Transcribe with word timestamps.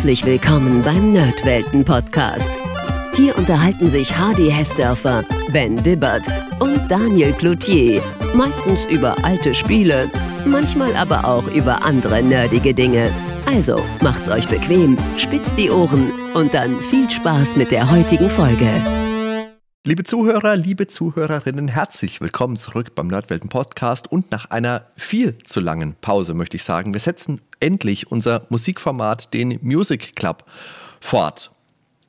Herzlich 0.00 0.24
willkommen 0.24 0.82
beim 0.82 1.12
Nerdwelten 1.12 1.84
Podcast. 1.84 2.48
Hier 3.12 3.36
unterhalten 3.36 3.90
sich 3.90 4.16
Hardy 4.16 4.50
Hessdörfer, 4.50 5.26
Ben 5.52 5.76
Dibbert 5.76 6.26
und 6.58 6.90
Daniel 6.90 7.34
Cloutier. 7.34 8.00
Meistens 8.32 8.80
über 8.86 9.14
alte 9.22 9.54
Spiele, 9.54 10.10
manchmal 10.46 10.96
aber 10.96 11.26
auch 11.26 11.46
über 11.48 11.84
andere 11.84 12.22
nerdige 12.22 12.72
Dinge. 12.72 13.10
Also 13.44 13.78
macht's 14.00 14.30
euch 14.30 14.48
bequem, 14.48 14.96
spitzt 15.18 15.58
die 15.58 15.68
Ohren 15.68 16.10
und 16.32 16.54
dann 16.54 16.80
viel 16.80 17.10
Spaß 17.10 17.56
mit 17.56 17.70
der 17.70 17.90
heutigen 17.90 18.30
Folge. 18.30 18.70
Liebe 19.84 20.04
Zuhörer, 20.04 20.56
liebe 20.56 20.86
Zuhörerinnen, 20.86 21.68
herzlich 21.68 22.22
willkommen 22.22 22.56
zurück 22.56 22.94
beim 22.94 23.08
Nerdwelten 23.08 23.50
Podcast 23.50 24.10
und 24.10 24.30
nach 24.30 24.46
einer 24.46 24.86
viel 24.96 25.36
zu 25.44 25.60
langen 25.60 25.94
Pause 26.00 26.32
möchte 26.32 26.56
ich 26.56 26.64
sagen, 26.64 26.94
wir 26.94 27.00
setzen 27.00 27.42
endlich 27.60 28.10
unser 28.10 28.46
Musikformat, 28.48 29.32
den 29.34 29.58
Music 29.62 30.16
Club, 30.16 30.44
fort. 31.00 31.50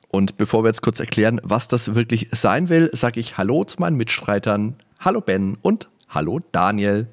Und 0.08 0.36
bevor 0.36 0.64
wir 0.64 0.68
jetzt 0.68 0.82
kurz 0.82 1.00
erklären, 1.00 1.40
was 1.42 1.68
das 1.68 1.94
wirklich 1.94 2.28
sein 2.32 2.68
will, 2.68 2.90
sage 2.92 3.20
ich 3.20 3.38
Hallo 3.38 3.64
zu 3.64 3.80
meinen 3.80 3.96
Mitstreitern. 3.96 4.76
Hallo 5.00 5.20
Ben 5.20 5.56
und 5.62 5.88
Hallo 6.08 6.40
Daniel. 6.52 7.06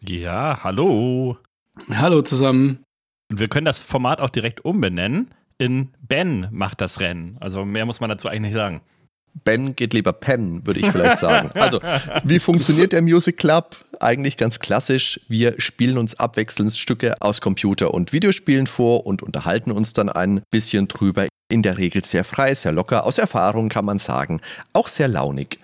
Ja, 0.00 0.60
hallo. 0.62 1.38
Hallo 1.88 2.22
zusammen. 2.22 2.82
Und 3.30 3.40
wir 3.40 3.48
können 3.48 3.64
das 3.64 3.82
Format 3.82 4.20
auch 4.20 4.30
direkt 4.30 4.64
umbenennen 4.64 5.30
in 5.62 5.90
Ben 6.00 6.48
macht 6.50 6.80
das 6.80 6.98
Rennen. 6.98 7.36
Also 7.40 7.64
mehr 7.64 7.86
muss 7.86 8.00
man 8.00 8.10
dazu 8.10 8.28
eigentlich 8.28 8.52
nicht 8.52 8.54
sagen. 8.54 8.80
Ben 9.44 9.74
geht 9.74 9.94
lieber 9.94 10.12
pennen, 10.12 10.66
würde 10.66 10.80
ich 10.80 10.86
vielleicht 10.90 11.18
sagen. 11.18 11.50
Also, 11.62 11.80
wie 12.24 12.38
funktioniert 12.38 12.92
der 12.92 13.02
Music 13.02 13.36
Club? 13.36 13.76
Eigentlich 14.00 14.36
ganz 14.36 14.58
klassisch. 14.58 15.20
Wir 15.28 15.54
spielen 15.58 15.96
uns 15.98 16.18
abwechselnd 16.18 16.76
Stücke 16.76 17.14
aus 17.20 17.40
Computer- 17.40 17.94
und 17.94 18.12
Videospielen 18.12 18.66
vor 18.66 19.06
und 19.06 19.22
unterhalten 19.22 19.70
uns 19.70 19.92
dann 19.92 20.08
ein 20.08 20.42
bisschen 20.50 20.88
drüber. 20.88 21.28
In 21.48 21.62
der 21.62 21.78
Regel 21.78 22.04
sehr 22.04 22.24
frei, 22.24 22.54
sehr 22.54 22.72
locker, 22.72 23.04
aus 23.04 23.18
Erfahrung 23.18 23.68
kann 23.68 23.84
man 23.84 23.98
sagen, 23.98 24.40
auch 24.72 24.88
sehr 24.88 25.08
launig. 25.08 25.58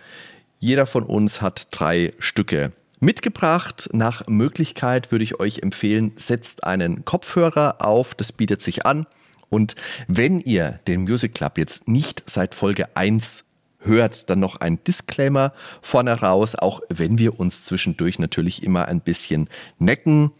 Jeder 0.60 0.86
von 0.86 1.04
uns 1.04 1.40
hat 1.40 1.68
drei 1.70 2.10
Stücke 2.18 2.72
mitgebracht. 3.00 3.88
Nach 3.92 4.26
Möglichkeit 4.26 5.12
würde 5.12 5.24
ich 5.24 5.40
euch 5.40 5.60
empfehlen, 5.60 6.12
setzt 6.16 6.64
einen 6.64 7.04
Kopfhörer 7.04 7.76
auf, 7.80 8.14
das 8.14 8.32
bietet 8.32 8.60
sich 8.62 8.86
an. 8.86 9.06
Und 9.50 9.74
wenn 10.08 10.40
ihr 10.40 10.78
den 10.86 11.02
Music 11.02 11.34
Club 11.34 11.58
jetzt 11.58 11.88
nicht 11.88 12.22
seit 12.26 12.54
Folge 12.54 12.96
1 12.96 13.44
hört, 13.80 14.28
dann 14.30 14.40
noch 14.40 14.56
ein 14.56 14.82
Disclaimer 14.84 15.52
vorne 15.82 16.12
raus, 16.12 16.54
auch 16.54 16.80
wenn 16.88 17.18
wir 17.18 17.38
uns 17.38 17.64
zwischendurch 17.64 18.18
natürlich 18.18 18.62
immer 18.62 18.86
ein 18.86 19.00
bisschen 19.00 19.48
necken 19.78 20.32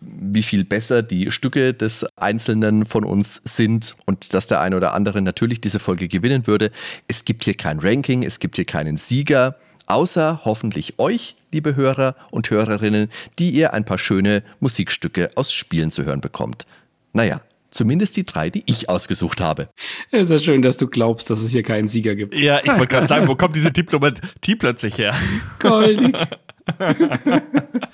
wie 0.00 0.42
viel 0.42 0.64
besser 0.64 1.02
die 1.02 1.30
Stücke 1.30 1.74
des 1.74 2.04
Einzelnen 2.16 2.86
von 2.86 3.04
uns 3.04 3.40
sind 3.44 3.96
und 4.06 4.34
dass 4.34 4.46
der 4.46 4.60
eine 4.60 4.76
oder 4.76 4.94
andere 4.94 5.22
natürlich 5.22 5.60
diese 5.60 5.78
Folge 5.78 6.08
gewinnen 6.08 6.46
würde. 6.46 6.70
Es 7.08 7.24
gibt 7.24 7.44
hier 7.44 7.54
kein 7.54 7.80
Ranking, 7.80 8.22
es 8.22 8.38
gibt 8.38 8.56
hier 8.56 8.64
keinen 8.64 8.96
Sieger, 8.96 9.56
außer 9.86 10.42
hoffentlich 10.44 10.98
euch, 10.98 11.36
liebe 11.52 11.76
Hörer 11.76 12.14
und 12.30 12.50
Hörerinnen, 12.50 13.08
die 13.38 13.50
ihr 13.50 13.72
ein 13.72 13.84
paar 13.84 13.98
schöne 13.98 14.42
Musikstücke 14.60 15.30
aus 15.34 15.52
Spielen 15.52 15.90
zu 15.90 16.04
hören 16.04 16.20
bekommt. 16.20 16.66
Naja, 17.12 17.40
Zumindest 17.70 18.16
die 18.16 18.24
drei, 18.24 18.48
die 18.50 18.62
ich 18.66 18.88
ausgesucht 18.88 19.40
habe. 19.40 19.68
Es 20.10 20.30
ist 20.30 20.30
ja 20.30 20.38
schön, 20.38 20.62
dass 20.62 20.78
du 20.78 20.86
glaubst, 20.86 21.28
dass 21.28 21.40
es 21.40 21.50
hier 21.50 21.62
keinen 21.62 21.86
Sieger 21.88 22.14
gibt. 22.14 22.38
Ja, 22.38 22.60
ich 22.62 22.70
wollte 22.70 22.86
gerade 22.86 23.06
sagen, 23.06 23.28
wo 23.28 23.34
kommt 23.34 23.56
diese 23.56 23.70
Diplomatie 23.70 24.56
plötzlich 24.56 24.98
her? 24.98 25.14
Goldig. 25.58 26.16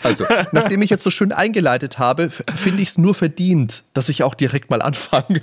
Also, 0.03 0.25
nachdem 0.51 0.83
ich 0.83 0.91
jetzt 0.91 1.05
so 1.05 1.11
schön 1.11 1.31
eingeleitet 1.31 2.01
habe, 2.01 2.31
finde 2.31 2.83
ich 2.83 2.89
es 2.89 2.99
nur 2.99 3.15
verdient, 3.15 3.85
dass 3.95 4.09
ich 4.09 4.25
auch 4.25 4.35
direkt 4.35 4.69
mal 4.69 4.83
anfange. 4.83 5.41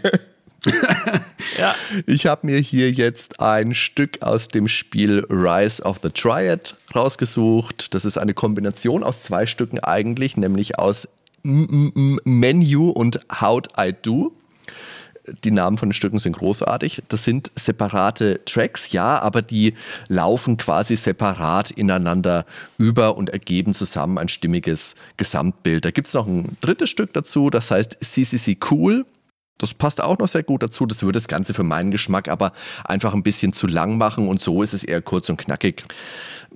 ja. 1.58 1.74
Ich 2.06 2.28
habe 2.28 2.46
mir 2.46 2.59
hier 2.59 2.92
jetzt 2.92 3.40
ein 3.40 3.74
Stück 3.74 4.22
aus 4.22 4.47
dem 4.47 4.68
Spiel 4.68 5.25
Rise 5.30 5.81
of 5.84 6.00
the 6.03 6.09
Triad 6.09 6.75
rausgesucht. 6.94 7.94
Das 7.94 8.06
ist 8.06 8.18
eine 8.18 8.34
Kombination 8.34 9.03
aus 9.03 9.24
zwei 9.24 9.46
Stücken 9.46 9.80
eigentlich, 9.80 10.38
nämlich 10.38 10.78
aus 10.78 11.08
Menu 11.44 12.90
und 12.90 13.19
How'd 13.29 13.68
I 13.79 13.94
Do. 13.94 14.34
Die 15.44 15.52
Namen 15.52 15.78
von 15.78 15.90
den 15.90 15.94
Stücken 15.94 16.18
sind 16.18 16.38
großartig. 16.38 17.03
Das 17.09 17.24
sind 17.24 17.52
separate 17.56 18.44
Tracks, 18.46 18.91
ja, 18.91 19.19
aber 19.19 19.41
die 19.41 19.75
laufen 20.07 20.57
quasi 20.57 20.96
separat 20.96 21.72
ineinander 21.72 22.46
über 22.78 23.18
und 23.18 23.29
ergeben 23.29 23.74
zusammen 23.74 24.18
ein 24.18 24.29
stimmiges 24.29 24.96
Gesamtbild. 25.18 25.85
Da 25.85 25.91
gibt 25.91 26.07
es 26.07 26.13
noch 26.16 26.28
ein 26.28 26.57
drittes 26.59 26.90
Stück 26.90 27.13
dazu, 27.13 27.50
das 27.50 27.69
heißt 27.69 27.97
CCC 28.02 28.58
Cool. 28.69 29.06
Das 29.61 29.75
passt 29.75 30.01
auch 30.01 30.17
noch 30.17 30.27
sehr 30.27 30.44
gut 30.44 30.63
dazu. 30.63 30.85
Das 30.85 31.03
würde 31.03 31.17
das 31.17 31.27
Ganze 31.27 31.53
für 31.53 31.63
meinen 31.63 31.91
Geschmack 31.91 32.27
aber 32.27 32.51
einfach 32.83 33.13
ein 33.13 33.23
bisschen 33.23 33.53
zu 33.53 33.67
lang 33.67 33.97
machen 33.97 34.27
und 34.27 34.41
so 34.41 34.63
ist 34.63 34.73
es 34.73 34.83
eher 34.83 35.01
kurz 35.01 35.29
und 35.29 35.38
knackig. 35.38 35.83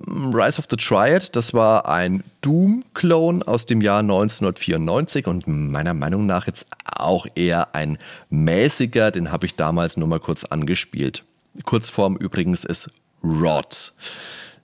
Rise 0.06 0.58
of 0.58 0.66
the 0.68 0.76
Triad, 0.76 1.34
das 1.36 1.54
war 1.54 1.88
ein 1.88 2.22
Doom-Clone 2.42 3.46
aus 3.46 3.64
dem 3.64 3.80
Jahr 3.80 4.00
1994 4.00 5.26
und 5.26 5.46
meiner 5.46 5.94
Meinung 5.94 6.26
nach 6.26 6.46
jetzt 6.46 6.66
auch 6.84 7.26
eher 7.34 7.74
ein 7.74 7.98
mäßiger, 8.28 9.10
den 9.10 9.30
habe 9.30 9.46
ich 9.46 9.54
damals 9.54 9.96
nur 9.96 10.08
mal 10.08 10.20
kurz 10.20 10.44
angespielt. 10.44 11.24
Kurzform 11.64 12.16
übrigens 12.16 12.64
ist 12.64 12.90
Rot. 13.22 13.92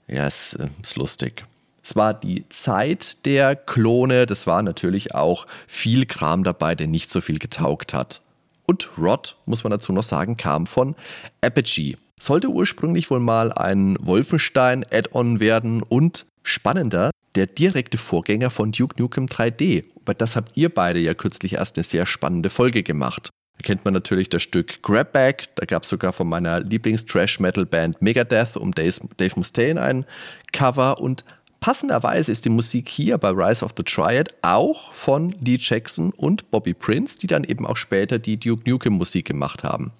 Ja, 0.07 0.27
ist, 0.27 0.53
äh, 0.55 0.67
ist 0.83 0.97
lustig. 0.97 1.45
Es 1.83 1.95
war 1.95 2.13
die 2.13 2.47
Zeit 2.49 3.25
der 3.25 3.55
Klone, 3.55 4.25
das 4.25 4.47
war 4.47 4.61
natürlich 4.61 5.15
auch 5.15 5.47
viel 5.67 6.05
Kram 6.05 6.43
dabei, 6.43 6.75
der 6.75 6.87
nicht 6.87 7.11
so 7.11 7.21
viel 7.21 7.39
getaugt 7.39 7.93
hat. 7.93 8.21
Und 8.65 8.89
Rod, 8.97 9.35
muss 9.45 9.63
man 9.63 9.71
dazu 9.71 9.91
noch 9.91 10.03
sagen, 10.03 10.37
kam 10.37 10.67
von 10.67 10.95
Apogee. 11.41 11.97
Sollte 12.19 12.47
ursprünglich 12.47 13.09
wohl 13.09 13.19
mal 13.19 13.51
ein 13.51 13.97
Wolfenstein-Add-on 13.99 15.39
werden 15.39 15.83
und 15.83 16.25
spannender, 16.43 17.11
der 17.35 17.47
direkte 17.47 17.97
Vorgänger 17.97 18.49
von 18.49 18.71
Duke 18.71 19.01
Nukem 19.01 19.25
3D. 19.25 19.83
Über 19.99 20.13
das 20.13 20.35
habt 20.35 20.51
ihr 20.55 20.73
beide 20.73 20.99
ja 20.99 21.13
kürzlich 21.13 21.53
erst 21.53 21.77
eine 21.77 21.83
sehr 21.83 22.05
spannende 22.05 22.49
Folge 22.49 22.83
gemacht. 22.83 23.29
Da 23.57 23.63
kennt 23.63 23.85
man 23.85 23.93
natürlich 23.93 24.29
das 24.29 24.43
Stück 24.43 24.81
Grabback. 24.81 25.49
Da 25.55 25.65
gab 25.65 25.83
es 25.83 25.89
sogar 25.89 26.13
von 26.13 26.27
meiner 26.27 26.59
Lieblings-Trash-Metal-Band 26.61 28.01
Megadeth 28.01 28.57
um 28.57 28.71
Dave 28.71 29.33
Mustaine 29.35 29.81
ein 29.81 30.05
Cover. 30.51 30.99
Und 30.99 31.23
passenderweise 31.63 32.29
ist 32.29 32.43
die 32.43 32.49
Musik 32.49 32.89
hier 32.89 33.17
bei 33.17 33.29
Rise 33.29 33.63
of 33.63 33.71
the 33.77 33.83
Triad 33.83 34.35
auch 34.41 34.91
von 34.91 35.33
Lee 35.39 35.57
Jackson 35.57 36.11
und 36.11 36.51
Bobby 36.51 36.73
Prince, 36.73 37.17
die 37.17 37.27
dann 37.27 37.45
eben 37.45 37.65
auch 37.65 37.77
später 37.77 38.19
die 38.19 38.35
Duke 38.35 38.69
Nukem 38.69 38.95
Musik 38.95 39.27
gemacht 39.27 39.63
haben. 39.63 39.93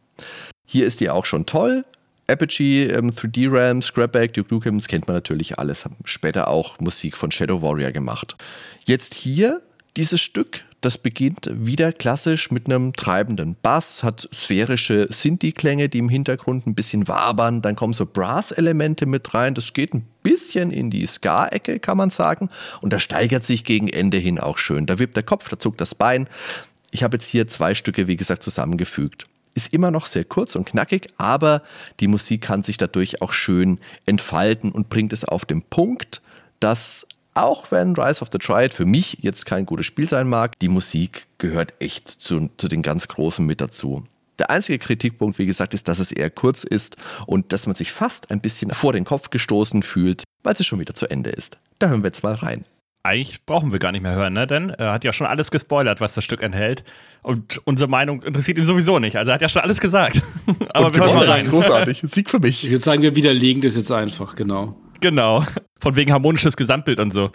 Hier 0.66 0.86
ist 0.86 1.00
die 1.00 1.10
auch 1.10 1.24
schon 1.24 1.46
toll. 1.46 1.86
Apogee, 2.28 2.88
ähm, 2.88 3.12
3D 3.12 3.48
Ram, 3.50 3.82
Scrapback, 3.82 4.34
Duke 4.34 4.54
Nukem, 4.54 4.78
das 4.78 4.90
kennt 4.90 5.08
man 5.08 5.16
natürlich 5.16 5.58
alles. 5.58 5.86
Haben 5.86 5.96
später 6.04 6.50
auch 6.50 6.82
Musik 6.82 7.16
von 7.16 7.32
Shadow 7.32 7.62
Warrior 7.62 7.92
gemacht. 7.92 8.36
Jetzt 8.86 9.14
hier 9.14 9.62
dieses 9.96 10.20
Stück, 10.20 10.66
das 10.86 10.98
beginnt 10.98 11.50
wieder 11.54 11.94
klassisch 11.94 12.52
mit 12.52 12.66
einem 12.66 12.94
treibenden 12.94 13.56
Bass, 13.62 14.04
hat 14.04 14.28
sphärische 14.34 15.08
Sinti-Klänge, 15.10 15.90
die 15.90 16.00
im 16.00 16.10
Hintergrund 16.10 16.68
ein 16.68 16.76
bisschen 16.76 17.08
wabern. 17.08 17.62
Dann 17.62 17.76
kommen 17.76 17.94
so 17.94 18.06
Brass-Elemente 18.06 19.06
mit 19.06 19.34
rein. 19.34 19.54
Das 19.54 19.74
geht 19.74 19.94
ein 19.94 20.06
bisschen 20.24 20.72
in 20.72 20.92
die 20.92 21.06
Ska-Ecke, 21.06 21.80
kann 21.80 21.98
man 21.98 22.10
sagen. 22.10 22.50
Und 22.82 22.92
da 22.92 23.00
steigert 23.00 23.46
sich 23.46 23.64
gegen 23.64 23.88
Ende 23.88 24.18
hin 24.18 24.40
auch 24.40 24.58
schön. 24.58 24.86
Da 24.86 25.00
wippt 25.00 25.16
der 25.16 25.24
Kopf, 25.24 25.48
da 25.50 25.58
zuckt 25.58 25.80
das 25.80 25.96
Bein. 25.96 26.28
Ich 26.92 27.04
habe 27.04 27.16
jetzt 27.16 27.28
hier 27.28 27.48
zwei 27.48 27.76
Stücke, 27.76 28.08
wie 28.08 28.18
gesagt, 28.18 28.44
zusammengefügt 28.44 29.26
ist 29.56 29.72
immer 29.72 29.92
noch 29.92 30.08
sehr 30.08 30.26
kurz 30.26 30.56
und 30.56 30.66
knackig, 30.66 31.10
aber 31.18 31.62
die 32.00 32.08
Musik 32.08 32.42
kann 32.42 32.64
sich 32.64 32.78
dadurch 32.78 33.22
auch 33.22 33.34
schön 33.34 33.80
entfalten 34.08 34.72
und 34.72 34.90
bringt 34.90 35.14
es 35.14 35.24
auf 35.24 35.46
den 35.46 35.62
Punkt, 35.62 36.24
dass 36.60 37.06
auch 37.34 37.72
wenn 37.72 37.96
Rise 37.96 38.22
of 38.22 38.30
the 38.32 38.38
Triad 38.38 38.74
für 38.74 38.86
mich 38.86 39.18
jetzt 39.22 39.46
kein 39.46 39.66
gutes 39.66 39.86
Spiel 39.86 40.08
sein 40.08 40.28
mag, 40.28 40.58
die 40.60 40.68
Musik 40.68 41.28
gehört 41.38 41.74
echt 41.80 42.08
zu, 42.08 42.50
zu 42.58 42.68
den 42.68 42.82
ganz 42.82 43.08
Großen 43.08 43.46
mit 43.46 43.62
dazu. 43.62 44.04
Der 44.40 44.50
einzige 44.50 44.80
Kritikpunkt, 44.80 45.38
wie 45.38 45.46
gesagt, 45.46 45.74
ist, 45.74 45.88
dass 45.88 46.00
es 46.00 46.12
eher 46.12 46.30
kurz 46.30 46.64
ist 46.64 46.98
und 47.28 47.54
dass 47.54 47.68
man 47.68 47.76
sich 47.76 47.92
fast 47.92 48.32
ein 48.32 48.42
bisschen 48.42 48.72
vor 48.72 48.94
den 48.94 49.06
Kopf 49.06 49.30
gestoßen 49.30 49.84
fühlt, 49.84 50.24
weil 50.44 50.54
es 50.54 50.66
schon 50.66 50.80
wieder 50.80 50.96
zu 50.96 51.08
Ende 51.08 51.30
ist. 51.30 51.60
Da 51.80 51.90
hören 51.90 52.02
wir 52.02 52.08
jetzt 52.08 52.24
mal 52.24 52.34
rein 52.34 52.66
eigentlich 53.04 53.46
brauchen 53.46 53.74
wir 53.74 53.80
gar 53.80 53.92
nicht 53.92 54.02
mehr 54.02 54.16
hören, 54.16 54.34
ne? 54.34 54.48
denn 54.48 54.70
er 54.70 54.94
hat 54.94 55.04
ja 55.04 55.12
schon 55.12 55.28
alles 55.28 55.52
gespoilert, 55.52 56.00
was 56.00 56.14
das 56.14 56.24
Stück 56.24 56.42
enthält. 56.42 56.86
Und 57.22 57.62
unsere 57.66 57.90
Meinung 57.90 58.24
interessiert 58.24 58.58
ihn 58.58 58.66
sowieso 58.66 59.00
nicht. 59.00 59.18
Also 59.18 59.32
er 59.32 59.36
hat 59.36 59.42
ja 59.42 59.50
schon 59.50 59.62
alles 59.62 59.80
gesagt. 59.80 60.22
Aber 60.74 60.88
Und 60.88 60.94
wir 60.94 61.02
hören 61.02 61.16
mal 61.16 61.26
rein. 61.26 61.50
Großartig. 61.50 62.02
Sieg 62.08 62.30
für 62.30 62.40
mich. 62.40 62.64
Ich 62.64 62.72
würde 62.72 62.84
sagen, 62.84 63.02
wir 63.02 63.16
widerlegen 63.16 63.62
das 63.62 63.76
jetzt 63.76 63.92
einfach, 63.92 64.36
genau. 64.36 64.78
Genau. 65.04 65.44
Von 65.82 65.98
wegen 65.98 66.14
harmonisches 66.14 66.56
Gesamtbild 66.56 66.98
und 66.98 67.12
so. 67.12 67.30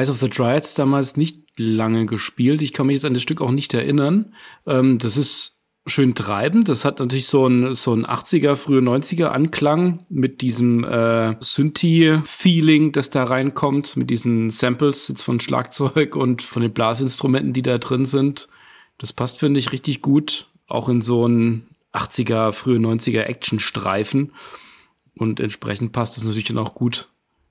Rise 0.00 0.10
of 0.10 0.18
the 0.18 0.28
Triads 0.28 0.74
damals 0.74 1.16
nicht 1.16 1.40
lange 1.56 2.06
gespielt. 2.06 2.62
Ich 2.62 2.72
kann 2.72 2.86
mich 2.86 2.96
jetzt 2.96 3.04
an 3.04 3.14
das 3.14 3.22
Stück 3.22 3.40
auch 3.42 3.50
nicht 3.50 3.74
erinnern. 3.74 4.34
Ähm, 4.66 4.98
das 4.98 5.16
ist 5.16 5.60
schön 5.86 6.14
treibend. 6.14 6.68
Das 6.68 6.84
hat 6.84 7.00
natürlich 7.00 7.26
so 7.26 7.46
ein, 7.46 7.74
so 7.74 7.92
ein 7.92 8.06
80er, 8.06 8.56
frühe 8.56 8.80
90er 8.80 9.26
Anklang 9.26 10.06
mit 10.08 10.40
diesem 10.40 10.84
äh, 10.84 11.36
Synthi-Feeling, 11.40 12.92
das 12.92 13.10
da 13.10 13.24
reinkommt, 13.24 13.96
mit 13.96 14.08
diesen 14.10 14.50
Samples 14.50 15.08
jetzt 15.08 15.22
von 15.22 15.40
Schlagzeug 15.40 16.16
und 16.16 16.42
von 16.42 16.62
den 16.62 16.72
Blasinstrumenten, 16.72 17.52
die 17.52 17.62
da 17.62 17.78
drin 17.78 18.06
sind. 18.06 18.48
Das 18.98 19.12
passt, 19.12 19.38
finde 19.38 19.60
ich, 19.60 19.72
richtig 19.72 20.00
gut. 20.00 20.48
Auch 20.66 20.88
in 20.88 21.00
so 21.00 21.24
einen 21.24 21.68
80er, 21.92 22.52
frühe 22.52 22.78
90er 22.78 23.22
Action-Streifen. 23.22 24.32
Und 25.14 25.40
entsprechend 25.40 25.92
passt 25.92 26.16
es 26.16 26.22
natürlich 26.22 26.44
dann 26.44 26.58
auch 26.58 26.74
gut 26.74 27.08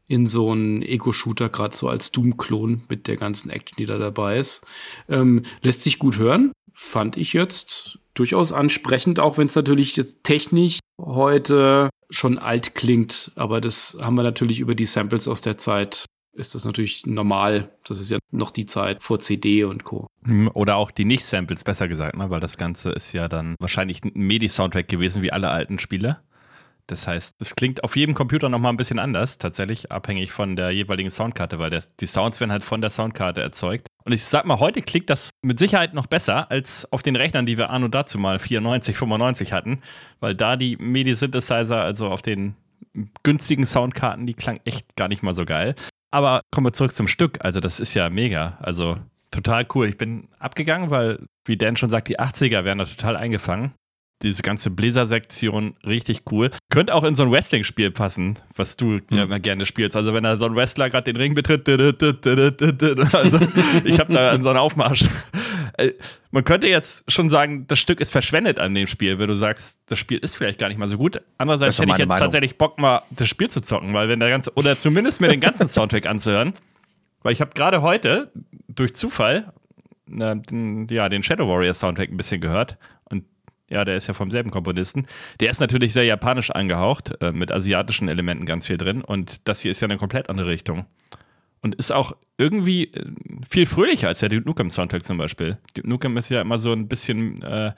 in 0.09 0.25
so 0.25 0.51
einen 0.51 0.81
Ego-Shooter, 0.81 1.49
gerade 1.49 1.77
so 1.77 1.87
als 1.87 2.11
Doom-Klon 2.11 2.81
mit 2.89 3.07
der 3.07 3.15
ganzen 3.15 3.49
Action, 3.51 3.75
die 3.77 3.85
da 3.85 3.97
dabei 3.97 4.39
ist. 4.39 4.65
Ähm, 5.07 5.43
lässt 5.61 5.81
sich 5.81 5.99
gut 5.99 6.17
hören, 6.17 6.51
fand 6.73 7.15
ich 7.15 7.33
jetzt 7.33 7.99
durchaus 8.15 8.51
ansprechend, 8.51 9.19
auch 9.19 9.37
wenn 9.37 9.47
es 9.47 9.55
natürlich 9.55 9.95
jetzt 9.95 10.23
technisch 10.23 10.79
heute 10.99 11.89
schon 12.09 12.39
alt 12.39 12.73
klingt. 12.73 13.31
Aber 13.35 13.61
das 13.61 13.97
haben 14.01 14.15
wir 14.15 14.23
natürlich 14.23 14.59
über 14.59 14.73
die 14.73 14.85
Samples 14.85 15.27
aus 15.27 15.41
der 15.41 15.57
Zeit 15.57 16.05
ist 16.33 16.55
das 16.55 16.63
natürlich 16.63 17.05
normal. 17.05 17.69
Das 17.85 17.99
ist 17.99 18.09
ja 18.09 18.17
noch 18.31 18.51
die 18.51 18.65
Zeit 18.65 19.03
vor 19.03 19.19
CD 19.19 19.65
und 19.65 19.83
Co. 19.83 20.07
Hm, 20.23 20.49
oder 20.53 20.77
auch 20.77 20.89
die 20.89 21.05
Nicht-Samples, 21.05 21.63
besser 21.63 21.87
gesagt, 21.87 22.15
ne? 22.17 22.29
weil 22.29 22.39
das 22.39 22.57
Ganze 22.57 22.91
ist 22.91 23.11
ja 23.11 23.27
dann 23.27 23.55
wahrscheinlich 23.59 24.03
ein 24.03 24.11
MIDI-Soundtrack 24.13 24.87
gewesen, 24.87 25.21
wie 25.21 25.31
alle 25.31 25.49
alten 25.49 25.79
Spiele. 25.79 26.21
Das 26.91 27.07
heißt, 27.07 27.35
es 27.39 27.55
klingt 27.55 27.83
auf 27.83 27.95
jedem 27.95 28.15
Computer 28.15 28.49
nochmal 28.49 28.73
ein 28.73 28.77
bisschen 28.77 28.97
anders, 28.97 29.37
tatsächlich 29.37 29.91
abhängig 29.91 30.31
von 30.31 30.55
der 30.55 30.71
jeweiligen 30.71 31.11
Soundkarte, 31.11 31.59
weil 31.59 31.69
der, 31.69 31.83
die 31.99 32.07
Sounds 32.07 32.39
werden 32.39 32.51
halt 32.51 32.63
von 32.63 32.81
der 32.81 32.89
Soundkarte 32.89 33.41
erzeugt. 33.41 33.87
Und 34.05 34.13
ich 34.13 34.23
sag 34.23 34.45
mal, 34.45 34.59
heute 34.59 34.81
klingt 34.81 35.09
das 35.09 35.29
mit 35.43 35.59
Sicherheit 35.59 35.93
noch 35.93 36.07
besser 36.07 36.49
als 36.49 36.91
auf 36.91 37.03
den 37.03 37.15
Rechnern, 37.15 37.45
die 37.45 37.57
wir 37.57 37.69
anno 37.69 37.87
dazu 37.89 38.17
mal 38.17 38.39
94, 38.39 38.97
95 38.97 39.53
hatten, 39.53 39.81
weil 40.19 40.35
da 40.35 40.55
die 40.55 40.77
MIDI-Synthesizer, 40.77 41.79
also 41.79 42.07
auf 42.07 42.23
den 42.23 42.55
günstigen 43.21 43.67
Soundkarten, 43.67 44.25
die 44.25 44.33
klang 44.33 44.59
echt 44.65 44.95
gar 44.95 45.09
nicht 45.09 45.21
mal 45.21 45.35
so 45.35 45.45
geil. 45.45 45.75
Aber 46.09 46.41
kommen 46.51 46.65
wir 46.65 46.73
zurück 46.73 46.95
zum 46.95 47.07
Stück. 47.07 47.45
Also, 47.45 47.59
das 47.59 47.79
ist 47.79 47.93
ja 47.93 48.09
mega. 48.09 48.57
Also, 48.61 48.97
total 49.29 49.67
cool. 49.75 49.87
Ich 49.87 49.97
bin 49.97 50.27
abgegangen, 50.39 50.89
weil, 50.89 51.19
wie 51.45 51.55
Dan 51.55 51.77
schon 51.77 51.91
sagt, 51.91 52.07
die 52.07 52.19
80er 52.19 52.63
werden 52.63 52.79
da 52.79 52.85
total 52.85 53.15
eingefangen 53.15 53.73
diese 54.21 54.41
ganze 54.41 54.69
Bläser-Sektion 54.69 55.75
richtig 55.85 56.23
cool. 56.31 56.51
Könnte 56.69 56.93
auch 56.93 57.03
in 57.03 57.15
so 57.15 57.23
ein 57.23 57.31
Wrestling-Spiel 57.31 57.91
passen, 57.91 58.37
was 58.55 58.75
du 58.75 58.85
mhm. 58.85 59.01
ja 59.11 59.23
immer 59.23 59.39
gerne 59.39 59.65
spielst. 59.65 59.95
Also 59.95 60.13
wenn 60.13 60.23
da 60.23 60.37
so 60.37 60.45
ein 60.45 60.55
Wrestler 60.55 60.89
gerade 60.89 61.05
den 61.05 61.15
Ring 61.15 61.33
betritt, 61.33 61.67
also 61.69 61.79
ich 63.85 63.99
habe 63.99 64.13
da 64.13 64.41
so 64.41 64.49
einen 64.49 64.57
Aufmarsch. 64.57 65.05
Äh, 65.77 65.93
man 66.31 66.43
könnte 66.43 66.67
jetzt 66.67 67.09
schon 67.11 67.29
sagen, 67.29 67.65
das 67.67 67.79
Stück 67.79 68.01
ist 68.01 68.11
verschwendet 68.11 68.59
an 68.59 68.75
dem 68.75 68.87
Spiel, 68.87 69.17
wenn 69.19 69.29
du 69.29 69.35
sagst, 69.35 69.77
das 69.87 69.97
Spiel 69.97 70.17
ist 70.19 70.35
vielleicht 70.35 70.59
gar 70.59 70.67
nicht 70.67 70.77
mal 70.77 70.89
so 70.89 70.97
gut. 70.97 71.21
Andererseits 71.37 71.79
hätte 71.79 71.91
ich 71.91 71.97
jetzt 71.97 72.07
Meinung. 72.07 72.25
tatsächlich 72.25 72.57
Bock, 72.57 72.77
mal 72.77 73.01
das 73.11 73.29
Spiel 73.29 73.49
zu 73.49 73.61
zocken, 73.61 73.93
weil 73.93 74.09
wenn 74.09 74.19
der 74.19 74.29
ganze, 74.29 74.53
oder 74.55 74.77
zumindest 74.77 75.21
mir 75.21 75.29
den 75.29 75.39
ganzen 75.39 75.67
Soundtrack 75.69 76.05
anzuhören, 76.05 76.53
weil 77.23 77.31
ich 77.33 77.41
habe 77.41 77.51
gerade 77.53 77.81
heute 77.81 78.31
durch 78.67 78.93
Zufall 78.93 79.53
äh, 80.11 80.35
den, 80.35 80.87
ja, 80.89 81.07
den 81.07 81.23
Shadow 81.23 81.47
Warrior 81.47 81.73
Soundtrack 81.73 82.09
ein 82.09 82.17
bisschen 82.17 82.41
gehört 82.41 82.77
ja, 83.69 83.85
der 83.85 83.95
ist 83.95 84.07
ja 84.07 84.13
vom 84.13 84.31
selben 84.31 84.51
Komponisten. 84.51 85.05
Der 85.39 85.49
ist 85.49 85.59
natürlich 85.59 85.93
sehr 85.93 86.05
japanisch 86.05 86.51
angehaucht, 86.51 87.21
äh, 87.21 87.31
mit 87.31 87.51
asiatischen 87.51 88.07
Elementen 88.07 88.45
ganz 88.45 88.67
viel 88.67 88.77
drin. 88.77 89.01
Und 89.01 89.47
das 89.47 89.61
hier 89.61 89.71
ist 89.71 89.81
ja 89.81 89.87
eine 89.87 89.97
komplett 89.97 90.29
andere 90.29 90.47
Richtung. 90.47 90.85
Und 91.61 91.75
ist 91.75 91.91
auch 91.91 92.15
irgendwie 92.37 92.85
äh, 92.85 93.05
viel 93.47 93.65
fröhlicher 93.65 94.07
als 94.07 94.19
der 94.19 94.29
Duke 94.29 94.47
Nukem 94.47 94.69
Soundtrack 94.69 95.05
zum 95.05 95.17
Beispiel. 95.17 95.57
Duke 95.75 95.87
Nukem 95.87 96.17
ist 96.17 96.29
ja 96.29 96.41
immer 96.41 96.57
so 96.57 96.71
ein 96.71 96.87
bisschen 96.87 97.41
äh, 97.41 97.73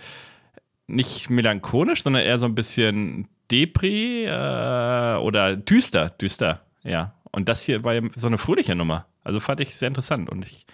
nicht 0.87 1.29
melancholisch, 1.29 2.03
sondern 2.03 2.23
eher 2.23 2.39
so 2.39 2.45
ein 2.45 2.55
bisschen 2.55 3.27
Depri 3.49 4.25
äh, 4.25 5.15
oder 5.17 5.55
düster, 5.57 6.09
düster, 6.09 6.61
ja. 6.83 7.15
Und 7.31 7.49
das 7.49 7.63
hier 7.63 7.83
war 7.83 7.93
ja 7.93 8.01
so 8.15 8.27
eine 8.27 8.37
fröhliche 8.37 8.75
Nummer. 8.75 9.05
Also 9.23 9.39
fand 9.39 9.59
ich 9.61 9.75
sehr 9.75 9.87
interessant 9.87 10.29
und 10.29 10.45
ich 10.45 10.65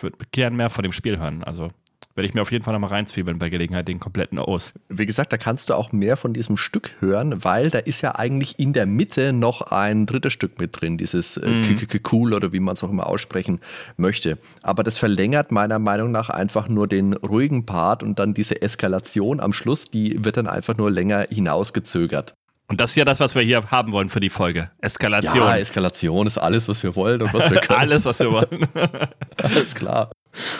würde 0.00 0.18
gern 0.30 0.56
mehr 0.56 0.70
von 0.70 0.82
dem 0.82 0.92
Spiel 0.92 1.18
hören. 1.18 1.42
Also 1.42 1.70
werde 2.14 2.28
ich 2.28 2.34
mir 2.34 2.42
auf 2.42 2.52
jeden 2.52 2.64
Fall 2.64 2.72
nochmal 2.72 2.90
reinzwiebeln 2.90 3.38
bei 3.38 3.48
Gelegenheit, 3.48 3.88
den 3.88 4.00
kompletten 4.00 4.38
Ost. 4.38 4.78
Wie 4.88 5.06
gesagt, 5.06 5.32
da 5.32 5.36
kannst 5.36 5.70
du 5.70 5.74
auch 5.74 5.92
mehr 5.92 6.16
von 6.16 6.34
diesem 6.34 6.56
Stück 6.56 6.92
hören, 7.00 7.44
weil 7.44 7.70
da 7.70 7.78
ist 7.78 8.00
ja 8.02 8.14
eigentlich 8.14 8.58
in 8.58 8.72
der 8.72 8.86
Mitte 8.86 9.32
noch 9.32 9.62
ein 9.62 10.06
drittes 10.06 10.32
Stück 10.32 10.58
mit 10.58 10.80
drin, 10.80 10.98
dieses 10.98 11.36
äh, 11.36 11.48
mhm. 11.48 11.86
Cool 12.10 12.34
oder 12.34 12.52
wie 12.52 12.60
man 12.60 12.74
es 12.74 12.84
auch 12.84 12.90
immer 12.90 13.06
aussprechen 13.06 13.60
möchte. 13.96 14.38
Aber 14.62 14.82
das 14.82 14.98
verlängert 14.98 15.52
meiner 15.52 15.78
Meinung 15.78 16.10
nach 16.10 16.28
einfach 16.28 16.68
nur 16.68 16.86
den 16.86 17.14
ruhigen 17.14 17.66
Part 17.66 18.02
und 18.02 18.18
dann 18.18 18.34
diese 18.34 18.60
Eskalation 18.62 19.40
am 19.40 19.52
Schluss, 19.52 19.90
die 19.90 20.24
wird 20.24 20.36
dann 20.36 20.46
einfach 20.46 20.76
nur 20.76 20.90
länger 20.90 21.26
hinausgezögert. 21.30 22.34
Und 22.68 22.80
das 22.80 22.90
ist 22.90 22.96
ja 22.96 23.04
das, 23.04 23.20
was 23.20 23.34
wir 23.34 23.42
hier 23.42 23.70
haben 23.70 23.92
wollen 23.92 24.08
für 24.08 24.20
die 24.20 24.30
Folge. 24.30 24.70
Eskalation. 24.80 25.36
Ja, 25.36 25.56
Eskalation 25.56 26.26
ist 26.26 26.38
alles, 26.38 26.68
was 26.68 26.82
wir 26.82 26.96
wollen 26.96 27.20
und 27.20 27.34
was 27.34 27.50
wir 27.50 27.60
können. 27.60 27.80
alles, 27.80 28.04
was 28.06 28.20
wir 28.20 28.32
wollen. 28.32 28.66
alles 29.36 29.74
klar. 29.74 30.10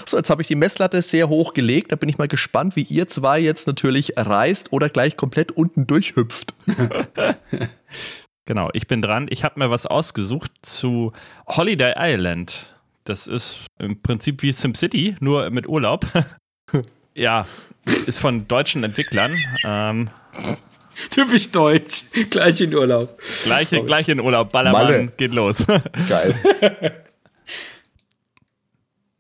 So, 0.06 0.16
jetzt 0.16 0.30
habe 0.30 0.42
ich 0.42 0.48
die 0.48 0.54
Messlatte 0.54 1.00
sehr 1.02 1.28
hoch 1.28 1.54
gelegt. 1.54 1.92
Da 1.92 1.96
bin 1.96 2.08
ich 2.08 2.18
mal 2.18 2.28
gespannt, 2.28 2.76
wie 2.76 2.82
ihr 2.82 3.08
zwei 3.08 3.40
jetzt 3.40 3.66
natürlich 3.66 4.12
reist 4.16 4.72
oder 4.72 4.88
gleich 4.88 5.16
komplett 5.16 5.52
unten 5.52 5.86
durchhüpft. 5.86 6.54
genau, 8.44 8.70
ich 8.72 8.86
bin 8.86 9.02
dran. 9.02 9.26
Ich 9.30 9.44
habe 9.44 9.58
mir 9.58 9.70
was 9.70 9.86
ausgesucht 9.86 10.52
zu 10.62 11.12
Holiday 11.46 11.94
Island. 11.96 12.74
Das 13.04 13.26
ist 13.26 13.66
im 13.78 14.00
Prinzip 14.00 14.42
wie 14.42 14.52
SimCity, 14.52 15.16
nur 15.20 15.50
mit 15.50 15.66
Urlaub. 15.66 16.06
ja, 17.14 17.46
ist 18.06 18.20
von 18.20 18.46
deutschen 18.46 18.84
Entwicklern. 18.84 19.36
Ähm, 19.64 20.10
Typisch 21.10 21.50
deutsch. 21.50 22.04
Gleich 22.30 22.60
in 22.60 22.74
Urlaub. 22.74 23.18
Gleich, 23.44 23.70
gleich 23.70 24.08
in 24.08 24.20
Urlaub. 24.20 24.52
Ballermann 24.52 24.86
Malle. 24.86 25.12
geht 25.16 25.32
los. 25.32 25.64
Geil. 26.08 26.34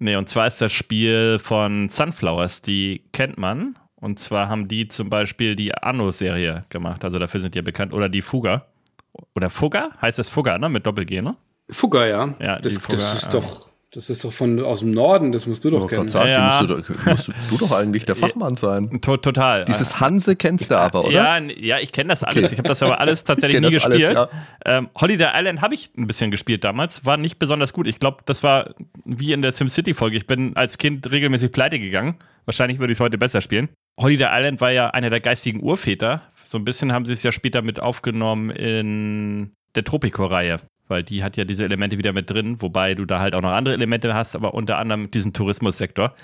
Nee, 0.02 0.16
und 0.16 0.28
zwar 0.28 0.48
ist 0.48 0.60
das 0.60 0.72
Spiel 0.72 1.38
von 1.38 1.88
Sunflowers, 1.88 2.60
die 2.60 3.04
kennt 3.12 3.38
man. 3.38 3.78
Und 3.94 4.18
zwar 4.18 4.48
haben 4.48 4.66
die 4.66 4.88
zum 4.88 5.08
Beispiel 5.08 5.54
die 5.54 5.72
Anno-Serie 5.72 6.64
gemacht, 6.70 7.04
also 7.04 7.20
dafür 7.20 7.38
sind 7.38 7.54
die 7.54 7.60
ja 7.60 7.62
bekannt. 7.62 7.94
Oder 7.94 8.08
die 8.08 8.20
Fuga. 8.20 8.66
Oder 9.36 9.48
Fugger? 9.48 9.90
Heißt 10.02 10.18
das 10.18 10.28
Fugger, 10.28 10.58
ne? 10.58 10.68
Mit 10.68 10.86
Doppel-G, 10.86 11.22
ne? 11.22 11.36
Fugger, 11.70 12.06
ja. 12.06 12.34
Ja, 12.40 12.58
das, 12.58 12.78
Fugger, 12.78 12.96
das 12.96 13.14
ist 13.14 13.32
doch 13.32 13.71
das 13.94 14.08
ist 14.08 14.24
doch 14.24 14.32
von 14.32 14.58
aus 14.60 14.80
dem 14.80 14.90
Norden, 14.90 15.32
das 15.32 15.46
musst 15.46 15.66
du 15.66 15.70
doch 15.70 15.86
kennen. 15.86 16.06
Sagen, 16.06 16.30
ja. 16.30 16.62
musst, 16.62 16.70
du, 16.70 17.10
musst 17.10 17.28
du, 17.50 17.58
doch 17.58 17.72
eigentlich 17.72 18.06
der 18.06 18.16
Fachmann 18.16 18.56
sein. 18.56 19.02
To 19.02 19.18
total. 19.18 19.66
Dieses 19.66 20.00
Hanse 20.00 20.34
kennst 20.34 20.70
du 20.70 20.78
aber, 20.78 21.04
oder? 21.04 21.12
Ja, 21.12 21.38
ja 21.38 21.78
ich 21.78 21.92
kenne 21.92 22.08
das 22.08 22.24
alles. 22.24 22.46
Okay. 22.46 22.54
Ich 22.54 22.58
habe 22.58 22.68
das 22.68 22.82
aber 22.82 23.00
alles 23.00 23.22
tatsächlich 23.24 23.60
nie 23.60 23.68
gespielt. 23.68 24.16
Alles, 24.16 24.30
ja. 24.64 24.78
ähm, 24.78 24.88
Holiday 24.98 25.28
Island 25.34 25.60
habe 25.60 25.74
ich 25.74 25.90
ein 25.98 26.06
bisschen 26.06 26.30
gespielt 26.30 26.64
damals, 26.64 27.04
war 27.04 27.18
nicht 27.18 27.38
besonders 27.38 27.74
gut. 27.74 27.86
Ich 27.86 27.98
glaube, 27.98 28.22
das 28.24 28.42
war 28.42 28.74
wie 29.04 29.32
in 29.34 29.42
der 29.42 29.52
SimCity-Folge. 29.52 30.16
Ich 30.16 30.26
bin 30.26 30.56
als 30.56 30.78
Kind 30.78 31.10
regelmäßig 31.10 31.52
pleite 31.52 31.78
gegangen. 31.78 32.14
Wahrscheinlich 32.46 32.78
würde 32.78 32.92
ich 32.92 32.96
es 32.96 33.00
heute 33.00 33.18
besser 33.18 33.42
spielen. 33.42 33.68
Holiday 34.00 34.28
Island 34.30 34.62
war 34.62 34.70
ja 34.70 34.88
einer 34.88 35.10
der 35.10 35.20
geistigen 35.20 35.62
Urväter. 35.62 36.22
So 36.44 36.56
ein 36.56 36.64
bisschen 36.64 36.94
haben 36.94 37.04
sie 37.04 37.12
es 37.12 37.22
ja 37.22 37.30
später 37.30 37.60
mit 37.60 37.78
aufgenommen 37.78 38.48
in 38.48 39.52
der 39.74 39.84
Tropico-Reihe 39.84 40.60
weil 40.88 41.02
die 41.02 41.22
hat 41.22 41.36
ja 41.36 41.44
diese 41.44 41.64
Elemente 41.64 41.98
wieder 41.98 42.12
mit 42.12 42.30
drin, 42.30 42.60
wobei 42.60 42.94
du 42.94 43.04
da 43.04 43.20
halt 43.20 43.34
auch 43.34 43.42
noch 43.42 43.52
andere 43.52 43.74
Elemente 43.74 44.14
hast, 44.14 44.36
aber 44.36 44.54
unter 44.54 44.78
anderem 44.78 45.10
diesen 45.10 45.32
Tourismussektor. 45.32 46.14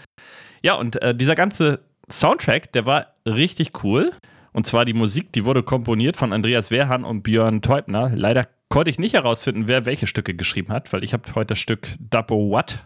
Ja, 0.62 0.74
und 0.74 1.00
äh, 1.02 1.14
dieser 1.14 1.34
ganze 1.34 1.80
Soundtrack, 2.10 2.72
der 2.72 2.86
war 2.86 3.06
richtig 3.26 3.84
cool. 3.84 4.12
Und 4.52 4.66
zwar 4.66 4.84
die 4.84 4.94
Musik, 4.94 5.32
die 5.32 5.44
wurde 5.44 5.62
komponiert 5.62 6.16
von 6.16 6.32
Andreas 6.32 6.70
Wehrhahn 6.70 7.04
und 7.04 7.22
Björn 7.22 7.62
Teubner. 7.62 8.10
Leider 8.14 8.48
konnte 8.68 8.90
ich 8.90 8.98
nicht 8.98 9.14
herausfinden, 9.14 9.68
wer 9.68 9.86
welche 9.86 10.06
Stücke 10.06 10.34
geschrieben 10.34 10.72
hat, 10.72 10.92
weil 10.92 11.04
ich 11.04 11.12
habe 11.12 11.22
heute 11.34 11.48
das 11.48 11.58
Stück 11.58 11.88
Dubbo 11.98 12.50
What 12.50 12.84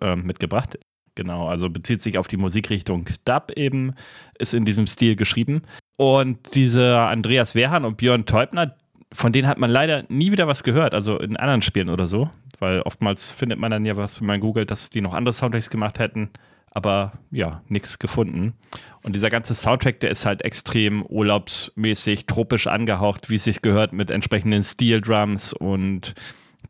äh, 0.00 0.16
mitgebracht. 0.16 0.78
Genau, 1.14 1.46
also 1.46 1.68
bezieht 1.68 2.02
sich 2.02 2.16
auf 2.16 2.26
die 2.26 2.38
Musikrichtung 2.38 3.06
Dub 3.26 3.52
eben, 3.54 3.94
ist 4.38 4.54
in 4.54 4.64
diesem 4.64 4.86
Stil 4.86 5.16
geschrieben. 5.16 5.62
Und 5.96 6.54
diese 6.54 6.96
Andreas 6.96 7.54
Wehrhahn 7.54 7.84
und 7.84 7.98
Björn 7.98 8.24
Teubner, 8.24 8.74
von 9.12 9.32
denen 9.32 9.48
hat 9.48 9.58
man 9.58 9.70
leider 9.70 10.04
nie 10.08 10.32
wieder 10.32 10.46
was 10.46 10.64
gehört, 10.64 10.94
also 10.94 11.18
in 11.18 11.36
anderen 11.36 11.62
Spielen 11.62 11.90
oder 11.90 12.06
so, 12.06 12.30
weil 12.58 12.82
oftmals 12.82 13.30
findet 13.30 13.58
man 13.58 13.70
dann 13.70 13.84
ja 13.84 13.96
was, 13.96 14.20
wenn 14.20 14.26
man 14.26 14.40
googelt, 14.40 14.70
dass 14.70 14.90
die 14.90 15.00
noch 15.00 15.14
andere 15.14 15.32
Soundtracks 15.32 15.70
gemacht 15.70 15.98
hätten, 15.98 16.30
aber 16.70 17.12
ja, 17.30 17.62
nichts 17.68 17.98
gefunden. 17.98 18.54
Und 19.02 19.14
dieser 19.14 19.30
ganze 19.30 19.54
Soundtrack, 19.54 20.00
der 20.00 20.10
ist 20.10 20.24
halt 20.24 20.42
extrem 20.42 21.04
urlaubsmäßig, 21.04 22.26
tropisch 22.26 22.66
angehaucht, 22.66 23.28
wie 23.28 23.34
es 23.34 23.44
sich 23.44 23.60
gehört, 23.62 23.92
mit 23.92 24.10
entsprechenden 24.10 24.62
Steel 24.62 25.00
Drums 25.00 25.52
und 25.52 26.14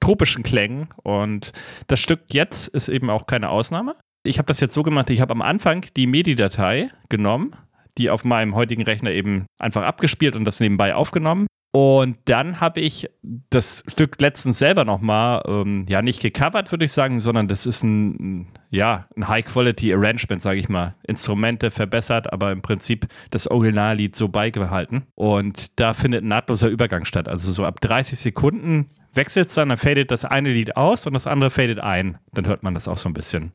tropischen 0.00 0.42
Klängen. 0.42 0.88
Und 1.04 1.52
das 1.86 2.00
Stück 2.00 2.22
jetzt 2.32 2.68
ist 2.68 2.88
eben 2.88 3.10
auch 3.10 3.26
keine 3.26 3.50
Ausnahme. 3.50 3.94
Ich 4.24 4.38
habe 4.38 4.46
das 4.46 4.60
jetzt 4.60 4.74
so 4.74 4.82
gemacht, 4.82 5.10
ich 5.10 5.20
habe 5.20 5.32
am 5.32 5.42
Anfang 5.42 5.86
die 5.96 6.06
MIDI-Datei 6.06 6.90
genommen, 7.08 7.54
die 7.98 8.10
auf 8.10 8.24
meinem 8.24 8.54
heutigen 8.54 8.82
Rechner 8.82 9.10
eben 9.10 9.46
einfach 9.58 9.82
abgespielt 9.82 10.34
und 10.34 10.44
das 10.44 10.60
nebenbei 10.60 10.94
aufgenommen 10.94 11.46
Und 11.74 12.18
dann 12.26 12.60
habe 12.60 12.80
ich 12.80 13.08
das 13.48 13.82
Stück 13.88 14.20
letztens 14.20 14.58
selber 14.58 14.84
nochmal, 14.84 15.42
ähm, 15.46 15.86
ja, 15.88 16.02
nicht 16.02 16.20
gecovert, 16.20 16.70
würde 16.70 16.84
ich 16.84 16.92
sagen, 16.92 17.18
sondern 17.18 17.48
das 17.48 17.64
ist 17.64 17.82
ein, 17.82 18.48
ja, 18.68 19.08
ein 19.16 19.26
High-Quality-Arrangement, 19.26 20.42
sage 20.42 20.60
ich 20.60 20.68
mal. 20.68 20.94
Instrumente 21.02 21.70
verbessert, 21.70 22.30
aber 22.30 22.52
im 22.52 22.60
Prinzip 22.60 23.08
das 23.30 23.46
Originallied 23.46 24.14
so 24.14 24.28
beibehalten. 24.28 25.06
Und 25.14 25.80
da 25.80 25.94
findet 25.94 26.24
ein 26.24 26.28
nahtloser 26.28 26.68
Übergang 26.68 27.06
statt. 27.06 27.26
Also 27.26 27.50
so 27.52 27.64
ab 27.64 27.80
30 27.80 28.18
Sekunden 28.18 28.90
wechselt 29.14 29.48
es 29.48 29.54
dann, 29.54 29.70
dann 29.70 29.78
fadet 29.78 30.10
das 30.10 30.26
eine 30.26 30.52
Lied 30.52 30.76
aus 30.76 31.06
und 31.06 31.14
das 31.14 31.26
andere 31.26 31.48
fadet 31.48 31.80
ein. 31.80 32.18
Dann 32.34 32.46
hört 32.46 32.62
man 32.62 32.74
das 32.74 32.86
auch 32.86 32.98
so 32.98 33.08
ein 33.08 33.14
bisschen. 33.14 33.52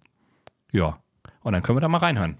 Ja. 0.72 0.98
Und 1.44 1.54
dann 1.54 1.62
können 1.62 1.78
wir 1.78 1.82
da 1.82 1.88
mal 1.88 2.00
reinhören. 2.00 2.40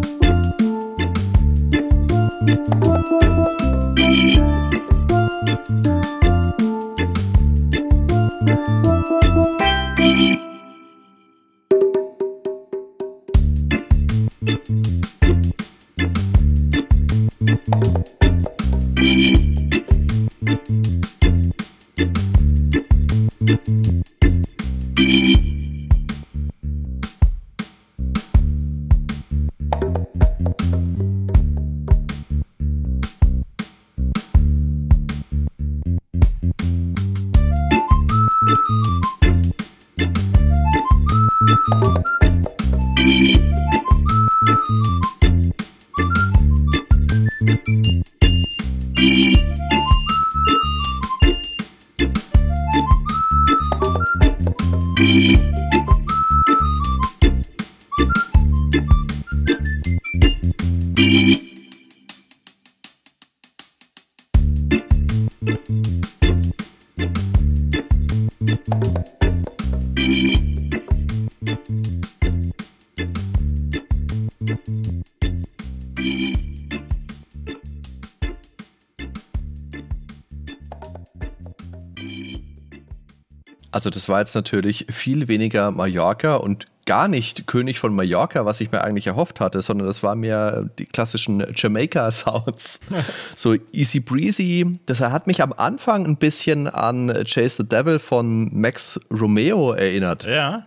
Also 83.71 83.89
das 83.89 84.09
war 84.09 84.19
jetzt 84.19 84.35
natürlich 84.35 84.85
viel 84.89 85.27
weniger 85.27 85.71
Mallorca 85.71 86.35
und 86.35 86.67
gar 86.85 87.07
nicht 87.07 87.47
König 87.47 87.79
von 87.79 87.95
Mallorca, 87.95 88.45
was 88.45 88.59
ich 88.59 88.71
mir 88.71 88.83
eigentlich 88.83 89.07
erhofft 89.07 89.39
hatte, 89.39 89.61
sondern 89.61 89.87
das 89.87 90.03
war 90.03 90.15
mehr 90.15 90.69
die 90.79 90.85
klassischen 90.85 91.45
Jamaica-Sounds. 91.55 92.79
so 93.35 93.55
easy 93.71 93.99
breezy. 93.99 94.79
Das 94.87 94.99
hat 94.99 95.27
mich 95.27 95.41
am 95.41 95.53
Anfang 95.53 96.05
ein 96.05 96.17
bisschen 96.17 96.67
an 96.67 97.07
Chase 97.25 97.57
the 97.63 97.69
Devil 97.69 97.99
von 97.99 98.49
Max 98.53 98.99
Romeo 99.11 99.71
erinnert. 99.71 100.25
Ja. 100.25 100.65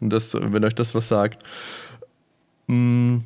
Und 0.00 0.10
das, 0.10 0.34
wenn 0.34 0.64
euch 0.64 0.74
das 0.74 0.94
was 0.94 1.08
sagt. 1.08 1.42
Hm, 2.68 3.24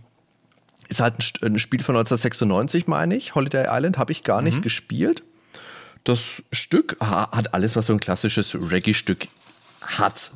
ist 0.89 1.01
halt 1.01 1.15
ein 1.43 1.59
Spiel 1.59 1.83
von 1.83 1.95
1996, 1.95 2.89
meine 2.89 3.15
ich. 3.15 3.35
Holiday 3.35 3.67
Island 3.69 3.97
habe 3.97 4.13
ich 4.13 4.25
gar 4.25 4.43
nicht 4.43 4.59
mhm. 4.59 4.63
gespielt 4.63 5.23
das 6.05 6.43
Stück 6.53 6.97
hat 7.01 7.55
alles, 7.55 7.77
was 7.77 7.87
so 7.87 7.93
ein 7.93 8.01
klassisches 8.01 8.55
Reggae-Stück 8.55 9.29
hat. 9.83 10.31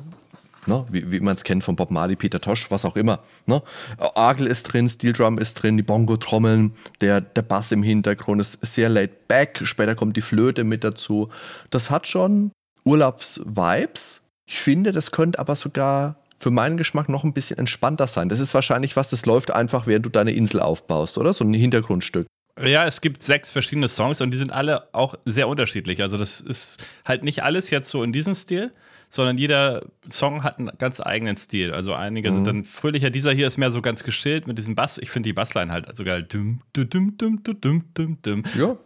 Ne? 0.67 0.85
Wie, 0.89 1.11
wie 1.11 1.19
man 1.19 1.35
es 1.35 1.43
kennt 1.43 1.63
von 1.63 1.75
Bob 1.75 1.91
Marley, 1.91 2.15
Peter 2.15 2.41
Tosh, 2.41 2.71
was 2.71 2.85
auch 2.85 2.95
immer. 2.95 3.19
Ne? 3.45 3.61
Orgel 3.97 4.47
ist 4.47 4.63
drin, 4.63 4.89
Steel 4.89 5.13
Drum 5.13 5.37
ist 5.37 5.55
drin, 5.55 5.77
die 5.77 5.83
Bongo-Trommeln, 5.83 6.73
der, 7.01 7.21
der 7.21 7.41
Bass 7.43 7.71
im 7.71 7.83
Hintergrund 7.83 8.41
ist 8.41 8.57
sehr 8.61 8.89
laid 8.89 9.27
back. 9.27 9.61
Später 9.63 9.95
kommt 9.95 10.17
die 10.17 10.21
Flöte 10.21 10.63
mit 10.63 10.83
dazu. 10.83 11.29
Das 11.69 11.89
hat 11.89 12.07
schon 12.07 12.51
Urlaubs-Vibes. 12.83 14.21
Ich 14.47 14.59
finde, 14.59 14.91
das 14.91 15.11
könnte 15.11 15.39
aber 15.39 15.55
sogar 15.55 16.17
für 16.39 16.51
meinen 16.51 16.77
Geschmack 16.77 17.09
noch 17.09 17.23
ein 17.23 17.33
bisschen 17.33 17.57
entspannter 17.57 18.07
sein. 18.07 18.29
Das 18.29 18.39
ist 18.39 18.53
wahrscheinlich 18.53 18.95
was, 18.95 19.09
das 19.09 19.25
läuft 19.25 19.51
einfach, 19.51 19.87
während 19.87 20.05
du 20.05 20.09
deine 20.09 20.31
Insel 20.31 20.59
aufbaust, 20.59 21.17
oder? 21.17 21.33
So 21.33 21.43
ein 21.43 21.53
Hintergrundstück. 21.53 22.27
Ja, 22.61 22.85
es 22.85 23.01
gibt 23.01 23.23
sechs 23.23 23.51
verschiedene 23.51 23.89
Songs 23.89 24.21
und 24.21 24.31
die 24.31 24.37
sind 24.37 24.51
alle 24.51 24.93
auch 24.93 25.15
sehr 25.25 25.47
unterschiedlich. 25.47 26.01
Also 26.01 26.17
das 26.17 26.39
ist 26.39 26.87
halt 27.03 27.23
nicht 27.23 27.43
alles 27.43 27.69
jetzt 27.69 27.89
so 27.89 28.01
in 28.01 28.13
diesem 28.13 28.33
Stil, 28.33 28.71
sondern 29.09 29.37
jeder 29.37 29.85
Song 30.07 30.43
hat 30.43 30.57
einen 30.57 30.71
ganz 30.77 31.01
eigenen 31.01 31.35
Stil. 31.37 31.73
Also 31.73 31.93
einige 31.93 32.31
mhm. 32.31 32.35
sind 32.35 32.47
dann 32.47 32.63
fröhlicher. 32.63 33.09
Dieser 33.09 33.33
hier 33.33 33.47
ist 33.47 33.57
mehr 33.57 33.71
so 33.71 33.81
ganz 33.81 34.03
geschillt 34.03 34.47
mit 34.47 34.57
diesem 34.57 34.75
Bass. 34.75 34.97
Ich 34.97 35.09
finde 35.09 35.27
die 35.27 35.33
Bassline 35.33 35.71
halt 35.71 35.97
so 35.97 36.05
geil. 36.05 36.23
Dum, 36.23 36.61
dum, 36.73 36.89
dum, 36.89 37.17
dum, 37.17 37.41
dum, 37.43 37.83
dum, 37.93 38.17
dum. 38.21 38.43
Ja. 38.57 38.77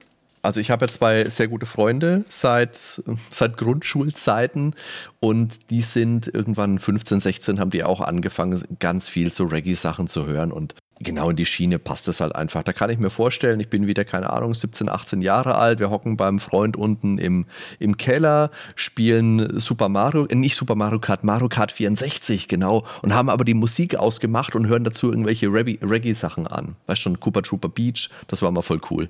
Also 0.41 0.61
ich 0.61 0.71
habe 0.71 0.85
ja 0.85 0.89
zwei 0.89 1.25
sehr 1.25 1.49
gute 1.49 1.65
Freunde 1.65 2.23
seit, 2.29 3.03
seit 3.29 3.57
Grundschulzeiten 3.57 4.73
und 5.19 5.69
die 5.69 5.81
sind 5.81 6.27
irgendwann 6.33 6.79
15, 6.79 7.19
16 7.19 7.59
haben 7.59 7.71
die 7.71 7.83
auch 7.83 7.99
angefangen, 7.99 8.63
ganz 8.79 9.09
viel 9.09 9.33
so 9.33 9.45
Reggae-Sachen 9.45 10.07
zu 10.07 10.27
hören 10.27 10.53
und 10.53 10.75
genau 10.99 11.29
in 11.29 11.35
die 11.35 11.45
Schiene 11.45 11.79
passt 11.79 12.07
es 12.07 12.19
halt 12.21 12.35
einfach. 12.35 12.63
Da 12.63 12.73
kann 12.73 12.89
ich 12.89 12.99
mir 12.99 13.09
vorstellen, 13.09 13.59
ich 13.59 13.69
bin 13.69 13.87
wieder, 13.87 14.05
keine 14.05 14.31
Ahnung, 14.31 14.53
17, 14.53 14.89
18 14.89 15.21
Jahre 15.21 15.55
alt, 15.55 15.79
wir 15.79 15.89
hocken 15.89 16.17
beim 16.17 16.39
Freund 16.39 16.77
unten 16.77 17.17
im, 17.17 17.45
im 17.79 17.97
Keller, 17.97 18.51
spielen 18.75 19.59
Super 19.59 19.89
Mario, 19.89 20.25
äh, 20.25 20.35
nicht 20.35 20.55
Super 20.55 20.75
Mario 20.75 20.99
Kart, 20.99 21.23
Mario 21.23 21.49
Kart 21.49 21.71
64, 21.71 22.47
genau, 22.47 22.85
und 23.01 23.13
haben 23.13 23.29
aber 23.29 23.45
die 23.45 23.53
Musik 23.53 23.95
ausgemacht 23.95 24.55
und 24.55 24.67
hören 24.67 24.83
dazu 24.83 25.09
irgendwelche 25.09 25.51
Reggae-Sachen 25.51 26.47
an. 26.47 26.75
Weißt 26.87 26.99
du 26.99 27.03
schon, 27.03 27.19
Cooper 27.19 27.41
Trooper 27.41 27.69
Beach, 27.69 28.09
das 28.27 28.41
war 28.41 28.51
mal 28.51 28.61
voll 28.61 28.81
cool. 28.91 29.09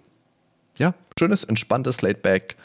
Ja, 0.77 0.93
schönes, 1.17 1.43
entspanntes 1.43 2.01
Laidback-Stück. 2.01 2.57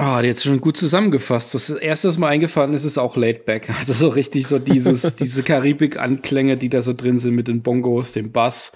Ah, 0.00 0.18
oh, 0.18 0.22
jetzt 0.22 0.44
schon 0.44 0.62
gut 0.62 0.78
zusammengefasst. 0.78 1.52
Das 1.52 1.68
erste, 1.68 2.08
was 2.08 2.16
mir 2.16 2.26
eingefallen 2.26 2.72
ist, 2.72 2.84
ist 2.84 2.96
auch 2.96 3.16
Laid 3.16 3.44
Back. 3.44 3.68
Also 3.78 3.92
so 3.92 4.08
richtig 4.08 4.46
so 4.46 4.58
dieses, 4.58 5.14
diese 5.16 5.42
Karibik-Anklänge, 5.42 6.56
die 6.56 6.70
da 6.70 6.80
so 6.80 6.94
drin 6.94 7.18
sind 7.18 7.34
mit 7.34 7.48
den 7.48 7.60
Bongos, 7.60 8.12
dem 8.12 8.32
Bass, 8.32 8.72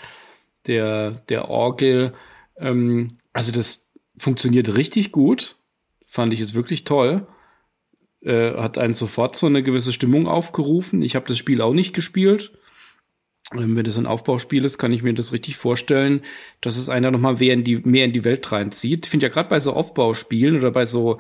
der, 0.67 1.13
der 1.31 1.49
Orgel. 1.49 2.13
Ähm, 2.59 3.17
also 3.33 3.53
das 3.53 3.89
funktioniert 4.19 4.77
richtig 4.77 5.13
gut. 5.13 5.57
Fand 6.05 6.35
ich 6.35 6.43
es 6.43 6.53
wirklich 6.53 6.85
toll. 6.85 7.27
Äh, 8.21 8.59
hat 8.59 8.77
einen 8.77 8.93
sofort 8.93 9.35
so 9.35 9.47
eine 9.47 9.63
gewisse 9.63 9.95
Stimmung 9.95 10.29
aufgerufen. 10.29 11.01
Ich 11.01 11.17
habe 11.17 11.27
das 11.27 11.39
Spiel 11.39 11.63
auch 11.63 11.73
nicht 11.73 11.95
gespielt. 11.95 12.53
Wenn 13.53 13.85
das 13.85 13.99
ein 13.99 14.07
Aufbauspiel 14.07 14.65
ist, 14.65 14.79
kann 14.79 14.93
ich 14.93 15.03
mir 15.03 15.13
das 15.13 15.33
richtig 15.33 15.57
vorstellen, 15.57 16.23
dass 16.63 16.77
es 16.77 16.89
einer 16.89 17.11
nochmal 17.11 17.35
mehr 17.35 17.53
in 17.53 17.63
die, 17.63 17.77
mehr 17.77 18.07
in 18.07 18.13
die 18.13 18.25
Welt 18.25 18.51
reinzieht. 18.51 19.05
Ich 19.05 19.11
finde 19.11 19.27
ja 19.27 19.33
gerade 19.33 19.51
bei 19.51 19.61
so 19.61 19.75
Aufbauspielen 19.75 20.57
oder 20.57 20.71
bei 20.71 20.87
so 20.87 21.19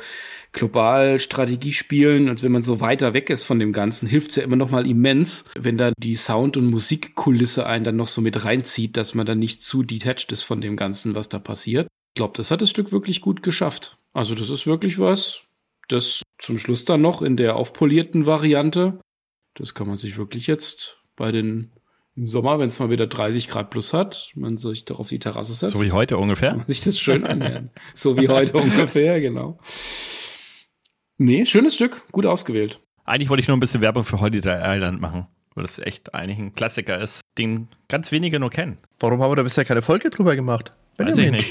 global 0.52 1.18
Strategiespielen, 1.18 2.28
als 2.28 2.42
wenn 2.42 2.52
man 2.52 2.62
so 2.62 2.80
weiter 2.80 3.12
weg 3.12 3.28
ist 3.28 3.44
von 3.44 3.58
dem 3.58 3.72
Ganzen, 3.72 4.08
hilft 4.08 4.30
es 4.30 4.36
ja 4.36 4.42
immer 4.42 4.56
nochmal 4.56 4.86
immens, 4.86 5.44
wenn 5.54 5.76
da 5.76 5.92
die 5.98 6.14
Sound- 6.14 6.56
und 6.56 6.66
Musikkulisse 6.66 7.66
einen 7.66 7.84
dann 7.84 7.96
noch 7.96 8.08
so 8.08 8.22
mit 8.22 8.42
reinzieht, 8.42 8.96
dass 8.96 9.14
man 9.14 9.26
dann 9.26 9.38
nicht 9.38 9.62
zu 9.62 9.82
detached 9.82 10.32
ist 10.32 10.44
von 10.44 10.62
dem 10.62 10.76
Ganzen, 10.76 11.14
was 11.14 11.28
da 11.28 11.38
passiert. 11.38 11.88
Ich 12.14 12.18
glaube, 12.18 12.34
das 12.36 12.50
hat 12.50 12.62
das 12.62 12.70
Stück 12.70 12.90
wirklich 12.90 13.20
gut 13.20 13.42
geschafft. 13.42 13.98
Also 14.14 14.34
das 14.34 14.48
ist 14.48 14.66
wirklich 14.66 14.98
was, 14.98 15.42
das 15.88 16.22
zum 16.38 16.58
Schluss 16.58 16.86
dann 16.86 17.02
noch 17.02 17.20
in 17.20 17.36
der 17.36 17.56
aufpolierten 17.56 18.24
Variante, 18.24 18.98
das 19.54 19.74
kann 19.74 19.86
man 19.86 19.98
sich 19.98 20.16
wirklich 20.16 20.46
jetzt 20.46 21.02
bei 21.16 21.30
den 21.30 21.70
im 22.16 22.26
Sommer, 22.28 22.58
wenn 22.58 22.68
es 22.68 22.78
mal 22.78 22.90
wieder 22.90 23.06
30 23.06 23.48
Grad 23.48 23.70
plus 23.70 23.92
hat, 23.92 24.30
man 24.34 24.56
sich 24.56 24.84
doch 24.84 25.00
auf 25.00 25.08
die 25.08 25.18
Terrasse 25.18 25.52
setzt. 25.54 25.72
So 25.72 25.82
wie 25.82 25.92
heute 25.92 26.16
ungefähr. 26.16 26.56
Man 26.56 26.68
sich 26.68 26.80
das 26.80 26.98
schön 26.98 27.24
anhören. 27.24 27.70
so 27.94 28.16
wie 28.16 28.28
heute 28.28 28.56
ungefähr, 28.56 29.20
genau. 29.20 29.58
Nee, 31.18 31.44
schönes 31.46 31.74
Stück, 31.74 32.02
gut 32.12 32.26
ausgewählt. 32.26 32.80
Eigentlich 33.04 33.28
wollte 33.28 33.42
ich 33.42 33.48
nur 33.48 33.56
ein 33.56 33.60
bisschen 33.60 33.80
Werbung 33.80 34.04
für 34.04 34.20
Holiday 34.20 34.60
Island 34.62 35.00
machen, 35.00 35.26
weil 35.54 35.62
das 35.62 35.78
echt 35.78 36.14
eigentlich 36.14 36.38
ein 36.38 36.54
Klassiker 36.54 36.98
ist, 37.00 37.20
den 37.36 37.68
ganz 37.88 38.12
wenige 38.12 38.38
nur 38.40 38.50
kennen. 38.50 38.78
Warum 39.00 39.20
haben 39.20 39.30
wir 39.30 39.36
da 39.36 39.42
bisher 39.42 39.64
keine 39.64 39.82
Folge 39.82 40.10
drüber 40.10 40.36
gemacht? 40.36 40.72
Weiß 40.96 41.18
ich 41.18 41.30
nicht. 41.30 41.50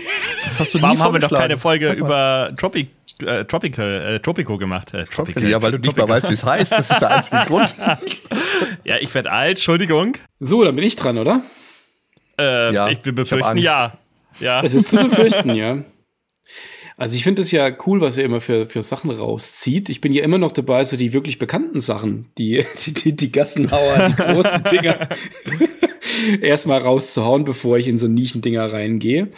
Warum 0.79 0.99
haben 0.99 1.13
wir 1.13 1.19
doch 1.19 1.31
keine 1.31 1.57
Folge 1.57 1.91
über 1.91 2.53
Tropic, 2.57 2.89
äh, 3.25 3.45
Tropical, 3.45 4.15
äh, 4.15 4.19
Tropico 4.19 4.57
gemacht? 4.57 4.93
Äh, 4.93 5.05
Tropical, 5.05 5.47
ja, 5.47 5.61
weil 5.61 5.71
du 5.71 5.77
nicht 5.79 5.97
mal 5.97 6.07
weißt, 6.07 6.29
wie 6.29 6.33
es 6.33 6.43
heißt. 6.43 6.71
Das 6.71 6.89
ist 6.89 6.99
der 6.99 7.11
einzige 7.11 7.37
Grund. 7.47 7.73
ja, 8.83 8.97
ich 8.99 9.13
werde 9.13 9.31
alt, 9.31 9.57
Entschuldigung. 9.57 10.13
So, 10.39 10.63
dann 10.63 10.75
bin 10.75 10.83
ich 10.83 10.95
dran, 10.95 11.17
oder? 11.17 11.41
Äh, 12.39 12.73
ja, 12.73 12.89
ich 12.89 13.03
will 13.05 13.13
befürchten, 13.13 13.57
ich 13.57 13.65
ja. 13.65 13.97
ja. 14.39 14.61
Es 14.63 14.73
ist 14.73 14.89
zu 14.89 14.97
befürchten, 15.09 15.55
ja. 15.55 15.83
Also 16.95 17.15
ich 17.15 17.23
finde 17.23 17.41
es 17.41 17.51
ja 17.51 17.71
cool, 17.85 18.01
was 18.01 18.17
er 18.17 18.25
immer 18.25 18.39
für, 18.39 18.67
für 18.67 18.83
Sachen 18.83 19.09
rauszieht. 19.09 19.89
Ich 19.89 19.99
bin 19.99 20.13
ja 20.13 20.23
immer 20.23 20.37
noch 20.37 20.51
dabei, 20.51 20.83
so 20.83 20.95
die 20.95 21.13
wirklich 21.13 21.39
bekannten 21.39 21.79
Sachen, 21.79 22.29
die, 22.37 22.65
die, 23.03 23.15
die 23.15 23.31
Gassenhauer, 23.31 24.09
die 24.09 24.15
großen 24.15 24.63
Dinger, 24.71 25.09
erstmal 26.41 26.79
rauszuhauen, 26.79 27.45
bevor 27.45 27.77
ich 27.77 27.87
in 27.87 27.97
so 27.97 28.07
Nischendinger 28.07 28.71
reingehe. 28.71 29.29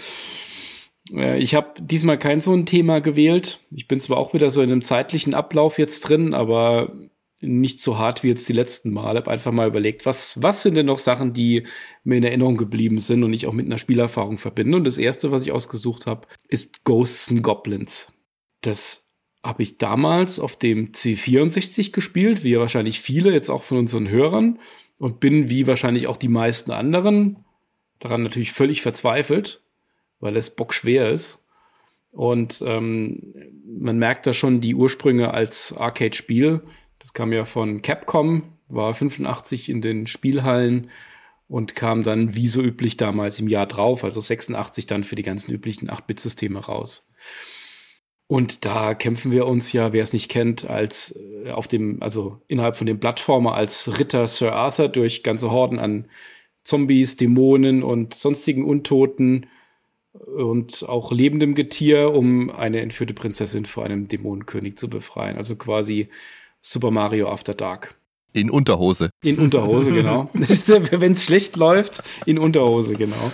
Äh, 1.11 1.39
ich 1.39 1.55
habe 1.55 1.81
diesmal 1.81 2.17
kein 2.17 2.39
so 2.39 2.53
ein 2.53 2.65
Thema 2.65 2.99
gewählt. 2.99 3.59
Ich 3.71 3.87
bin 3.87 3.99
zwar 3.99 4.17
auch 4.17 4.33
wieder 4.33 4.49
so 4.49 4.61
in 4.61 4.71
einem 4.71 4.83
zeitlichen 4.83 5.33
Ablauf 5.33 5.77
jetzt 5.77 6.01
drin, 6.01 6.33
aber 6.33 6.93
nicht 7.41 7.81
so 7.81 7.97
hart 7.97 8.23
wie 8.23 8.29
jetzt 8.29 8.47
die 8.49 8.53
letzten 8.53 8.91
Mal. 8.91 9.17
Habe 9.17 9.31
einfach 9.31 9.51
mal 9.51 9.67
überlegt, 9.67 10.05
was, 10.05 10.41
was 10.41 10.63
sind 10.63 10.75
denn 10.75 10.85
noch 10.85 10.99
Sachen, 10.99 11.33
die 11.33 11.63
mir 12.03 12.17
in 12.17 12.23
Erinnerung 12.23 12.57
geblieben 12.57 12.99
sind 12.99 13.23
und 13.23 13.33
ich 13.33 13.45
auch 13.45 13.53
mit 13.53 13.65
einer 13.65 13.77
Spielerfahrung 13.77 14.37
verbinde. 14.37 14.77
Und 14.77 14.85
das 14.85 14.97
erste, 14.97 15.31
was 15.31 15.43
ich 15.43 15.51
ausgesucht 15.51 16.07
habe, 16.07 16.27
ist 16.47 16.83
Ghosts 16.85 17.31
and 17.31 17.43
Goblins. 17.43 18.17
Das 18.61 19.13
habe 19.43 19.61
ich 19.61 19.77
damals 19.77 20.39
auf 20.39 20.57
dem 20.57 20.91
C64 20.91 21.91
gespielt, 21.91 22.43
wie 22.43 22.57
wahrscheinlich 22.57 22.99
viele 22.99 23.31
jetzt 23.31 23.49
auch 23.49 23.63
von 23.63 23.77
unseren 23.77 24.09
Hörern 24.09 24.59
und 24.97 25.19
bin 25.19 25.49
wie 25.49 25.67
wahrscheinlich 25.67 26.07
auch 26.07 26.17
die 26.17 26.29
meisten 26.29 26.71
anderen 26.71 27.45
daran 27.99 28.23
natürlich 28.23 28.51
völlig 28.51 28.81
verzweifelt, 28.81 29.61
weil 30.25 30.35
es 30.35 30.53
bockschwer 30.53 31.09
ist. 31.09 31.45
Und 32.11 32.61
ähm, 32.65 33.33
man 33.65 33.97
merkt 33.97 34.27
da 34.27 34.33
schon 34.33 34.59
die 34.59 34.75
Ursprünge 34.75 35.33
als 35.33 35.75
Arcade-Spiel 35.77 36.61
das 37.05 37.13
kam 37.13 37.31
ja 37.31 37.45
von 37.45 37.83
Capcom, 37.83 38.41
war 38.67 38.91
85 38.95 39.69
in 39.69 39.79
den 39.79 40.07
Spielhallen 40.07 40.89
und 41.47 41.75
kam 41.75 42.01
dann 42.01 42.33
wie 42.33 42.47
so 42.47 42.63
üblich 42.63 42.97
damals 42.97 43.39
im 43.39 43.47
Jahr 43.47 43.67
drauf, 43.67 44.03
also 44.03 44.19
86 44.19 44.87
dann 44.87 45.03
für 45.03 45.13
die 45.13 45.21
ganzen 45.21 45.51
üblichen 45.51 45.87
8-Bit-Systeme 45.87 46.57
raus. 46.57 47.07
Und 48.25 48.65
da 48.65 48.95
kämpfen 48.95 49.31
wir 49.31 49.45
uns 49.45 49.71
ja, 49.71 49.93
wer 49.93 50.01
es 50.01 50.13
nicht 50.13 50.31
kennt, 50.31 50.67
als 50.67 51.15
äh, 51.45 51.51
auf 51.51 51.67
dem, 51.67 52.01
also 52.01 52.41
innerhalb 52.47 52.75
von 52.75 52.87
dem 52.87 52.99
Plattformer 52.99 53.53
als 53.53 53.99
Ritter 53.99 54.25
Sir 54.25 54.53
Arthur 54.53 54.89
durch 54.89 55.21
ganze 55.21 55.51
Horden 55.51 55.77
an 55.77 56.07
Zombies, 56.63 57.17
Dämonen 57.17 57.83
und 57.83 58.15
sonstigen 58.15 58.65
Untoten 58.65 59.45
und 60.35 60.87
auch 60.87 61.11
lebendem 61.11 61.55
Getier, 61.55 62.13
um 62.13 62.49
eine 62.49 62.81
entführte 62.81 63.13
Prinzessin 63.13 63.65
vor 63.65 63.83
einem 63.83 64.07
Dämonenkönig 64.07 64.77
zu 64.77 64.89
befreien. 64.89 65.37
Also 65.37 65.55
quasi 65.55 66.09
Super 66.61 66.91
Mario 66.91 67.29
After 67.29 67.53
Dark. 67.53 67.95
In 68.33 68.49
Unterhose. 68.49 69.09
In 69.23 69.39
Unterhose, 69.39 69.91
genau. 69.91 70.29
Wenn 70.33 71.13
es 71.13 71.23
schlecht 71.23 71.55
läuft, 71.55 72.03
in 72.25 72.37
Unterhose, 72.37 72.93
genau. 72.93 73.31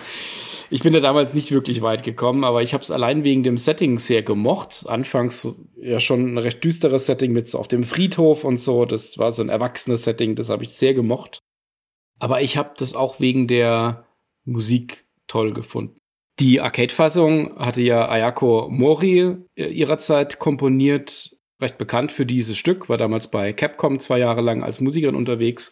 Ich 0.69 0.83
bin 0.83 0.93
da 0.93 0.99
damals 0.99 1.33
nicht 1.33 1.51
wirklich 1.51 1.81
weit 1.81 2.03
gekommen, 2.03 2.45
aber 2.45 2.61
ich 2.61 2.73
habe 2.73 2.83
es 2.83 2.91
allein 2.91 3.25
wegen 3.25 3.43
dem 3.43 3.57
Setting 3.57 3.99
sehr 3.99 4.23
gemocht. 4.23 4.85
Anfangs 4.87 5.55
ja 5.75 5.99
schon 5.99 6.33
ein 6.33 6.37
recht 6.37 6.63
düsteres 6.63 7.07
Setting 7.07 7.33
mit 7.33 7.47
so 7.47 7.59
auf 7.59 7.67
dem 7.67 7.83
Friedhof 7.83 8.45
und 8.45 8.57
so. 8.57 8.85
Das 8.85 9.17
war 9.17 9.31
so 9.33 9.41
ein 9.41 9.49
erwachsenes 9.49 10.03
Setting, 10.03 10.35
das 10.35 10.49
habe 10.49 10.63
ich 10.63 10.77
sehr 10.77 10.93
gemocht. 10.93 11.39
Aber 12.19 12.41
ich 12.41 12.55
habe 12.55 12.71
das 12.77 12.95
auch 12.95 13.19
wegen 13.19 13.47
der 13.47 14.05
Musik 14.45 15.05
toll 15.27 15.51
gefunden. 15.53 16.00
Die 16.39 16.61
Arcade-Fassung 16.61 17.57
hatte 17.57 17.81
ja 17.81 18.09
Ayako 18.09 18.67
Mori 18.69 19.37
äh, 19.55 19.65
ihrerzeit 19.67 20.39
komponiert 20.39 21.35
recht 21.61 21.77
bekannt 21.77 22.11
für 22.11 22.25
dieses 22.25 22.57
Stück, 22.57 22.89
war 22.89 22.97
damals 22.97 23.29
bei 23.29 23.53
Capcom 23.53 23.99
zwei 23.99 24.17
Jahre 24.17 24.41
lang 24.41 24.63
als 24.63 24.81
Musikerin 24.81 25.15
unterwegs. 25.15 25.71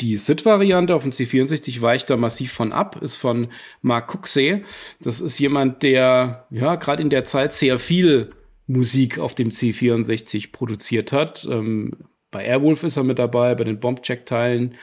Die 0.00 0.16
SID-Variante 0.16 0.94
auf 0.94 1.02
dem 1.02 1.12
C64 1.12 1.80
weicht 1.80 2.10
da 2.10 2.16
massiv 2.16 2.52
von 2.52 2.72
ab, 2.72 3.00
ist 3.00 3.16
von 3.16 3.48
Mark 3.80 4.14
Cuxey. 4.14 4.64
Das 5.00 5.20
ist 5.20 5.38
jemand, 5.38 5.82
der 5.82 6.46
ja 6.50 6.76
gerade 6.76 7.02
in 7.02 7.10
der 7.10 7.24
Zeit 7.24 7.52
sehr 7.52 7.78
viel 7.78 8.32
Musik 8.66 9.18
auf 9.18 9.34
dem 9.34 9.48
C64 9.48 10.52
produziert 10.52 11.12
hat. 11.12 11.48
Ähm, 11.50 11.92
bei 12.30 12.44
Airwolf 12.44 12.82
ist 12.84 12.96
er 12.96 13.04
mit 13.04 13.18
dabei, 13.18 13.54
bei 13.54 13.64
den 13.64 13.80
Bombcheck-Teilen. 13.80 14.76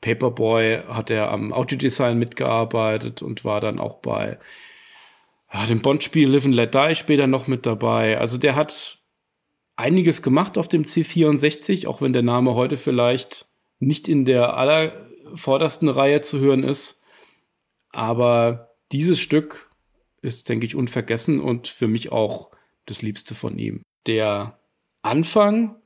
Paperboy 0.00 0.82
hat 0.88 1.10
er 1.10 1.30
am 1.30 1.52
Audiodesign 1.52 2.18
mitgearbeitet 2.18 3.22
und 3.22 3.44
war 3.44 3.60
dann 3.60 3.78
auch 3.78 3.96
bei 3.96 4.38
ja, 5.52 5.66
dem 5.66 5.82
Bond-Spiel 5.82 6.28
Live 6.28 6.44
and 6.44 6.54
Let 6.54 6.74
Die 6.74 6.94
später 6.94 7.26
noch 7.26 7.46
mit 7.46 7.66
dabei. 7.66 8.18
Also 8.18 8.38
der 8.38 8.56
hat 8.56 8.98
einiges 9.76 10.22
gemacht 10.22 10.58
auf 10.58 10.68
dem 10.68 10.84
C64, 10.84 11.86
auch 11.86 12.00
wenn 12.00 12.12
der 12.12 12.22
Name 12.22 12.54
heute 12.54 12.76
vielleicht 12.76 13.48
nicht 13.78 14.08
in 14.08 14.24
der 14.24 14.56
allervordersten 14.56 15.88
Reihe 15.88 16.20
zu 16.20 16.38
hören 16.38 16.62
ist. 16.62 17.02
Aber 17.90 18.76
dieses 18.92 19.20
Stück 19.20 19.70
ist, 20.22 20.48
denke 20.48 20.66
ich, 20.66 20.76
unvergessen 20.76 21.40
und 21.40 21.68
für 21.68 21.88
mich 21.88 22.12
auch 22.12 22.50
das 22.86 23.02
Liebste 23.02 23.34
von 23.34 23.58
ihm. 23.58 23.82
Der 24.06 24.58
Anfang 25.02 25.76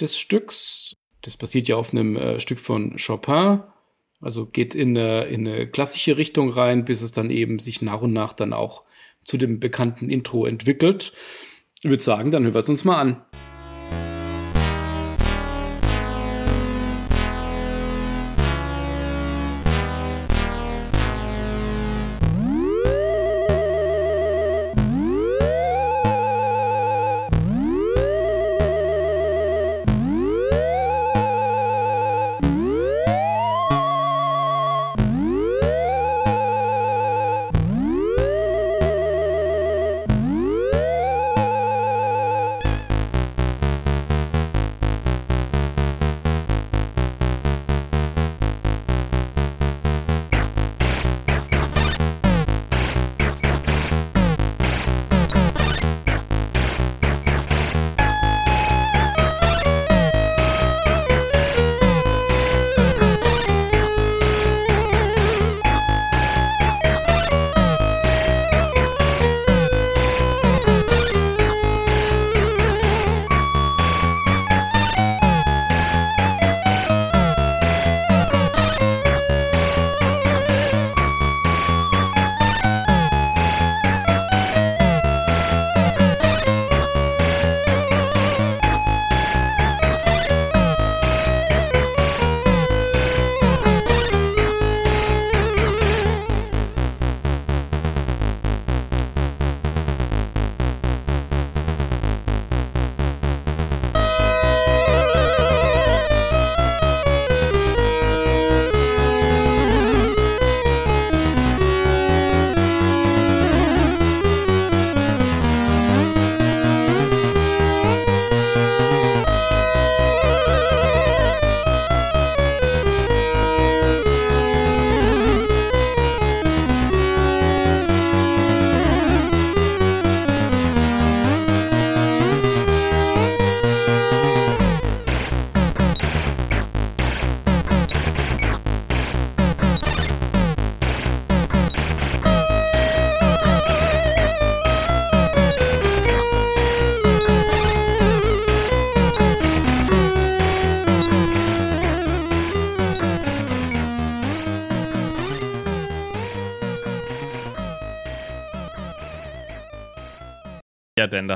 des 0.00 0.18
Stücks, 0.18 0.94
das 1.22 1.36
basiert 1.36 1.68
ja 1.68 1.76
auf 1.76 1.92
einem 1.92 2.16
äh, 2.16 2.40
Stück 2.40 2.58
von 2.58 2.96
Chopin, 2.96 3.62
also 4.20 4.46
geht 4.46 4.74
in 4.74 4.96
eine, 4.96 5.24
in 5.24 5.46
eine 5.46 5.66
klassische 5.66 6.16
Richtung 6.16 6.50
rein, 6.50 6.84
bis 6.84 7.02
es 7.02 7.12
dann 7.12 7.30
eben 7.30 7.58
sich 7.58 7.82
nach 7.82 8.02
und 8.02 8.12
nach 8.12 8.32
dann 8.32 8.52
auch 8.52 8.84
zu 9.24 9.36
dem 9.36 9.60
bekannten 9.60 10.10
Intro 10.10 10.46
entwickelt. 10.46 11.12
Ich 11.80 11.90
würde 11.90 12.02
sagen, 12.02 12.30
dann 12.30 12.44
hören 12.44 12.54
wir 12.54 12.60
es 12.60 12.68
uns 12.68 12.84
mal 12.84 13.00
an. 13.00 13.24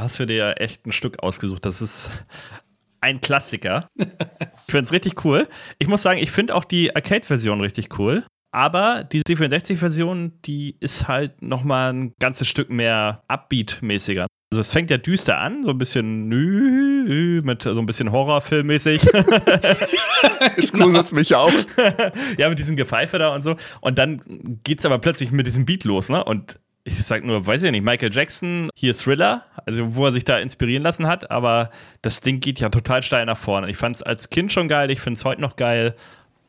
Hast 0.07 0.21
du 0.21 0.27
dir 0.27 0.37
ja 0.37 0.53
echt 0.53 0.87
ein 0.87 0.93
Stück 0.93 1.19
ausgesucht. 1.19 1.67
Das 1.67 1.83
ist 1.83 2.11
ein 3.01 3.21
Klassiker. 3.21 3.89
ich 3.97 4.07
finde 4.69 4.85
es 4.85 4.93
richtig 4.93 5.25
cool. 5.25 5.49
Ich 5.81 5.89
muss 5.89 6.03
sagen, 6.03 6.21
ich 6.21 6.31
finde 6.31 6.55
auch 6.55 6.65
die 6.65 6.95
Arcade-Version 6.95 7.61
richtig 7.61 7.99
cool. 7.99 8.25
Aber 8.53 9.03
die 9.03 9.23
C64-Version, 9.23 10.35
die 10.45 10.77
ist 10.79 11.09
halt 11.09 11.43
noch 11.43 11.65
mal 11.65 11.93
ein 11.93 12.15
ganzes 12.21 12.47
Stück 12.47 12.71
mehr 12.71 13.25
Upbeat-mäßiger. 13.27 14.27
Also 14.53 14.61
es 14.61 14.71
fängt 14.71 14.93
ja 14.93 14.97
düster 14.97 15.39
an, 15.39 15.65
so 15.65 15.71
ein 15.71 15.79
bisschen 15.79 16.29
mit 17.43 17.63
so 17.65 17.77
ein 17.77 17.87
bisschen 17.87 18.13
Horrorfilmmäßig. 18.13 19.03
Jetzt 20.57 20.73
gruselt 20.73 21.13
mich 21.15 21.35
auch. 21.35 21.53
ja, 22.39 22.49
mit 22.49 22.61
diesem 22.61 22.77
Gepfeife 22.77 23.19
da 23.19 23.35
und 23.35 23.43
so. 23.43 23.57
Und 23.81 23.99
dann 23.99 24.23
geht 24.63 24.79
es 24.79 24.85
aber 24.85 25.01
plötzlich 25.01 25.33
mit 25.33 25.49
diesem 25.49 25.65
Beat 25.65 25.83
los, 25.83 26.11
ne? 26.11 26.23
Und 26.23 26.61
ich 26.87 27.05
sag 27.05 27.25
nur, 27.25 27.45
weiß 27.45 27.65
ich 27.65 27.71
nicht, 27.73 27.85
Michael 27.85 28.13
Jackson, 28.13 28.71
hier 28.77 28.95
Thriller, 28.95 29.45
also 29.67 29.97
wo 29.97 30.07
er 30.07 30.13
sich 30.13 30.25
da 30.25 30.39
inspirieren 30.39 30.85
lassen 30.85 31.07
hat, 31.07 31.31
aber 31.33 31.71
das 32.01 32.21
Ding 32.21 32.39
geht 32.39 32.61
ja 32.61 32.69
total 32.69 33.03
steil 33.03 33.27
nach 33.27 33.37
vorne. 33.37 33.69
Ich 33.69 33.77
fand 33.77 33.97
es 33.97 34.03
als 34.05 34.31
Kind 34.31 34.53
schon 34.53 34.69
geil, 34.69 34.91
ich 34.91 35.01
finde 35.01 35.19
es 35.19 35.25
heute 35.25 35.41
noch 35.41 35.57
geil. 35.57 35.97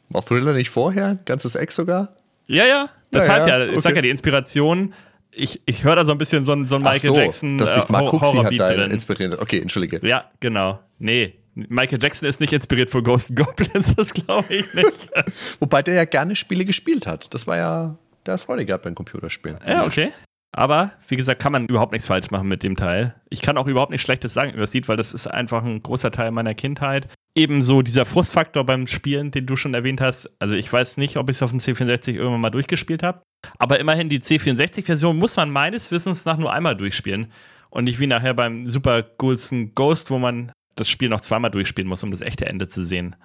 War 0.10 0.23
Thriller 0.23 0.54
nicht 0.54 0.69
vorher? 0.69 1.17
Ganzes 1.26 1.56
Eck 1.56 1.71
sogar? 1.71 2.12
Ja, 2.45 2.65
ja, 2.65 2.89
deshalb 3.12 3.47
ja, 3.47 3.58
ja. 3.58 3.65
ich 3.65 3.71
okay. 3.71 3.80
sag 3.80 3.95
ja, 3.95 4.02
die 4.04 4.10
Inspiration, 4.10 4.93
ich, 5.32 5.62
ich 5.65 5.84
höre 5.84 5.95
da 5.95 6.06
so 6.06 6.12
ein 6.12 6.19
bisschen 6.19 6.45
so, 6.45 6.56
so 6.65 6.76
ein 6.76 6.84
Michael 6.84 7.10
so, 7.10 7.15
Jackson 7.15 7.58
dass 7.58 7.73
sich 7.73 7.89
Mark 7.89 8.13
äh, 8.13 8.19
Horrorbeat 8.19 8.62
hat 8.62 8.78
drin. 8.78 8.91
inspiriert. 8.91 9.41
Okay, 9.41 9.60
entschuldige. 9.60 10.06
Ja, 10.08 10.26
genau. 10.39 10.80
Nee, 11.00 11.34
Michael 11.56 11.97
Jackson 12.00 12.30
ist 12.30 12.39
nicht 12.39 12.54
inspiriert 12.54 12.91
von 12.91 13.04
Ghost 13.04 13.36
Goblins, 13.36 13.95
das 13.97 14.13
glaube 14.13 14.54
ich 14.54 14.71
nicht. 14.76 15.10
Wobei 15.60 15.82
der 15.82 15.95
ja 15.95 16.06
gerne 16.06 16.36
Spiele 16.36 16.63
gespielt 16.63 17.08
hat. 17.08 17.34
Das 17.34 17.47
war 17.47 17.58
ja, 17.58 17.97
der 18.28 18.36
hat 18.36 18.41
Freude 18.41 18.65
gehabt 18.65 18.84
beim 18.84 18.93
Computerspielen. 18.93 19.58
Ja, 19.67 19.84
okay. 19.84 20.12
Aber 20.58 20.93
wie 21.08 21.17
gesagt, 21.17 21.39
kann 21.39 21.52
man 21.52 21.67
überhaupt 21.67 21.91
nichts 21.91 22.08
falsch 22.08 22.32
machen 22.32 22.48
mit 22.48 22.63
dem 22.63 22.76
Teil. 22.76 23.13
Ich 23.30 23.43
kann 23.43 23.58
auch 23.58 23.67
überhaupt 23.67 23.91
nichts 23.91 24.04
Schlechtes 24.04 24.34
sagen 24.34 24.50
über 24.50 24.62
das 24.62 24.74
Lied, 24.74 24.88
weil 24.88 24.98
das 24.98 25.13
ist 25.13 25.28
einfach 25.28 25.63
ein 25.63 25.84
großer 25.84 26.10
Teil 26.10 26.32
meiner 26.32 26.56
Kindheit. 26.56 27.08
Ebenso 27.36 27.84
dieser 27.84 28.06
Frustfaktor 28.06 28.65
beim 28.65 28.88
Spielen, 28.88 29.30
den 29.30 29.46
du 29.46 29.56
schon 29.56 29.76
erwähnt 29.76 30.02
hast. 30.02 30.32
Also 30.39 30.56
ich 30.56 30.74
weiß 30.74 30.98
nicht, 30.98 31.17
ob 31.17 31.30
ich 31.30 31.36
es 31.36 31.43
auf 31.43 31.52
dem 31.52 31.60
C64 31.60 32.15
irgendwann 32.15 32.41
mal 32.41 32.50
durchgespielt 32.50 33.04
habe. 33.04 33.22
Aber 33.60 33.80
immerhin 33.80 34.10
die 34.10 34.20
C64-Version 34.20 35.15
muss 35.15 35.38
man 35.38 35.52
meines 35.52 35.91
Wissens 35.91 36.26
nach 36.26 36.38
nur 36.38 36.52
einmal 36.52 36.76
durchspielen. 36.76 37.32
Und 37.70 37.84
nicht 37.84 38.00
wie 38.00 38.08
nachher 38.08 38.34
beim 38.34 38.67
super 38.67 39.04
coolsten 39.04 39.76
Ghost, 39.76 40.10
wo 40.10 40.17
man 40.17 40.52
das 40.76 40.89
Spiel 40.89 41.10
noch 41.10 41.22
zweimal 41.22 41.52
durchspielen 41.52 41.88
muss, 41.88 42.04
um 42.04 42.10
das 42.10 42.22
echte 42.22 42.48
Ende 42.48 42.67
zu 42.67 42.84
sehen. 42.84 43.15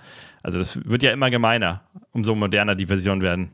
Also 0.43 0.59
das 0.59 0.85
wird 0.85 1.03
ja 1.03 1.13
immer 1.13 1.31
gemeiner, 1.31 1.89
umso 2.11 2.35
moderner 2.35 2.75
die 2.75 2.87
Versionen 2.87 3.23
werden. 3.23 3.53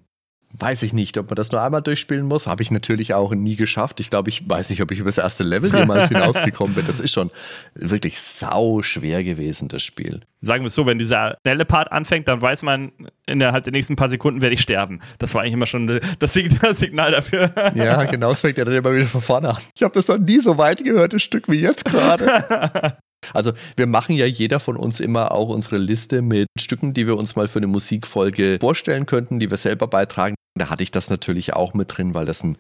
Weiß 0.57 0.83
ich 0.83 0.95
nicht, 0.95 1.19
ob 1.19 1.29
man 1.29 1.37
das 1.37 1.53
nur 1.53 1.61
einmal 1.61 1.83
durchspielen 1.83 2.27
muss. 2.27 2.47
Habe 2.47 2.63
ich 2.63 2.71
natürlich 2.71 3.13
auch 3.13 3.35
nie 3.35 3.57
geschafft. 3.57 4.01
Ich 4.01 4.09
glaube, 4.09 4.31
ich 4.31 4.49
weiß 4.49 4.71
nicht, 4.71 4.81
ob 4.81 4.91
ich 4.91 4.99
über 4.99 5.09
das 5.09 5.19
erste 5.19 5.45
Level 5.45 5.75
jemals 5.75 6.09
hinausgekommen 6.09 6.75
bin. 6.75 6.87
Das 6.87 7.01
ist 7.01 7.13
schon 7.13 7.31
wirklich 7.75 8.19
sau 8.19 8.83
schwer 8.83 9.23
gewesen, 9.23 9.69
das 9.69 9.83
Spiel. 9.83 10.21
Sagen 10.41 10.63
wir 10.65 10.69
es 10.69 10.75
so, 10.75 10.87
wenn 10.87 10.99
dieser 10.99 11.37
schnelle 11.43 11.67
Part 11.67 11.93
anfängt, 11.93 12.29
dann 12.29 12.41
weiß 12.41 12.63
man, 12.63 12.93
innerhalb 13.27 13.65
der 13.65 13.73
nächsten 13.73 13.97
paar 13.97 14.09
Sekunden 14.09 14.41
werde 14.41 14.55
ich 14.55 14.63
sterben. 14.63 15.01
Das 15.19 15.35
war 15.35 15.43
eigentlich 15.43 15.55
immer 15.55 15.67
schon 15.67 16.01
das 16.19 16.33
Signal 16.33 17.13
dafür. 17.13 17.53
Ja, 17.75 18.05
genau, 18.05 18.33
es 18.33 18.41
fängt 18.41 18.57
ja 18.57 18.65
dann 18.65 18.75
immer 18.75 18.95
wieder 18.95 19.07
von 19.07 19.21
vorne 19.21 19.51
an. 19.51 19.59
Ich 19.75 19.83
habe 19.83 19.95
das 19.95 20.09
noch 20.09 20.19
nie 20.19 20.39
so 20.39 20.57
weit 20.57 20.83
gehört, 20.83 21.13
das 21.13 21.23
Stück 21.23 21.49
wie 21.49 21.61
jetzt 21.61 21.85
gerade. 21.85 22.97
Also 23.35 23.53
wir 23.77 23.87
machen 23.87 24.15
ja 24.15 24.27
jeder 24.27 24.61
von 24.61 24.77
uns 24.77 25.01
immer 25.01 25.33
auch 25.33 25.49
unsere 25.49 25.77
Liste 25.77 26.23
mit 26.23 26.49
Stücken, 26.59 26.95
die 26.95 27.07
wir 27.07 27.17
uns 27.17 27.37
mal 27.37 27.49
für 27.49 27.59
eine 27.59 27.67
Musikfolge 27.67 28.59
vorstellen 28.61 29.07
könnten, 29.07 29.41
die 29.41 29.51
wir 29.51 29.57
selber 29.57 29.87
beitragen. 29.87 30.35
Da 30.59 30.71
hatte 30.71 30.83
ich 30.83 30.91
das 30.91 31.11
natürlich 31.11 31.53
auch 31.55 31.75
mit 31.75 31.97
drin, 31.97 32.15
weil 32.15 32.27
das 32.27 32.43
ein 32.43 32.57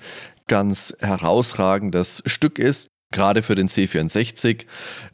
ganz 0.47 0.97
herausragendes 1.01 2.23
Stück 2.27 2.59
ist, 2.59 2.89
gerade 3.13 3.43
für 3.43 3.55
den 3.55 3.69
C64. 3.69 4.67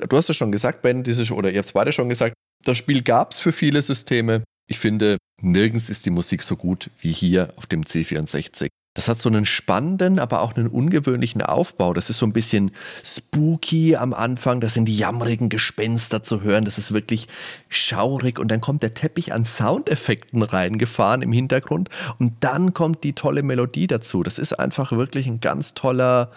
Du 0.09 0.17
hast 0.17 0.29
ja 0.29 0.35
schon 0.35 0.53
gesagt, 0.53 0.83
Ben, 0.83 1.03
dieses, 1.03 1.31
oder 1.31 1.51
ihr 1.51 1.59
habt 1.59 1.67
es 1.67 1.73
beide 1.73 1.93
schon 1.93 2.09
gesagt, 2.09 2.35
das 2.65 2.79
Spiel 2.79 3.03
gab 3.03 3.33
es 3.33 3.41
für 3.41 3.53
viele 3.53 3.83
Systeme. 3.83 4.45
Ich 4.69 4.79
finde, 4.79 5.19
nirgends 5.43 5.91
ist 5.91 6.07
die 6.07 6.11
Musik 6.11 6.43
so 6.43 6.57
gut 6.57 6.91
wie 7.01 7.13
hier 7.13 7.53
auf 7.57 7.67
dem 7.67 7.83
C64. 7.83 8.69
Das 8.95 9.09
hat 9.09 9.19
so 9.19 9.29
einen 9.29 9.45
spannenden, 9.45 10.21
aber 10.21 10.41
auch 10.41 10.55
einen 10.55 10.69
ungewöhnlichen 10.69 11.43
Aufbau. 11.43 11.93
Das 11.95 12.11
ist 12.11 12.19
so 12.19 12.27
ein 12.27 12.33
bisschen 12.33 12.71
spooky 13.05 13.97
am 13.97 14.15
Anfang. 14.15 14.61
Da 14.61 14.69
sind 14.69 14.85
die 14.85 14.97
jammerigen 14.97 15.49
Gespenster 15.49 16.23
zu 16.23 16.43
hören. 16.43 16.65
Das 16.65 16.79
ist 16.79 16.93
wirklich 16.93 17.27
schaurig. 17.69 18.39
Und 18.39 18.53
dann 18.53 18.61
kommt 18.61 18.85
der 18.85 18.95
Teppich 18.95 19.33
an 19.33 19.45
Soundeffekten 19.45 20.43
reingefahren 20.43 21.23
im 21.23 21.33
Hintergrund. 21.33 21.91
Und 22.21 22.35
dann 22.41 22.73
kommt 22.73 23.03
die 23.03 23.15
tolle 23.15 23.43
Melodie 23.43 23.89
dazu. 23.89 24.23
Das 24.23 24.39
ist 24.39 24.53
einfach 24.53 24.93
wirklich 24.93 25.27
ein 25.27 25.41
ganz 25.41 25.75
toller 25.75 26.31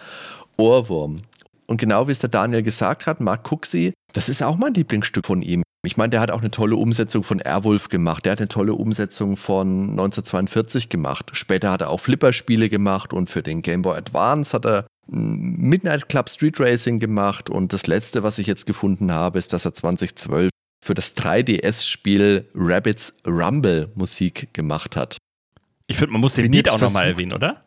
Ohrwurm. 0.56 1.22
Und 1.68 1.76
genau 1.76 2.08
wie 2.08 2.12
es 2.12 2.18
der 2.18 2.30
Daniel 2.30 2.64
gesagt 2.64 3.06
hat, 3.06 3.20
Mark 3.20 3.52
Cooksey, 3.52 3.92
das 4.14 4.28
ist 4.28 4.42
auch 4.42 4.56
mein 4.56 4.74
Lieblingsstück 4.74 5.26
von 5.26 5.42
ihm. 5.42 5.62
Ich 5.88 5.96
meine, 5.96 6.10
der 6.10 6.20
hat 6.20 6.30
auch 6.30 6.40
eine 6.40 6.50
tolle 6.50 6.76
Umsetzung 6.76 7.22
von 7.22 7.40
Airwolf 7.40 7.88
gemacht. 7.88 8.26
Der 8.26 8.32
hat 8.32 8.40
eine 8.40 8.48
tolle 8.48 8.74
Umsetzung 8.74 9.38
von 9.38 9.92
1942 9.92 10.90
gemacht. 10.90 11.30
Später 11.32 11.70
hat 11.70 11.80
er 11.80 11.88
auch 11.88 12.00
Flipperspiele 12.00 12.68
gemacht 12.68 13.14
und 13.14 13.30
für 13.30 13.42
den 13.42 13.62
Game 13.62 13.80
Boy 13.80 13.96
Advance 13.96 14.52
hat 14.52 14.66
er 14.66 14.86
Midnight 15.06 16.10
Club 16.10 16.28
Street 16.28 16.60
Racing 16.60 16.98
gemacht. 16.98 17.48
Und 17.48 17.72
das 17.72 17.86
letzte, 17.86 18.22
was 18.22 18.38
ich 18.38 18.46
jetzt 18.46 18.66
gefunden 18.66 19.10
habe, 19.12 19.38
ist, 19.38 19.54
dass 19.54 19.64
er 19.64 19.72
2012 19.72 20.50
für 20.84 20.92
das 20.92 21.16
3DS-Spiel 21.16 22.50
Rabbits 22.54 23.14
Rumble 23.26 23.90
Musik 23.94 24.52
gemacht 24.52 24.94
hat. 24.94 25.16
Ich 25.86 25.96
finde, 25.96 26.12
man 26.12 26.20
muss 26.20 26.34
den 26.34 26.50
Beat 26.50 26.68
auch 26.68 26.78
nochmal 26.78 27.06
erwähnen, 27.06 27.32
oder? 27.32 27.64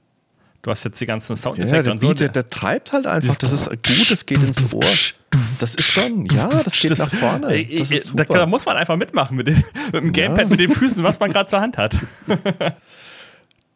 Du 0.62 0.70
hast 0.70 0.84
jetzt 0.84 1.02
die 1.02 1.08
ganzen 1.08 1.36
Soundeffekte 1.36 1.76
ja, 1.76 1.84
der 1.84 1.92
und 1.94 2.02
so. 2.02 2.14
Der, 2.14 2.30
der, 2.30 2.50
treibt 2.50 2.94
halt 2.94 3.08
einfach. 3.08 3.36
Das 3.36 3.52
ist 3.52 3.70
gut, 3.70 4.12
das 4.12 4.26
geht 4.26 4.44
ins 4.44 4.74
Ohr. 4.74 4.84
Das 5.60 5.76
ist 5.76 5.86
schon, 5.86 6.28
ja, 6.28 6.48
das 6.50 6.80
geht 6.80 6.98
nach 6.98 7.12
vorne. 7.12 7.66
Das 7.66 7.90
ist 7.90 8.08
super. 8.08 8.26
Da, 8.26 8.46
muss 8.46 8.66
man 8.66 8.78
einfach 8.78 8.96
mitmachen 8.96 9.38
mit, 9.38 9.48
dem, 9.48 9.64
mit 9.92 10.04
dem 10.04 10.14
Gamepad, 10.14 10.44
ja. 10.44 10.48
mit 10.48 10.60
den 10.60 10.72
Füßen, 10.72 11.04
was 11.04 11.20
man 11.20 11.32
gerade 11.32 11.50
zur 11.50 11.62
Hand 11.62 11.78
hat. 11.78 11.96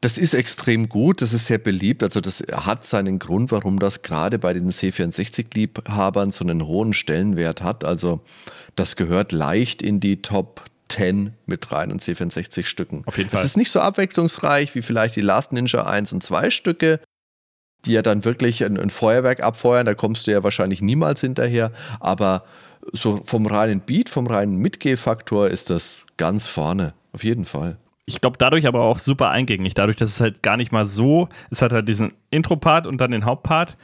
Das 0.02 0.19
ist 0.19 0.36
extrem 0.36 0.88
gut, 0.88 1.24
das 1.24 1.34
ist 1.34 1.48
sehr 1.48 1.58
beliebt. 1.58 2.04
Also 2.04 2.21
das 2.21 2.43
hat 2.52 2.86
seinen 2.86 3.17
Grund, 3.17 3.52
warum 3.52 3.80
das 3.80 4.04
gerade 4.04 4.38
bei 4.38 4.54
den 4.54 4.69
C64-Liebhabern 4.69 6.32
so 6.32 6.43
einen 6.43 6.67
hohen 6.67 6.93
Stellenwert 6.93 7.63
hat. 7.63 7.84
Also 7.84 8.19
das 8.76 8.98
gehört 8.98 9.32
leicht 9.32 9.82
in 9.82 10.00
die 10.00 10.21
Top 10.21 10.62
10 10.89 11.34
mit 11.45 11.71
rein 11.71 11.91
C64 12.00 12.65
Stücken. 12.65 13.04
Auf 13.06 13.17
jeden 13.17 13.30
Fall. 13.30 13.39
Es 13.39 13.45
ist 13.45 13.58
nicht 13.58 13.71
so 13.71 13.80
abwechslungsreich 13.80 14.76
wie 14.76 14.82
vielleicht 14.82 15.15
die 15.15 15.21
Last 15.21 15.54
Ninja 15.54 15.84
1 15.86 16.13
und 16.13 16.24
2 16.24 16.50
Stücke, 16.50 17.00
die 17.86 17.93
ja 17.93 18.02
dann 18.02 18.26
wirklich 18.26 18.63
ein, 18.63 18.80
ein 18.80 18.89
Feuerwerk 18.89 19.41
abfeuern. 19.41 19.86
Da 19.86 19.93
kommst 19.93 20.28
du 20.28 20.32
ja 20.32 20.43
wahrscheinlich 20.43 20.82
niemals 20.82 21.21
hinterher. 21.21 21.71
Aber 22.00 22.43
so 22.93 23.21
vom 23.26 23.45
reinen 23.45 23.82
Beat, 23.82 24.10
vom 24.10 24.28
reinen 24.28 24.58
Mitgehfaktor 24.58 25.48
ist 25.48 25.69
das 25.69 26.06
ganz 26.17 26.48
vorne. 26.48 26.93
Auf 27.13 27.24
jeden 27.24 27.45
Fall. 27.45 27.78
Ich 28.06 28.21
glaube, 28.21 28.38
dadurch 28.38 28.67
aber 28.67 28.82
auch 28.82 29.00
super 29.00 29.32
eingängig. 29.32 29.74
Dadurch, 29.74 29.98
dass 29.98 30.12
es 30.12 30.21
halt 30.21 30.43
gar 30.43 30.58
nicht 30.58 30.71
mal 30.71 30.86
so, 30.86 31.30
es 31.50 31.62
hat 31.62 31.71
halt 31.71 31.88
diesen 31.88 32.13
Intro-Part 32.30 32.86
und 32.86 33.00
dann 33.00 33.12
den 33.12 33.26
Hauptpart. 33.26 33.78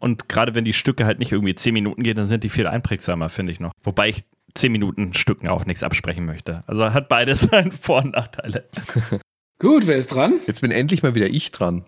Und 0.00 0.28
gerade 0.28 0.54
wenn 0.54 0.64
die 0.64 0.72
Stücke 0.72 1.04
halt 1.04 1.18
nicht 1.18 1.30
irgendwie 1.30 1.54
10 1.54 1.74
Minuten 1.74 2.02
gehen, 2.02 2.16
dann 2.16 2.26
sind 2.26 2.42
die 2.42 2.48
viel 2.48 2.66
einprägsamer, 2.66 3.28
finde 3.28 3.52
ich 3.52 3.60
noch. 3.60 3.72
Wobei 3.82 4.08
ich 4.08 4.24
10 4.54 4.72
Minuten 4.72 5.14
Stücken 5.14 5.48
auch 5.48 5.66
nichts 5.66 5.82
absprechen 5.82 6.26
möchte. 6.26 6.62
Also 6.66 6.92
hat 6.92 7.08
beides 7.08 7.40
seine 7.50 7.72
Vor- 7.72 8.02
und 8.04 8.12
Nachteile. 8.12 8.68
Gut, 9.60 9.86
wer 9.86 9.96
ist 9.96 10.08
dran? 10.08 10.40
Jetzt 10.46 10.62
bin 10.62 10.70
endlich 10.70 11.02
mal 11.02 11.14
wieder 11.14 11.28
ich 11.28 11.50
dran. 11.50 11.84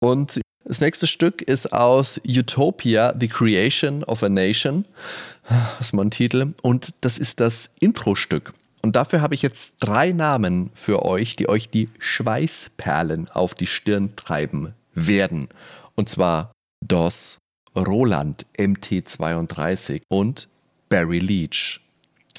Und 0.00 0.40
das 0.64 0.80
nächste 0.80 1.06
Stück 1.06 1.42
ist 1.42 1.72
aus 1.72 2.20
Utopia, 2.26 3.14
The 3.18 3.28
Creation 3.28 4.02
of 4.04 4.24
a 4.24 4.28
Nation. 4.28 4.84
Das 5.48 5.88
ist 5.88 5.92
mein 5.92 6.10
Titel. 6.10 6.54
Und 6.62 6.92
das 7.02 7.18
ist 7.18 7.38
das 7.38 7.70
Intro-Stück. 7.78 8.52
Und 8.82 8.96
dafür 8.96 9.20
habe 9.20 9.34
ich 9.34 9.42
jetzt 9.42 9.76
drei 9.78 10.12
Namen 10.12 10.70
für 10.74 11.04
euch, 11.04 11.36
die 11.36 11.48
euch 11.48 11.70
die 11.70 11.88
Schweißperlen 11.98 13.28
auf 13.30 13.54
die 13.54 13.66
Stirn 13.66 14.16
treiben 14.16 14.74
werden. 14.94 15.48
Und 15.94 16.08
zwar 16.08 16.52
DOS, 16.84 17.38
Roland 17.76 18.46
MT32 18.58 20.02
und 20.08 20.48
Barry 20.88 21.18
Leach. 21.18 21.80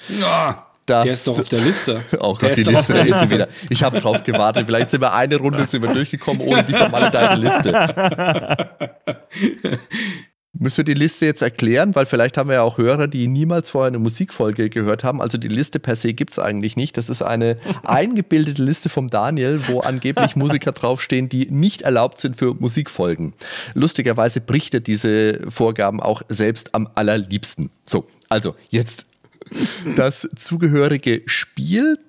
Ja, 0.10 0.68
das, 0.88 1.04
der 1.04 1.14
ist 1.14 1.28
doch 1.28 1.38
auf 1.38 1.50
der 1.50 1.60
Liste. 1.60 2.02
Auch 2.20 2.38
der 2.38 2.56
die 2.56 2.64
Liste, 2.64 2.94
da 2.94 3.02
ist 3.02 3.20
sie 3.20 3.30
wieder. 3.30 3.50
Ich 3.70 3.84
habe 3.84 4.00
drauf 4.00 4.24
gewartet. 4.24 4.66
Vielleicht 4.66 4.90
sind 4.90 5.02
wir 5.02 5.14
eine 5.14 5.36
Runde 5.36 5.68
sind 5.68 5.84
wir 5.84 5.94
durchgekommen 5.94 6.42
ohne 6.42 6.64
die 6.64 6.74
vermaledeite 6.74 7.42
Liste. 7.42 8.70
Müssen 10.60 10.78
wir 10.78 10.86
die 10.86 10.94
Liste 10.94 11.26
jetzt 11.26 11.42
erklären, 11.42 11.94
weil 11.94 12.06
vielleicht 12.06 12.38
haben 12.38 12.50
wir 12.50 12.56
ja 12.56 12.62
auch 12.64 12.78
Hörer, 12.78 13.08
die 13.08 13.28
niemals 13.28 13.70
vorher 13.70 13.90
eine 13.90 14.00
Musikfolge 14.00 14.70
gehört 14.70 15.04
haben. 15.04 15.22
Also 15.22 15.38
die 15.38 15.50
Liste 15.50 15.80
per 15.80 15.98
se 15.98 16.14
gibt 16.14 16.32
es 16.32 16.40
eigentlich 16.40 16.78
nicht. 16.78 16.96
Das 16.96 17.10
ist 17.10 17.22
eine 17.22 17.58
eingebildete 17.86 18.64
Liste 18.64 18.88
vom 18.88 19.10
Daniel, 19.10 19.60
wo 19.68 19.82
angeblich 19.82 20.38
Musiker 20.38 20.72
draufstehen, 20.74 21.28
die 21.28 21.52
nicht 21.52 21.82
erlaubt 21.82 22.18
sind 22.18 22.38
für 22.38 22.54
Musikfolgen. 22.56 23.34
Lustigerweise 23.74 24.40
bricht 24.40 24.74
er 24.74 24.80
diese 24.80 25.42
Vorgaben 25.52 26.00
auch 26.00 26.22
selbst 26.30 26.74
am 26.74 26.88
allerliebsten. 26.96 27.72
So, 27.86 28.08
also 28.30 28.56
jetzt 28.70 29.06
das 29.96 30.28
zugehörige 30.36 31.24
Spiel 31.26 32.00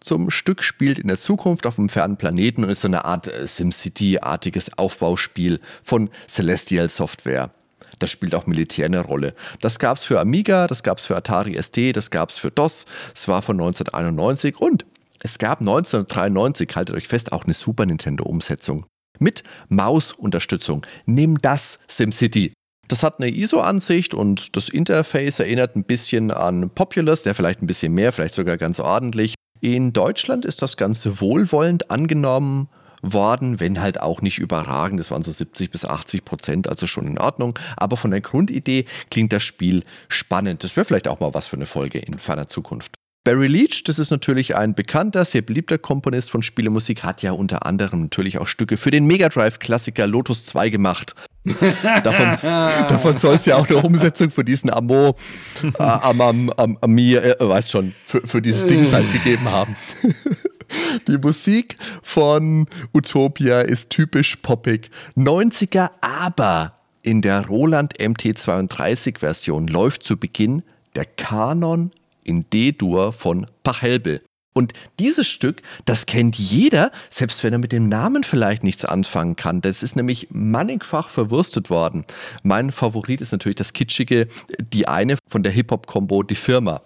zum 0.00 0.30
Stück 0.30 0.62
spielt 0.62 0.98
in 0.98 1.08
der 1.08 1.18
Zukunft 1.18 1.66
auf 1.66 1.78
einem 1.78 1.88
fernen 1.88 2.16
Planeten 2.16 2.64
und 2.64 2.70
ist 2.70 2.82
so 2.82 2.88
eine 2.88 3.04
Art 3.04 3.26
äh, 3.26 3.46
SimCity-artiges 3.46 4.78
Aufbauspiel 4.78 5.60
von 5.82 6.10
Celestial 6.28 6.88
Software. 6.88 7.50
Das 7.98 8.10
spielt 8.10 8.34
auch 8.34 8.46
Militär 8.46 8.86
eine 8.86 9.00
Rolle. 9.00 9.34
Das 9.60 9.78
gab 9.78 9.96
es 9.96 10.04
für 10.04 10.20
Amiga, 10.20 10.66
das 10.66 10.82
gab 10.82 10.98
es 10.98 11.06
für 11.06 11.16
Atari 11.16 11.60
ST, 11.60 11.96
das 11.96 12.10
gab 12.10 12.30
es 12.30 12.38
für 12.38 12.50
DOS. 12.50 12.84
Es 13.14 13.26
war 13.26 13.42
von 13.42 13.56
1991 13.56 14.58
und 14.58 14.84
es 15.20 15.38
gab 15.38 15.60
1993, 15.60 16.70
haltet 16.76 16.94
euch 16.94 17.08
fest, 17.08 17.32
auch 17.32 17.44
eine 17.44 17.54
Super 17.54 17.86
Nintendo-Umsetzung. 17.86 18.86
Mit 19.18 19.44
Mausunterstützung. 19.68 20.86
Nimm 21.06 21.38
das 21.40 21.78
SimCity. 21.88 22.52
Das 22.88 23.02
hat 23.02 23.18
eine 23.18 23.30
ISO-Ansicht 23.30 24.14
und 24.14 24.56
das 24.56 24.68
Interface 24.68 25.40
erinnert 25.40 25.76
ein 25.76 25.84
bisschen 25.84 26.30
an 26.30 26.70
Populous, 26.70 27.24
der 27.24 27.34
vielleicht 27.34 27.62
ein 27.62 27.66
bisschen 27.66 27.92
mehr, 27.92 28.12
vielleicht 28.12 28.34
sogar 28.34 28.56
ganz 28.56 28.78
ordentlich. 28.78 29.34
In 29.60 29.92
Deutschland 29.92 30.44
ist 30.44 30.62
das 30.62 30.76
Ganze 30.76 31.20
wohlwollend 31.20 31.90
angenommen 31.90 32.68
worden, 33.02 33.60
wenn 33.60 33.80
halt 33.80 34.00
auch 34.00 34.22
nicht 34.22 34.38
überragend. 34.38 35.00
Das 35.00 35.10
waren 35.10 35.22
so 35.22 35.32
70 35.32 35.70
bis 35.70 35.84
80 35.84 36.24
Prozent, 36.24 36.68
also 36.68 36.86
schon 36.86 37.06
in 37.06 37.18
Ordnung. 37.18 37.58
Aber 37.76 37.96
von 37.96 38.10
der 38.10 38.20
Grundidee 38.20 38.86
klingt 39.10 39.32
das 39.32 39.42
Spiel 39.42 39.84
spannend. 40.08 40.64
Das 40.64 40.76
wäre 40.76 40.84
vielleicht 40.84 41.08
auch 41.08 41.20
mal 41.20 41.34
was 41.34 41.46
für 41.46 41.56
eine 41.56 41.66
Folge 41.66 41.98
in 41.98 42.18
ferner 42.18 42.48
Zukunft. 42.48 42.92
Barry 43.26 43.48
Leach, 43.48 43.82
das 43.82 43.98
ist 43.98 44.12
natürlich 44.12 44.54
ein 44.54 44.76
bekannter, 44.76 45.24
sehr 45.24 45.42
beliebter 45.42 45.78
Komponist 45.78 46.30
von 46.30 46.44
Spielemusik, 46.44 47.02
hat 47.02 47.22
ja 47.22 47.32
unter 47.32 47.66
anderem 47.66 48.02
natürlich 48.02 48.38
auch 48.38 48.46
Stücke 48.46 48.76
für 48.76 48.92
den 48.92 49.04
Mega 49.04 49.28
Drive-Klassiker 49.28 50.06
Lotus 50.06 50.46
2 50.46 50.68
gemacht. 50.68 51.16
davon 52.04 52.38
davon 52.40 53.16
soll 53.16 53.34
es 53.34 53.44
ja 53.44 53.56
auch 53.56 53.68
eine 53.68 53.78
Umsetzung 53.78 54.30
für 54.30 54.44
diesen 54.44 54.72
Amo, 54.72 55.16
äh, 55.60 55.82
am, 55.82 56.20
am, 56.20 56.50
am, 56.50 56.78
am 56.80 56.90
mir, 56.92 57.40
äh, 57.40 57.48
weiß 57.48 57.68
schon, 57.68 57.96
für, 58.04 58.24
für 58.24 58.40
dieses 58.40 58.64
Ding 58.66 58.88
halt 58.92 59.12
gegeben 59.12 59.50
haben. 59.50 59.74
Die 61.08 61.18
Musik 61.18 61.78
von 62.04 62.68
Utopia 62.94 63.60
ist 63.60 63.90
typisch 63.90 64.36
poppig. 64.36 64.88
90er, 65.16 65.90
aber 66.00 66.76
in 67.02 67.22
der 67.22 67.44
Roland 67.46 67.98
MT32-Version 67.98 69.66
läuft 69.66 70.04
zu 70.04 70.16
Beginn 70.16 70.62
der 70.94 71.06
Kanon 71.06 71.90
in 72.26 72.48
D-Dur 72.50 73.12
von 73.12 73.46
Pachelbel. 73.62 74.20
Und 74.56 74.72
dieses 74.98 75.28
Stück, 75.28 75.60
das 75.84 76.06
kennt 76.06 76.38
jeder, 76.38 76.90
selbst 77.10 77.44
wenn 77.44 77.52
er 77.52 77.58
mit 77.58 77.72
dem 77.72 77.90
Namen 77.90 78.24
vielleicht 78.24 78.64
nichts 78.64 78.86
anfangen 78.86 79.36
kann. 79.36 79.60
Das 79.60 79.82
ist 79.82 79.96
nämlich 79.96 80.28
mannigfach 80.30 81.10
verwurstet 81.10 81.68
worden. 81.68 82.06
Mein 82.42 82.72
Favorit 82.72 83.20
ist 83.20 83.32
natürlich 83.32 83.56
das 83.56 83.74
kitschige, 83.74 84.28
die 84.58 84.88
eine 84.88 85.18
von 85.28 85.42
der 85.42 85.52
Hip-Hop-Kombo, 85.52 86.22
die 86.22 86.36
Firma. 86.36 86.82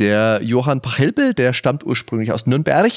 Der 0.00 0.40
Johann 0.42 0.80
Pachelbel, 0.80 1.34
der 1.34 1.52
stammt 1.52 1.84
ursprünglich 1.84 2.32
aus 2.32 2.46
Nürnberg, 2.46 2.90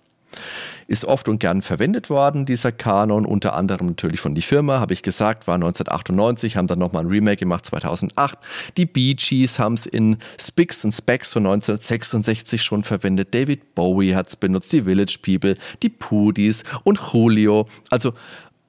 ist 0.87 1.05
oft 1.05 1.27
und 1.27 1.39
gern 1.39 1.61
verwendet 1.61 2.09
worden, 2.09 2.45
dieser 2.45 2.71
Kanon, 2.71 3.25
unter 3.25 3.53
anderem 3.53 3.87
natürlich 3.87 4.19
von 4.19 4.35
die 4.35 4.41
Firma, 4.41 4.79
habe 4.79 4.93
ich 4.93 5.03
gesagt, 5.03 5.47
war 5.47 5.55
1998, 5.55 6.55
haben 6.57 6.67
dann 6.67 6.79
nochmal 6.79 7.03
ein 7.03 7.09
Remake 7.09 7.37
gemacht 7.37 7.65
2008. 7.65 8.37
Die 8.77 8.85
Bee 8.85 9.13
Gees 9.13 9.59
haben 9.59 9.75
es 9.75 9.85
in 9.85 10.17
Spicks 10.39 10.83
and 10.85 10.93
Specs 10.93 11.33
von 11.33 11.45
1966 11.45 12.61
schon 12.61 12.83
verwendet. 12.83 13.33
David 13.33 13.75
Bowie 13.75 14.15
hat 14.15 14.29
es 14.29 14.35
benutzt, 14.35 14.71
die 14.73 14.83
Village 14.83 15.19
People, 15.21 15.57
die 15.83 15.89
Pudis 15.89 16.63
und 16.83 16.99
Julio. 17.11 17.67
Also 17.89 18.13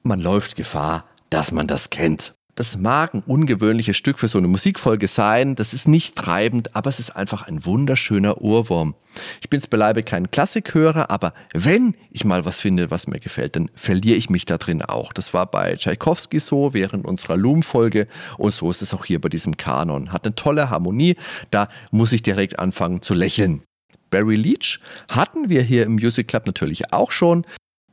man 0.03 0.19
läuft 0.19 0.55
Gefahr, 0.55 1.05
dass 1.29 1.51
man 1.51 1.67
das 1.67 1.89
kennt. 1.89 2.33
Das 2.59 2.77
mag 2.77 3.13
ein 3.13 3.23
ungewöhnliches 3.25 3.95
Stück 3.95 4.19
für 4.19 4.27
so 4.27 4.37
eine 4.37 4.49
Musikfolge 4.49 5.07
sein, 5.07 5.55
das 5.55 5.73
ist 5.73 5.87
nicht 5.87 6.17
treibend, 6.17 6.75
aber 6.75 6.89
es 6.89 6.99
ist 6.99 7.15
einfach 7.15 7.43
ein 7.43 7.63
wunderschöner 7.63 8.41
Ohrwurm. 8.41 8.95
Ich 9.39 9.49
bin 9.49 9.61
beileibe 9.69 10.03
kein 10.03 10.29
Klassikhörer, 10.29 11.09
aber 11.09 11.33
wenn 11.53 11.95
ich 12.11 12.25
mal 12.25 12.43
was 12.43 12.59
finde, 12.59 12.91
was 12.91 13.07
mir 13.07 13.21
gefällt, 13.21 13.55
dann 13.55 13.71
verliere 13.75 14.17
ich 14.17 14.29
mich 14.29 14.43
da 14.43 14.57
drin 14.57 14.81
auch. 14.81 15.13
Das 15.13 15.33
war 15.33 15.45
bei 15.45 15.77
Tchaikovsky 15.77 16.37
so 16.39 16.73
während 16.73 17.05
unserer 17.05 17.37
Loom-Folge 17.37 18.07
und 18.37 18.53
so 18.53 18.69
ist 18.69 18.81
es 18.81 18.93
auch 18.93 19.05
hier 19.05 19.21
bei 19.21 19.29
diesem 19.29 19.55
Kanon. 19.55 20.11
Hat 20.11 20.25
eine 20.25 20.35
tolle 20.35 20.69
Harmonie, 20.69 21.15
da 21.51 21.69
muss 21.91 22.11
ich 22.11 22.23
direkt 22.23 22.59
anfangen 22.59 23.01
zu 23.01 23.13
lächeln. 23.13 23.63
Barry 24.09 24.35
Leach 24.35 24.81
hatten 25.09 25.47
wir 25.47 25.61
hier 25.61 25.83
im 25.83 25.93
Music 25.93 26.27
Club 26.27 26.45
natürlich 26.45 26.91
auch 26.91 27.11
schon. 27.11 27.45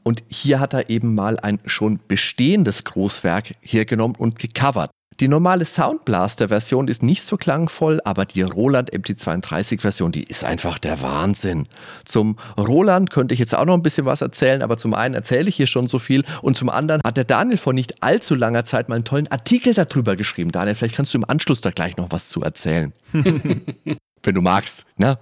Und 0.07 0.23
hier 0.29 0.61
hat 0.61 0.73
er 0.73 0.89
eben 0.89 1.17
mal 1.17 1.37
ein 1.41 1.59
schon 1.67 1.99
bestehendes 2.07 2.85
Großwerk 2.85 3.55
hergenommen 3.61 4.15
und 4.15 4.39
gecovert. 4.39 4.93
Die 5.19 5.27
normale 5.27 5.65
Soundblaster-Version 5.65 6.87
ist 6.87 7.03
nicht 7.03 7.25
so 7.25 7.37
klangvoll, 7.37 8.01
aber 8.05 8.25
die 8.25 8.43
Roland 8.43 8.93
MT32-Version, 8.93 10.13
die 10.13 10.23
ist 10.23 10.45
einfach 10.45 10.79
der 10.79 11.03
Wahnsinn. 11.03 11.67
Zum 12.05 12.37
Roland 12.57 13.11
könnte 13.11 13.35
ich 13.35 13.41
jetzt 13.41 13.53
auch 13.53 13.65
noch 13.65 13.75
ein 13.75 13.83
bisschen 13.83 14.07
was 14.07 14.21
erzählen, 14.21 14.63
aber 14.63 14.77
zum 14.77 14.95
einen 14.95 15.17
erzähle 15.17 15.49
ich 15.49 15.57
hier 15.57 15.67
schon 15.67 15.89
so 15.89 15.99
viel 15.99 16.23
und 16.41 16.57
zum 16.57 16.69
anderen 16.69 17.01
hat 17.05 17.17
der 17.17 17.25
Daniel 17.25 17.59
vor 17.59 17.73
nicht 17.73 18.05
allzu 18.05 18.37
langer 18.37 18.65
Zeit 18.65 18.89
mal 18.89 18.95
einen 18.95 19.05
tollen 19.05 19.27
Artikel 19.33 19.75
darüber 19.75 20.15
geschrieben. 20.15 20.53
Daniel, 20.53 20.77
vielleicht 20.77 20.95
kannst 20.95 21.15
du 21.15 21.19
im 21.19 21.29
Anschluss 21.29 21.63
da 21.63 21.71
gleich 21.71 21.97
noch 21.97 22.13
was 22.13 22.29
zu 22.29 22.43
erzählen. 22.43 22.93
Wenn 23.13 24.35
du 24.37 24.41
magst, 24.41 24.87
ne? 24.99 25.19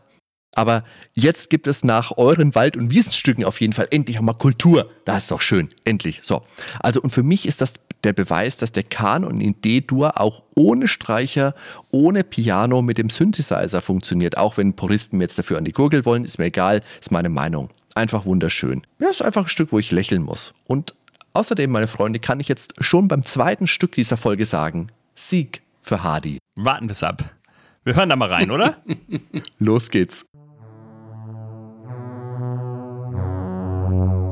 Aber 0.54 0.84
jetzt 1.12 1.50
gibt 1.50 1.66
es 1.66 1.84
nach 1.84 2.16
euren 2.16 2.54
Wald- 2.54 2.76
und 2.76 2.90
Wiesenstücken 2.90 3.44
auf 3.44 3.60
jeden 3.60 3.72
Fall 3.72 3.88
endlich 3.90 4.18
auch 4.18 4.22
mal 4.22 4.34
Kultur. 4.34 4.90
Das 5.04 5.24
ist 5.24 5.30
doch 5.30 5.40
schön. 5.40 5.68
Endlich. 5.84 6.20
So. 6.22 6.42
Also, 6.80 7.00
und 7.00 7.10
für 7.10 7.22
mich 7.22 7.46
ist 7.46 7.60
das 7.60 7.74
der 8.04 8.12
Beweis, 8.12 8.56
dass 8.56 8.72
der 8.72 8.82
Kanon 8.82 9.40
in 9.40 9.60
D-Dur 9.60 10.20
auch 10.20 10.42
ohne 10.54 10.88
Streicher, 10.88 11.54
ohne 11.90 12.22
Piano 12.22 12.82
mit 12.82 12.98
dem 12.98 13.10
Synthesizer 13.10 13.80
funktioniert. 13.80 14.36
Auch 14.36 14.56
wenn 14.56 14.74
Puristen 14.74 15.18
mir 15.18 15.24
jetzt 15.24 15.38
dafür 15.38 15.58
an 15.58 15.64
die 15.64 15.72
Gurgel 15.72 16.04
wollen, 16.04 16.24
ist 16.24 16.38
mir 16.38 16.46
egal, 16.46 16.82
ist 17.00 17.10
meine 17.10 17.30
Meinung. 17.30 17.70
Einfach 17.94 18.24
wunderschön. 18.24 18.82
Ja, 18.98 19.08
ist 19.08 19.22
einfach 19.22 19.44
ein 19.44 19.48
Stück, 19.48 19.72
wo 19.72 19.78
ich 19.78 19.90
lächeln 19.90 20.22
muss. 20.22 20.54
Und 20.66 20.94
außerdem, 21.32 21.70
meine 21.70 21.86
Freunde, 21.86 22.18
kann 22.18 22.40
ich 22.40 22.48
jetzt 22.48 22.74
schon 22.80 23.08
beim 23.08 23.22
zweiten 23.22 23.66
Stück 23.66 23.92
dieser 23.92 24.16
Folge 24.16 24.44
sagen: 24.44 24.88
Sieg 25.14 25.62
für 25.80 26.02
Hardy. 26.02 26.38
Warten 26.56 26.88
wir 26.88 26.92
es 26.92 27.02
ab. 27.02 27.24
Wir 27.84 27.94
hören 27.94 28.08
da 28.08 28.16
mal 28.16 28.32
rein, 28.32 28.50
oder? 28.50 28.82
Los 29.58 29.90
geht's. 29.90 30.26
Uh-huh. 33.94 34.23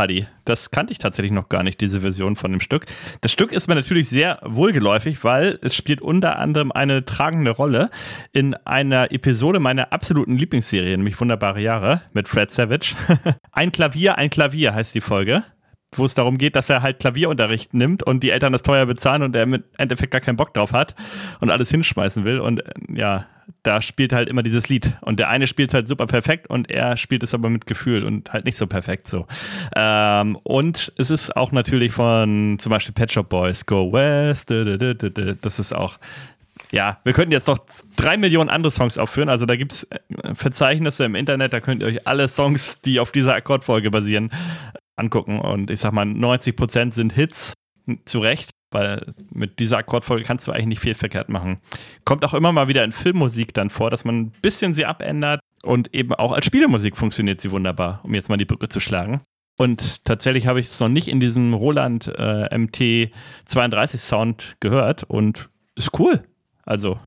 Hadi. 0.00 0.26
Das 0.46 0.70
kannte 0.70 0.92
ich 0.92 0.98
tatsächlich 0.98 1.32
noch 1.32 1.50
gar 1.50 1.62
nicht, 1.62 1.80
diese 1.80 2.00
Version 2.00 2.34
von 2.34 2.50
dem 2.50 2.60
Stück. 2.60 2.86
Das 3.20 3.30
Stück 3.30 3.52
ist 3.52 3.68
mir 3.68 3.74
natürlich 3.74 4.08
sehr 4.08 4.40
wohlgeläufig, 4.42 5.22
weil 5.24 5.58
es 5.60 5.76
spielt 5.76 6.00
unter 6.00 6.38
anderem 6.38 6.72
eine 6.72 7.04
tragende 7.04 7.50
Rolle 7.50 7.90
in 8.32 8.54
einer 8.54 9.12
Episode 9.12 9.60
meiner 9.60 9.92
absoluten 9.92 10.38
Lieblingsserie, 10.38 10.96
nämlich 10.96 11.20
Wunderbare 11.20 11.60
Jahre 11.60 12.00
mit 12.14 12.28
Fred 12.28 12.50
Savage. 12.50 12.96
ein 13.52 13.72
Klavier, 13.72 14.16
ein 14.16 14.30
Klavier 14.30 14.74
heißt 14.74 14.94
die 14.94 15.02
Folge 15.02 15.44
wo 15.96 16.04
es 16.04 16.14
darum 16.14 16.38
geht, 16.38 16.54
dass 16.54 16.70
er 16.70 16.82
halt 16.82 17.00
Klavierunterricht 17.00 17.74
nimmt 17.74 18.04
und 18.04 18.22
die 18.22 18.30
Eltern 18.30 18.52
das 18.52 18.62
teuer 18.62 18.86
bezahlen 18.86 19.22
und 19.22 19.34
er 19.34 19.42
im 19.42 19.64
Endeffekt 19.76 20.12
gar 20.12 20.20
keinen 20.20 20.36
Bock 20.36 20.54
drauf 20.54 20.72
hat 20.72 20.94
und 21.40 21.50
alles 21.50 21.68
hinschmeißen 21.70 22.24
will. 22.24 22.38
Und 22.38 22.60
äh, 22.60 22.72
ja, 22.94 23.26
da 23.62 23.82
spielt 23.82 24.12
halt 24.12 24.28
immer 24.28 24.42
dieses 24.42 24.68
Lied. 24.68 24.92
Und 25.02 25.18
der 25.18 25.28
eine 25.28 25.46
spielt 25.46 25.74
halt 25.74 25.88
super 25.88 26.06
perfekt 26.06 26.48
und 26.48 26.70
er 26.70 26.96
spielt 26.96 27.22
es 27.22 27.34
aber 27.34 27.50
mit 27.50 27.66
Gefühl 27.66 28.04
und 28.04 28.32
halt 28.32 28.44
nicht 28.44 28.56
so 28.56 28.66
perfekt 28.66 29.08
so. 29.08 29.26
Ähm, 29.76 30.36
und 30.42 30.92
es 30.96 31.10
ist 31.10 31.36
auch 31.36 31.52
natürlich 31.52 31.92
von 31.92 32.58
zum 32.58 32.70
Beispiel 32.70 32.94
Pet 32.94 33.12
Shop 33.12 33.28
Boys, 33.28 33.66
Go 33.66 33.92
West, 33.92 34.50
das 34.50 35.58
ist 35.58 35.74
auch 35.74 35.98
ja, 36.72 36.98
wir 37.04 37.12
könnten 37.12 37.32
jetzt 37.32 37.48
noch 37.48 37.58
drei 37.96 38.16
Millionen 38.16 38.50
andere 38.50 38.70
Songs 38.70 38.98
aufführen. 38.98 39.28
Also 39.28 39.46
da 39.46 39.56
gibt 39.56 39.72
es 39.72 39.84
äh, 39.84 40.34
Verzeichnisse 40.34 41.04
im 41.04 41.14
Internet, 41.14 41.52
da 41.52 41.60
könnt 41.60 41.82
ihr 41.82 41.88
euch 41.88 42.06
alle 42.06 42.28
Songs, 42.28 42.80
die 42.80 43.00
auf 43.00 43.12
dieser 43.12 43.34
Akkordfolge 43.34 43.90
basieren, 43.90 44.30
angucken. 44.96 45.40
Und 45.40 45.70
ich 45.70 45.80
sag 45.80 45.92
mal, 45.92 46.04
90 46.04 46.56
Prozent 46.56 46.94
sind 46.94 47.12
Hits, 47.12 47.54
zu 48.04 48.20
Recht, 48.20 48.50
weil 48.70 49.14
mit 49.32 49.58
dieser 49.58 49.78
Akkordfolge 49.78 50.24
kannst 50.24 50.46
du 50.46 50.52
eigentlich 50.52 50.66
nicht 50.66 50.80
viel 50.80 50.94
verkehrt 50.94 51.28
machen. 51.28 51.58
Kommt 52.04 52.24
auch 52.24 52.34
immer 52.34 52.52
mal 52.52 52.68
wieder 52.68 52.84
in 52.84 52.92
Filmmusik 52.92 53.54
dann 53.54 53.70
vor, 53.70 53.90
dass 53.90 54.04
man 54.04 54.20
ein 54.20 54.32
bisschen 54.42 54.74
sie 54.74 54.86
abändert 54.86 55.40
und 55.62 55.94
eben 55.94 56.14
auch 56.14 56.32
als 56.32 56.46
Spielemusik 56.46 56.96
funktioniert 56.96 57.40
sie 57.40 57.50
wunderbar, 57.50 58.00
um 58.02 58.14
jetzt 58.14 58.28
mal 58.28 58.36
die 58.36 58.44
Brücke 58.44 58.68
zu 58.68 58.80
schlagen. 58.80 59.22
Und 59.56 60.04
tatsächlich 60.04 60.46
habe 60.46 60.60
ich 60.60 60.66
es 60.68 60.80
noch 60.80 60.88
nicht 60.88 61.08
in 61.08 61.20
diesem 61.20 61.52
Roland 61.52 62.06
äh, 62.06 62.48
MT32 62.48 63.98
Sound 63.98 64.56
gehört 64.60 65.04
und 65.04 65.50
ist 65.74 65.98
cool. 65.98 66.22
Also 66.64 66.98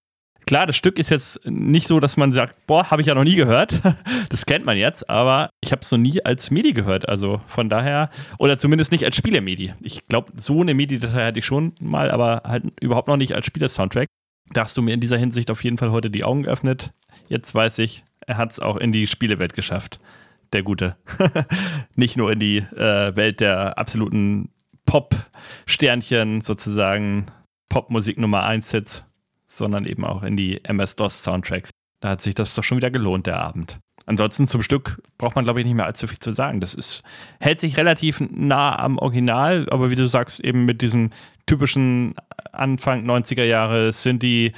Klar, 0.53 0.67
das 0.67 0.75
Stück 0.77 0.99
ist 0.99 1.09
jetzt 1.09 1.43
nicht 1.45 1.87
so, 1.87 1.99
dass 1.99 2.15
man 2.15 2.31
sagt, 2.31 2.67
boah, 2.67 2.91
habe 2.91 3.01
ich 3.01 3.07
ja 3.07 3.15
noch 3.15 3.23
nie 3.23 3.35
gehört. 3.35 3.81
Das 4.29 4.45
kennt 4.45 4.65
man 4.65 4.77
jetzt, 4.77 5.09
aber 5.09 5.49
ich 5.61 5.71
habe 5.71 5.81
es 5.81 5.91
noch 5.91 5.97
nie 5.97 6.23
als 6.23 6.51
MIDI 6.51 6.73
gehört. 6.73 7.09
Also 7.09 7.41
von 7.47 7.69
daher, 7.69 8.11
oder 8.37 8.59
zumindest 8.59 8.91
nicht 8.91 9.03
als 9.03 9.15
Spieler-MIDI. 9.15 9.73
Ich 9.81 10.07
glaube, 10.07 10.31
so 10.35 10.61
eine 10.61 10.75
MIDI-Datei 10.75 11.25
hatte 11.25 11.39
ich 11.39 11.45
schon 11.45 11.73
mal, 11.79 12.11
aber 12.11 12.43
halt 12.45 12.65
überhaupt 12.81 13.07
noch 13.07 13.17
nicht 13.17 13.33
als 13.33 13.47
Spieler-Soundtrack. 13.47 14.07
Da 14.51 14.61
hast 14.61 14.77
du 14.77 14.83
mir 14.83 14.93
in 14.93 14.99
dieser 14.99 15.17
Hinsicht 15.17 15.49
auf 15.49 15.63
jeden 15.63 15.79
Fall 15.79 15.91
heute 15.91 16.11
die 16.11 16.23
Augen 16.23 16.43
geöffnet. 16.43 16.93
Jetzt 17.27 17.55
weiß 17.55 17.79
ich, 17.79 18.03
er 18.27 18.37
hat 18.37 18.51
es 18.51 18.59
auch 18.59 18.77
in 18.77 18.91
die 18.91 19.07
Spielewelt 19.07 19.53
geschafft. 19.53 19.99
Der 20.51 20.61
Gute. 20.61 20.97
nicht 21.95 22.15
nur 22.15 22.31
in 22.31 22.39
die 22.39 22.57
äh, 22.57 23.15
Welt 23.15 23.39
der 23.39 23.79
absoluten 23.79 24.49
Pop-Sternchen, 24.85 26.41
sozusagen 26.41 27.25
Popmusik 27.69 28.19
Nummer 28.19 28.43
1 28.43 28.69
Hits 28.69 29.03
sondern 29.57 29.85
eben 29.85 30.05
auch 30.05 30.23
in 30.23 30.35
die 30.35 30.63
MS-DOS-Soundtracks. 30.63 31.69
Da 32.01 32.09
hat 32.09 32.21
sich 32.21 32.35
das 32.35 32.55
doch 32.55 32.63
schon 32.63 32.77
wieder 32.77 32.91
gelohnt, 32.91 33.27
der 33.27 33.39
Abend. 33.39 33.80
Ansonsten 34.05 34.47
zum 34.47 34.61
Stück 34.61 35.01
braucht 35.17 35.36
man, 35.36 35.45
glaube 35.45 35.61
ich, 35.61 35.65
nicht 35.65 35.75
mehr 35.75 35.86
allzu 35.86 36.07
viel 36.07 36.19
zu 36.19 36.32
sagen. 36.32 36.59
Das 36.59 36.73
ist, 36.73 37.03
hält 37.39 37.61
sich 37.61 37.78
relativ 37.78 38.19
nah 38.19 38.78
am 38.78 38.97
Original, 38.97 39.67
aber 39.69 39.91
wie 39.91 39.95
du 39.95 40.07
sagst, 40.07 40.41
eben 40.41 40.65
mit 40.65 40.82
diesem 40.82 41.11
typischen 41.45 42.15
Anfang 42.51 43.09
90er 43.09 43.43
Jahre 43.43 43.91
Synthie 43.93 44.53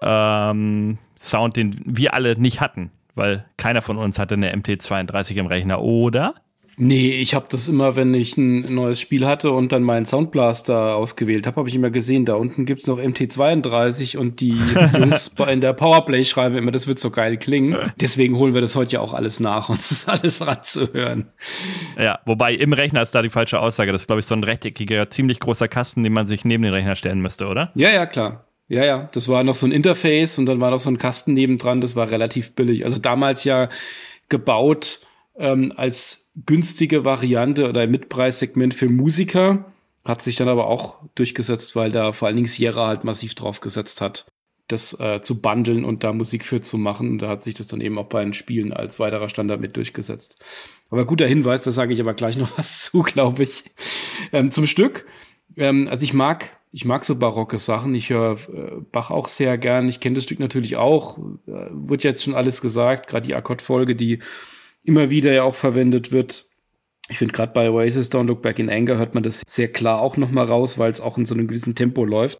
ähm, 0.00 0.98
Sound, 1.16 1.56
den 1.56 1.80
wir 1.84 2.14
alle 2.14 2.36
nicht 2.36 2.60
hatten, 2.60 2.90
weil 3.14 3.44
keiner 3.56 3.82
von 3.82 3.98
uns 3.98 4.18
hatte 4.18 4.34
eine 4.34 4.52
MT32 4.54 5.36
im 5.36 5.46
Rechner, 5.46 5.80
oder? 5.80 6.34
Nee, 6.78 7.12
ich 7.20 7.34
habe 7.34 7.46
das 7.50 7.68
immer, 7.68 7.96
wenn 7.96 8.14
ich 8.14 8.36
ein 8.38 8.74
neues 8.74 8.98
Spiel 8.98 9.26
hatte 9.26 9.52
und 9.52 9.72
dann 9.72 9.82
meinen 9.82 10.06
Soundblaster 10.06 10.96
ausgewählt 10.96 11.46
habe, 11.46 11.56
habe 11.56 11.68
ich 11.68 11.74
immer 11.74 11.90
gesehen, 11.90 12.24
da 12.24 12.34
unten 12.34 12.64
gibt's 12.64 12.86
noch 12.86 12.98
MT32 12.98 14.16
und 14.16 14.40
die 14.40 14.56
Jungs 14.98 15.34
in 15.48 15.60
der 15.60 15.74
Powerplay 15.74 16.24
schreiben 16.24 16.56
immer, 16.56 16.72
das 16.72 16.86
wird 16.86 16.98
so 16.98 17.10
geil 17.10 17.36
klingen. 17.36 17.76
Deswegen 18.00 18.38
holen 18.38 18.54
wir 18.54 18.62
das 18.62 18.74
heute 18.74 18.94
ja 18.94 19.00
auch 19.00 19.12
alles 19.12 19.38
nach, 19.38 19.68
uns 19.70 19.90
das 19.90 20.08
alles 20.08 20.46
ranzuhören. 20.46 21.30
Ja, 21.98 22.20
wobei 22.24 22.54
im 22.54 22.72
Rechner 22.72 23.02
ist 23.02 23.14
da 23.14 23.20
die 23.20 23.30
falsche 23.30 23.60
Aussage. 23.60 23.92
Das 23.92 24.02
ist, 24.02 24.06
glaube 24.06 24.20
ich, 24.20 24.26
so 24.26 24.34
ein 24.34 24.44
rechteckiger, 24.44 25.10
ziemlich 25.10 25.40
großer 25.40 25.68
Kasten, 25.68 26.02
den 26.02 26.12
man 26.12 26.26
sich 26.26 26.44
neben 26.44 26.62
den 26.62 26.72
Rechner 26.72 26.96
stellen 26.96 27.20
müsste, 27.20 27.48
oder? 27.48 27.70
Ja, 27.74 27.90
ja, 27.90 28.06
klar. 28.06 28.46
Ja, 28.68 28.84
ja, 28.86 29.10
das 29.12 29.28
war 29.28 29.44
noch 29.44 29.54
so 29.54 29.66
ein 29.66 29.72
Interface 29.72 30.38
und 30.38 30.46
dann 30.46 30.62
war 30.62 30.70
noch 30.70 30.78
so 30.78 30.88
ein 30.88 30.96
Kasten 30.96 31.34
nebendran, 31.34 31.82
das 31.82 31.96
war 31.96 32.10
relativ 32.10 32.54
billig. 32.54 32.86
Also 32.86 32.98
damals 32.98 33.44
ja 33.44 33.68
gebaut 34.30 35.00
ähm, 35.36 35.72
als 35.76 36.30
günstige 36.46 37.04
Variante 37.04 37.68
oder 37.68 37.86
Mitpreissegment 37.86 38.74
für 38.74 38.88
Musiker. 38.88 39.72
Hat 40.04 40.22
sich 40.22 40.36
dann 40.36 40.48
aber 40.48 40.66
auch 40.66 40.98
durchgesetzt, 41.14 41.76
weil 41.76 41.92
da 41.92 42.12
vor 42.12 42.26
allen 42.26 42.36
Dingen 42.36 42.48
Sierra 42.48 42.88
halt 42.88 43.04
massiv 43.04 43.34
drauf 43.34 43.60
gesetzt 43.60 44.00
hat, 44.00 44.26
das 44.66 44.98
äh, 44.98 45.20
zu 45.22 45.40
bundeln 45.40 45.84
und 45.84 46.02
da 46.02 46.12
Musik 46.12 46.44
für 46.44 46.60
zu 46.60 46.76
machen. 46.76 47.10
Und 47.10 47.18
da 47.20 47.28
hat 47.28 47.42
sich 47.42 47.54
das 47.54 47.68
dann 47.68 47.80
eben 47.80 47.98
auch 47.98 48.08
bei 48.08 48.24
den 48.24 48.34
Spielen 48.34 48.72
als 48.72 48.98
weiterer 48.98 49.28
Standard 49.28 49.60
mit 49.60 49.76
durchgesetzt. 49.76 50.42
Aber 50.90 51.04
guter 51.04 51.26
Hinweis, 51.26 51.62
da 51.62 51.70
sage 51.70 51.94
ich 51.94 52.00
aber 52.00 52.14
gleich 52.14 52.36
noch 52.36 52.58
was 52.58 52.82
zu, 52.82 53.02
glaube 53.02 53.44
ich. 53.44 53.64
Ähm, 54.32 54.50
zum 54.50 54.66
Stück. 54.66 55.06
Ähm, 55.56 55.86
also 55.88 56.02
ich 56.02 56.14
mag, 56.14 56.50
ich 56.72 56.84
mag 56.84 57.04
so 57.04 57.14
barocke 57.14 57.58
Sachen. 57.58 57.94
Ich 57.94 58.10
höre 58.10 58.38
äh, 58.52 58.80
Bach 58.90 59.10
auch 59.10 59.28
sehr 59.28 59.56
gern. 59.56 59.88
Ich 59.88 60.00
kenne 60.00 60.16
das 60.16 60.24
Stück 60.24 60.40
natürlich 60.40 60.76
auch. 60.76 61.18
Äh, 61.46 61.68
wird 61.70 62.02
jetzt 62.02 62.24
schon 62.24 62.34
alles 62.34 62.60
gesagt. 62.60 63.08
Gerade 63.08 63.26
die 63.26 63.34
Akkordfolge, 63.34 63.94
die 63.94 64.18
immer 64.84 65.10
wieder 65.10 65.32
ja 65.32 65.42
auch 65.42 65.54
verwendet 65.54 66.12
wird. 66.12 66.48
Ich 67.08 67.18
finde 67.18 67.34
gerade 67.34 67.52
bei 67.52 67.70
Oasis 67.70 68.10
Don't 68.10 68.26
Look 68.26 68.42
Back 68.42 68.58
in 68.58 68.70
Anger 68.70 68.96
hört 68.96 69.14
man 69.14 69.22
das 69.22 69.42
sehr 69.46 69.70
klar 69.70 70.00
auch 70.00 70.16
noch 70.16 70.30
mal 70.30 70.44
raus, 70.44 70.78
weil 70.78 70.90
es 70.90 71.00
auch 71.00 71.18
in 71.18 71.26
so 71.26 71.34
einem 71.34 71.48
gewissen 71.48 71.74
Tempo 71.74 72.04
läuft. 72.04 72.38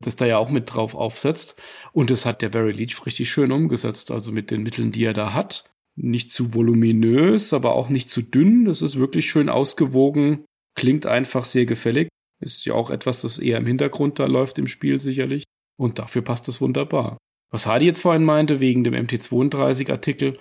Das 0.00 0.16
da 0.16 0.26
ja 0.26 0.38
auch 0.38 0.50
mit 0.50 0.74
drauf 0.74 0.94
aufsetzt. 0.94 1.60
Und 1.92 2.10
das 2.10 2.26
hat 2.26 2.42
der 2.42 2.50
Barry 2.50 2.72
Leach 2.72 3.06
richtig 3.06 3.30
schön 3.30 3.50
umgesetzt, 3.50 4.10
also 4.10 4.30
mit 4.30 4.50
den 4.50 4.62
Mitteln, 4.62 4.92
die 4.92 5.04
er 5.04 5.14
da 5.14 5.32
hat. 5.32 5.70
Nicht 5.96 6.32
zu 6.32 6.52
voluminös, 6.52 7.54
aber 7.54 7.74
auch 7.74 7.88
nicht 7.88 8.10
zu 8.10 8.20
dünn. 8.20 8.66
Das 8.66 8.82
ist 8.82 8.98
wirklich 8.98 9.30
schön 9.30 9.48
ausgewogen. 9.48 10.44
Klingt 10.74 11.06
einfach 11.06 11.46
sehr 11.46 11.64
gefällig. 11.64 12.08
Ist 12.40 12.66
ja 12.66 12.74
auch 12.74 12.90
etwas, 12.90 13.22
das 13.22 13.38
eher 13.38 13.56
im 13.56 13.66
Hintergrund 13.66 14.18
da 14.18 14.26
läuft 14.26 14.58
im 14.58 14.66
Spiel 14.66 15.00
sicherlich. 15.00 15.44
Und 15.78 15.98
dafür 15.98 16.20
passt 16.20 16.48
es 16.48 16.60
wunderbar. 16.60 17.16
Was 17.50 17.66
Hardy 17.66 17.86
jetzt 17.86 18.02
vorhin 18.02 18.24
meinte, 18.24 18.60
wegen 18.60 18.84
dem 18.84 18.94
MT32-Artikel, 18.94 20.38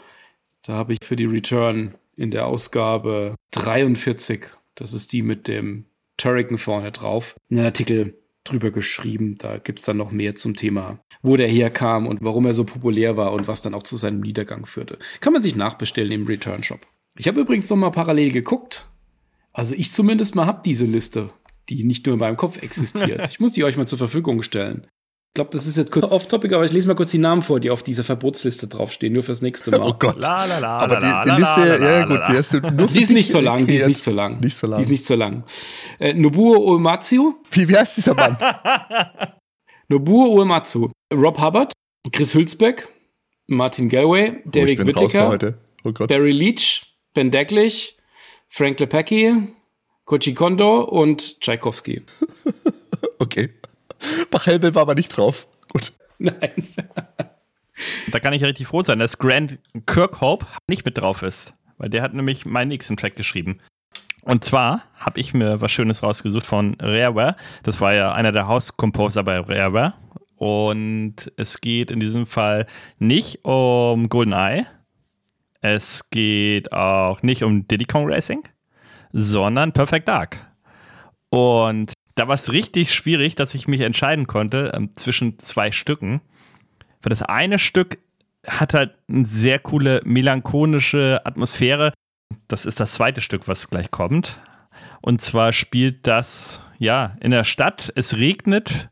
da 0.65 0.73
habe 0.73 0.93
ich 0.93 0.99
für 1.03 1.15
die 1.15 1.25
Return 1.25 1.95
in 2.15 2.31
der 2.31 2.47
Ausgabe 2.47 3.35
43, 3.51 4.45
das 4.75 4.93
ist 4.93 5.13
die 5.13 5.21
mit 5.21 5.47
dem 5.47 5.85
Turrican 6.17 6.57
vorne 6.57 6.91
drauf, 6.91 7.35
einen 7.51 7.65
Artikel 7.65 8.17
drüber 8.43 8.71
geschrieben. 8.71 9.35
Da 9.37 9.57
gibt 9.57 9.79
es 9.79 9.85
dann 9.85 9.97
noch 9.97 10.11
mehr 10.11 10.35
zum 10.35 10.55
Thema, 10.55 10.99
wo 11.21 11.35
der 11.37 11.47
herkam 11.47 12.07
und 12.07 12.23
warum 12.23 12.45
er 12.45 12.53
so 12.53 12.63
populär 12.63 13.17
war 13.17 13.33
und 13.33 13.47
was 13.47 13.61
dann 13.61 13.73
auch 13.73 13.83
zu 13.83 13.97
seinem 13.97 14.21
Niedergang 14.21 14.65
führte. 14.65 14.97
Kann 15.19 15.33
man 15.33 15.41
sich 15.41 15.55
nachbestellen 15.55 16.11
im 16.11 16.27
Return 16.27 16.63
Shop. 16.63 16.87
Ich 17.17 17.27
habe 17.27 17.39
übrigens 17.39 17.69
noch 17.69 17.77
mal 17.77 17.91
parallel 17.91 18.31
geguckt. 18.31 18.87
Also 19.53 19.75
ich 19.75 19.93
zumindest 19.93 20.35
mal 20.35 20.45
habe 20.45 20.61
diese 20.65 20.85
Liste, 20.85 21.29
die 21.69 21.83
nicht 21.83 22.05
nur 22.05 22.13
in 22.13 22.19
meinem 22.19 22.37
Kopf 22.37 22.61
existiert. 22.61 23.27
ich 23.29 23.39
muss 23.39 23.53
die 23.53 23.63
euch 23.63 23.77
mal 23.77 23.87
zur 23.87 23.97
Verfügung 23.97 24.41
stellen 24.41 24.87
glaube, 25.35 25.51
das 25.51 25.67
ist 25.67 25.77
jetzt 25.77 25.91
kurz 25.91 26.05
off-topic, 26.05 26.55
aber 26.55 26.63
ich 26.65 26.71
lese 26.71 26.87
mal 26.87 26.95
kurz 26.95 27.11
die 27.11 27.19
Namen 27.19 27.43
vor, 27.43 27.59
die 27.59 27.69
auf 27.69 27.83
dieser 27.83 28.03
Verbotsliste 28.03 28.67
draufstehen, 28.67 29.13
nur 29.13 29.21
fürs 29.21 29.41
nächste 29.43 29.69
Mal. 29.69 29.81
Oh 29.85 29.93
Gott. 29.99 30.19
La, 30.19 30.45
la, 30.45 30.57
la, 30.57 30.77
aber 30.79 30.95
die, 30.95 31.29
die 31.29 31.39
Liste, 31.39 31.83
ja 31.83 32.05
gut, 32.05 32.21
die 32.27 32.37
hast 32.37 32.53
du 32.53 32.59
nur 32.61 32.87
Die 32.87 33.01
ist 33.01 33.11
nicht 33.11 33.31
so 33.31 33.39
lang, 33.39 33.67
die 33.67 33.75
ist 33.75 33.87
nicht 33.87 34.01
so 34.01 34.11
lang. 34.11 34.39
Nicht 34.39 34.57
so 34.57 34.65
lang. 34.65 34.77
Die 34.77 34.81
ist 34.81 34.89
nicht 34.89 35.05
so 35.05 35.13
lang. 35.13 35.43
Äh, 35.99 36.13
Nobuo 36.13 36.57
Uematsu. 36.73 37.35
Wie, 37.51 37.67
wie 37.67 37.77
heißt 37.77 37.97
dieser 37.97 38.15
Mann? 38.15 38.37
Nobuo 39.89 40.39
Uematsu. 40.39 40.89
Rob 41.13 41.39
Hubbard, 41.39 41.73
Chris 42.11 42.33
Hülsbeck, 42.33 42.87
Martin 43.47 43.89
Galway, 43.89 44.41
oh, 44.43 44.49
David 44.49 44.87
Whittaker, 44.87 45.57
oh 45.83 45.91
Barry 45.91 46.31
Leach, 46.31 46.95
Ben 47.13 47.29
Daglish, 47.29 47.93
Frank 48.47 48.79
Lepecki, 48.79 49.49
Kochi 50.05 50.33
Kondo 50.33 50.81
und 50.81 51.41
Tchaikovsky. 51.41 52.01
okay. 53.19 53.49
Bachelbel 54.31 54.75
war 54.75 54.83
aber 54.83 54.95
nicht 54.95 55.09
drauf. 55.09 55.47
Gut. 55.69 55.93
Nein. 56.17 56.51
da 58.11 58.19
kann 58.19 58.33
ich 58.33 58.43
richtig 58.43 58.67
froh 58.67 58.83
sein, 58.83 58.99
dass 58.99 59.17
Grant 59.17 59.59
Kirkhope 59.85 60.45
nicht 60.67 60.85
mit 60.85 60.97
drauf 60.97 61.23
ist. 61.23 61.53
Weil 61.77 61.89
der 61.89 62.01
hat 62.01 62.13
nämlich 62.13 62.45
meinen 62.45 62.69
nächsten 62.69 62.97
Track 62.97 63.15
geschrieben. 63.15 63.59
Und 64.21 64.43
zwar 64.43 64.83
habe 64.95 65.19
ich 65.19 65.33
mir 65.33 65.61
was 65.61 65.71
Schönes 65.71 66.01
rausgesucht 66.01 66.45
von 66.45 66.75
Rareware. 66.79 67.35
Das 67.63 67.79
war 67.81 67.93
ja 67.93 68.13
einer 68.13 68.31
der 68.31 68.47
House-Composer 68.47 69.23
bei 69.23 69.39
Rareware. 69.39 69.93
Und 70.37 71.31
es 71.37 71.61
geht 71.61 71.91
in 71.91 71.99
diesem 71.99 72.25
Fall 72.25 72.65
nicht 72.97 73.45
um 73.45 74.09
GoldenEye. 74.09 74.65
Es 75.61 76.09
geht 76.09 76.71
auch 76.71 77.23
nicht 77.23 77.43
um 77.43 77.67
Diddy 77.67 77.85
Kong 77.85 78.11
Racing, 78.11 78.43
sondern 79.11 79.73
Perfect 79.73 80.07
Dark. 80.07 80.37
Und 81.29 81.93
da 82.15 82.27
war 82.27 82.35
es 82.35 82.51
richtig 82.51 82.93
schwierig, 82.93 83.35
dass 83.35 83.53
ich 83.53 83.67
mich 83.67 83.81
entscheiden 83.81 84.27
konnte 84.27 84.71
ähm, 84.73 84.91
zwischen 84.95 85.37
zwei 85.39 85.71
Stücken. 85.71 86.21
Weil 87.01 87.09
das 87.09 87.21
eine 87.21 87.59
Stück 87.59 87.99
hat 88.47 88.73
halt 88.73 88.95
eine 89.09 89.25
sehr 89.25 89.59
coole 89.59 90.01
melancholische 90.05 91.21
Atmosphäre. 91.25 91.93
Das 92.47 92.65
ist 92.65 92.79
das 92.79 92.93
zweite 92.93 93.21
Stück, 93.21 93.47
was 93.47 93.69
gleich 93.69 93.91
kommt. 93.91 94.39
Und 95.01 95.21
zwar 95.21 95.53
spielt 95.53 96.07
das, 96.07 96.61
ja, 96.79 97.17
in 97.21 97.31
der 97.31 97.43
Stadt. 97.43 97.91
Es 97.95 98.15
regnet. 98.15 98.89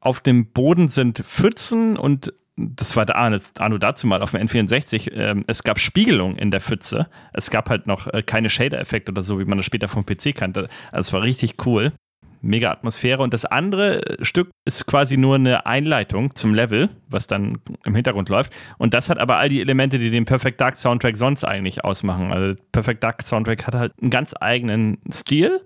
Auf 0.00 0.20
dem 0.20 0.52
Boden 0.52 0.88
sind 0.88 1.18
Pfützen 1.18 1.96
und 1.96 2.32
das 2.56 2.94
war 2.94 3.08
Arno 3.14 3.78
dazu 3.78 4.06
mal 4.06 4.22
auf 4.22 4.32
dem 4.32 4.46
N64, 4.46 5.12
ähm, 5.12 5.44
es 5.46 5.62
gab 5.62 5.78
Spiegelung 5.78 6.36
in 6.36 6.50
der 6.50 6.60
Pfütze. 6.60 7.08
Es 7.32 7.50
gab 7.50 7.70
halt 7.70 7.86
noch 7.86 8.06
äh, 8.06 8.22
keine 8.22 8.50
Shader-Effekte 8.50 9.12
oder 9.12 9.22
so, 9.22 9.38
wie 9.38 9.44
man 9.44 9.56
das 9.56 9.64
später 9.64 9.88
vom 9.88 10.04
PC 10.04 10.34
kannte. 10.34 10.68
Also 10.92 11.08
es 11.08 11.12
war 11.12 11.22
richtig 11.22 11.64
cool. 11.64 11.92
Mega 12.42 12.70
Atmosphäre. 12.70 13.22
Und 13.22 13.34
das 13.34 13.44
andere 13.44 14.00
Stück 14.22 14.50
ist 14.64 14.86
quasi 14.86 15.16
nur 15.16 15.36
eine 15.36 15.66
Einleitung 15.66 16.34
zum 16.34 16.54
Level, 16.54 16.88
was 17.08 17.26
dann 17.26 17.58
im 17.84 17.94
Hintergrund 17.94 18.28
läuft. 18.28 18.52
Und 18.78 18.94
das 18.94 19.08
hat 19.08 19.18
aber 19.18 19.38
all 19.38 19.48
die 19.48 19.60
Elemente, 19.60 19.98
die 19.98 20.10
den 20.10 20.24
Perfect 20.24 20.60
Dark 20.60 20.76
Soundtrack 20.76 21.16
sonst 21.16 21.44
eigentlich 21.44 21.84
ausmachen. 21.84 22.32
Also 22.32 22.60
Perfect 22.72 23.02
Dark 23.02 23.22
Soundtrack 23.22 23.66
hat 23.66 23.74
halt 23.74 23.92
einen 24.00 24.10
ganz 24.10 24.34
eigenen 24.38 24.98
Stil 25.12 25.60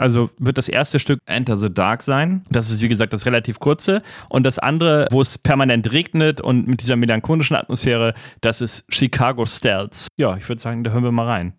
also 0.00 0.30
wird 0.38 0.58
das 0.58 0.68
erste 0.68 0.98
Stück 0.98 1.20
Enter 1.26 1.56
the 1.56 1.72
Dark 1.72 2.02
sein. 2.02 2.42
Das 2.50 2.70
ist, 2.70 2.82
wie 2.82 2.88
gesagt, 2.88 3.12
das 3.12 3.26
relativ 3.26 3.60
kurze. 3.60 4.02
Und 4.28 4.44
das 4.44 4.58
andere, 4.58 5.06
wo 5.10 5.20
es 5.20 5.38
permanent 5.38 5.92
regnet 5.92 6.40
und 6.40 6.66
mit 6.66 6.80
dieser 6.80 6.96
melancholischen 6.96 7.56
Atmosphäre, 7.56 8.14
das 8.40 8.60
ist 8.60 8.84
Chicago 8.88 9.46
Stealth. 9.46 10.08
Ja, 10.16 10.36
ich 10.36 10.48
würde 10.48 10.60
sagen, 10.60 10.84
da 10.84 10.90
hören 10.92 11.04
wir 11.04 11.12
mal 11.12 11.26
rein. 11.26 11.54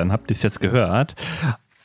Dann 0.00 0.12
habt 0.12 0.30
ihr 0.30 0.34
es 0.34 0.42
jetzt 0.42 0.60
gehört. 0.60 1.14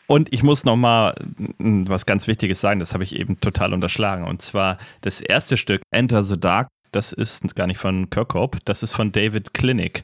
Und 0.07 0.31
ich 0.31 0.43
muss 0.43 0.65
noch 0.65 0.75
mal 0.75 1.15
was 1.57 2.05
ganz 2.05 2.27
Wichtiges 2.27 2.61
sagen, 2.61 2.79
das 2.79 2.93
habe 2.93 3.03
ich 3.03 3.15
eben 3.15 3.39
total 3.39 3.73
unterschlagen. 3.73 4.25
Und 4.25 4.41
zwar 4.41 4.77
das 5.01 5.21
erste 5.21 5.57
Stück, 5.57 5.81
Enter 5.91 6.23
the 6.23 6.39
Dark, 6.39 6.67
das 6.91 7.11
ist 7.11 7.55
gar 7.55 7.67
nicht 7.67 7.79
von 7.79 8.09
Kirkhope, 8.09 8.59
das 8.65 8.83
ist 8.83 8.93
von 8.93 9.11
David 9.11 9.53
Clinic. 9.53 10.03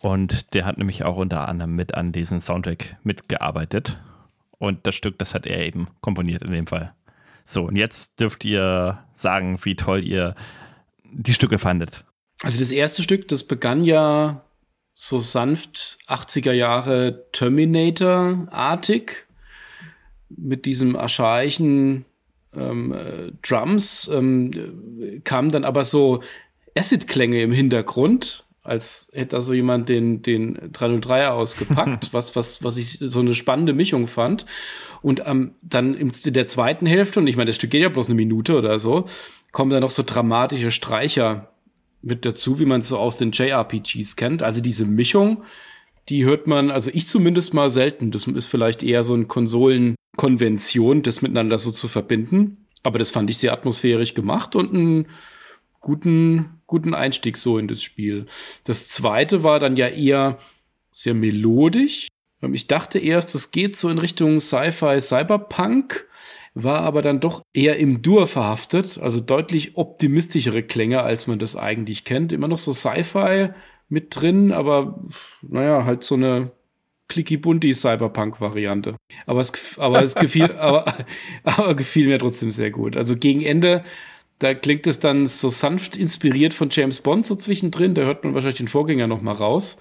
Und 0.00 0.52
der 0.52 0.66
hat 0.66 0.76
nämlich 0.76 1.04
auch 1.04 1.16
unter 1.16 1.48
anderem 1.48 1.74
mit 1.74 1.94
an 1.94 2.12
diesem 2.12 2.38
Soundtrack 2.38 2.96
mitgearbeitet. 3.02 3.98
Und 4.58 4.86
das 4.86 4.94
Stück, 4.94 5.18
das 5.18 5.34
hat 5.34 5.46
er 5.46 5.64
eben 5.64 5.88
komponiert 6.02 6.42
in 6.42 6.52
dem 6.52 6.66
Fall. 6.66 6.92
So, 7.46 7.64
und 7.64 7.76
jetzt 7.76 8.20
dürft 8.20 8.44
ihr 8.44 8.98
sagen, 9.14 9.58
wie 9.62 9.76
toll 9.76 10.04
ihr 10.04 10.34
die 11.10 11.34
Stücke 11.34 11.58
fandet. 11.58 12.04
Also 12.42 12.60
das 12.60 12.72
erste 12.72 13.02
Stück, 13.02 13.28
das 13.28 13.44
begann 13.44 13.84
ja 13.84 14.43
so 14.94 15.18
sanft 15.18 15.98
80er 16.06 16.52
Jahre 16.52 17.26
Terminator-artig 17.32 19.26
mit 20.28 20.64
diesem 20.64 20.96
archaischen 20.96 22.04
ähm, 22.56 22.92
äh, 22.92 23.32
Drums, 23.42 24.08
ähm, 24.12 25.20
kamen 25.24 25.50
dann 25.50 25.64
aber 25.64 25.84
so 25.84 26.22
Acid-Klänge 26.76 27.42
im 27.42 27.52
Hintergrund, 27.52 28.44
als 28.62 29.10
hätte 29.12 29.36
da 29.36 29.40
so 29.40 29.52
jemand 29.52 29.88
den, 29.88 30.22
den 30.22 30.72
303er 30.72 31.30
ausgepackt, 31.30 32.08
was, 32.12 32.36
was, 32.36 32.62
was 32.62 32.76
ich 32.76 32.98
so 33.00 33.20
eine 33.20 33.34
spannende 33.34 33.72
Mischung 33.72 34.06
fand. 34.06 34.46
Und 35.02 35.22
ähm, 35.26 35.54
dann 35.60 35.94
in 35.94 36.12
der 36.26 36.48
zweiten 36.48 36.86
Hälfte, 36.86 37.20
und 37.20 37.26
ich 37.26 37.36
meine, 37.36 37.48
das 37.48 37.56
Stück 37.56 37.70
geht 37.70 37.82
ja 37.82 37.90
bloß 37.90 38.06
eine 38.06 38.14
Minute 38.14 38.56
oder 38.56 38.78
so, 38.78 39.06
kommen 39.52 39.70
da 39.70 39.80
noch 39.80 39.90
so 39.90 40.02
dramatische 40.04 40.70
Streicher 40.70 41.53
mit 42.04 42.24
dazu, 42.24 42.58
wie 42.58 42.66
man 42.66 42.80
es 42.80 42.88
so 42.88 42.98
aus 42.98 43.16
den 43.16 43.32
JRPGs 43.32 44.16
kennt. 44.16 44.42
Also 44.42 44.60
diese 44.60 44.84
Mischung, 44.84 45.42
die 46.08 46.24
hört 46.24 46.46
man, 46.46 46.70
also 46.70 46.90
ich 46.92 47.08
zumindest 47.08 47.54
mal 47.54 47.70
selten. 47.70 48.10
Das 48.10 48.26
ist 48.26 48.46
vielleicht 48.46 48.82
eher 48.82 49.02
so 49.02 49.14
eine 49.14 49.24
Konsolenkonvention, 49.24 51.02
das 51.02 51.22
miteinander 51.22 51.58
so 51.58 51.70
zu 51.70 51.88
verbinden. 51.88 52.66
Aber 52.82 52.98
das 52.98 53.10
fand 53.10 53.30
ich 53.30 53.38
sehr 53.38 53.52
atmosphärisch 53.52 54.12
gemacht 54.12 54.54
und 54.54 54.74
einen 54.74 55.06
guten, 55.80 56.60
guten 56.66 56.94
Einstieg 56.94 57.38
so 57.38 57.58
in 57.58 57.68
das 57.68 57.82
Spiel. 57.82 58.26
Das 58.64 58.88
zweite 58.88 59.42
war 59.42 59.58
dann 59.58 59.76
ja 59.76 59.88
eher 59.88 60.38
sehr 60.90 61.14
melodisch. 61.14 62.08
Ich 62.52 62.66
dachte 62.66 62.98
erst, 62.98 63.34
das 63.34 63.50
geht 63.50 63.76
so 63.76 63.88
in 63.88 63.98
Richtung 63.98 64.38
Sci-Fi, 64.38 65.00
Cyberpunk 65.00 66.06
war 66.54 66.80
aber 66.80 67.02
dann 67.02 67.20
doch 67.20 67.42
eher 67.52 67.78
im 67.78 68.00
Dur 68.00 68.26
verhaftet, 68.28 68.98
also 68.98 69.20
deutlich 69.20 69.76
optimistischere 69.76 70.62
Klänge, 70.62 71.02
als 71.02 71.26
man 71.26 71.40
das 71.40 71.56
eigentlich 71.56 72.04
kennt. 72.04 72.32
Immer 72.32 72.48
noch 72.48 72.58
so 72.58 72.72
Sci-Fi 72.72 73.50
mit 73.88 74.14
drin, 74.20 74.52
aber 74.52 75.04
naja, 75.42 75.84
halt 75.84 76.04
so 76.04 76.14
eine 76.14 76.52
clicky 77.08 77.36
bunti 77.36 77.74
Cyberpunk-Variante. 77.74 78.96
Aber 79.26 79.40
es, 79.40 79.78
aber 79.78 80.02
es 80.02 80.14
gefiel, 80.14 80.52
aber, 80.58 80.86
aber 81.42 81.74
gefiel 81.74 82.06
mir 82.06 82.18
trotzdem 82.18 82.52
sehr 82.52 82.70
gut. 82.70 82.96
Also 82.96 83.16
gegen 83.16 83.42
Ende, 83.42 83.84
da 84.38 84.54
klingt 84.54 84.86
es 84.86 85.00
dann 85.00 85.26
so 85.26 85.48
sanft 85.48 85.96
inspiriert 85.96 86.54
von 86.54 86.68
James 86.70 87.00
Bond 87.00 87.26
so 87.26 87.34
zwischendrin. 87.34 87.94
Da 87.94 88.02
hört 88.02 88.24
man 88.24 88.34
wahrscheinlich 88.34 88.58
den 88.58 88.68
Vorgänger 88.68 89.08
noch 89.08 89.22
mal 89.22 89.34
raus. 89.34 89.80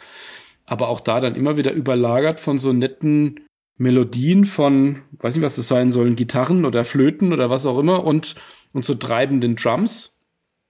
Aber 0.65 0.89
auch 0.89 1.01
da 1.01 1.19
dann 1.19 1.35
immer 1.35 1.57
wieder 1.57 1.73
überlagert 1.73 2.39
von 2.39 2.57
so 2.57 2.73
netten 2.73 3.45
Melodien 3.77 4.45
von, 4.45 5.01
weiß 5.19 5.35
nicht, 5.35 5.43
was 5.43 5.55
das 5.55 5.67
sein 5.67 5.91
sollen, 5.91 6.15
Gitarren 6.15 6.65
oder 6.65 6.85
Flöten 6.85 7.33
oder 7.33 7.49
was 7.49 7.65
auch 7.65 7.79
immer 7.79 8.03
und, 8.03 8.35
und 8.71 8.85
so 8.85 8.95
treibenden 8.95 9.55
Drums. 9.55 10.21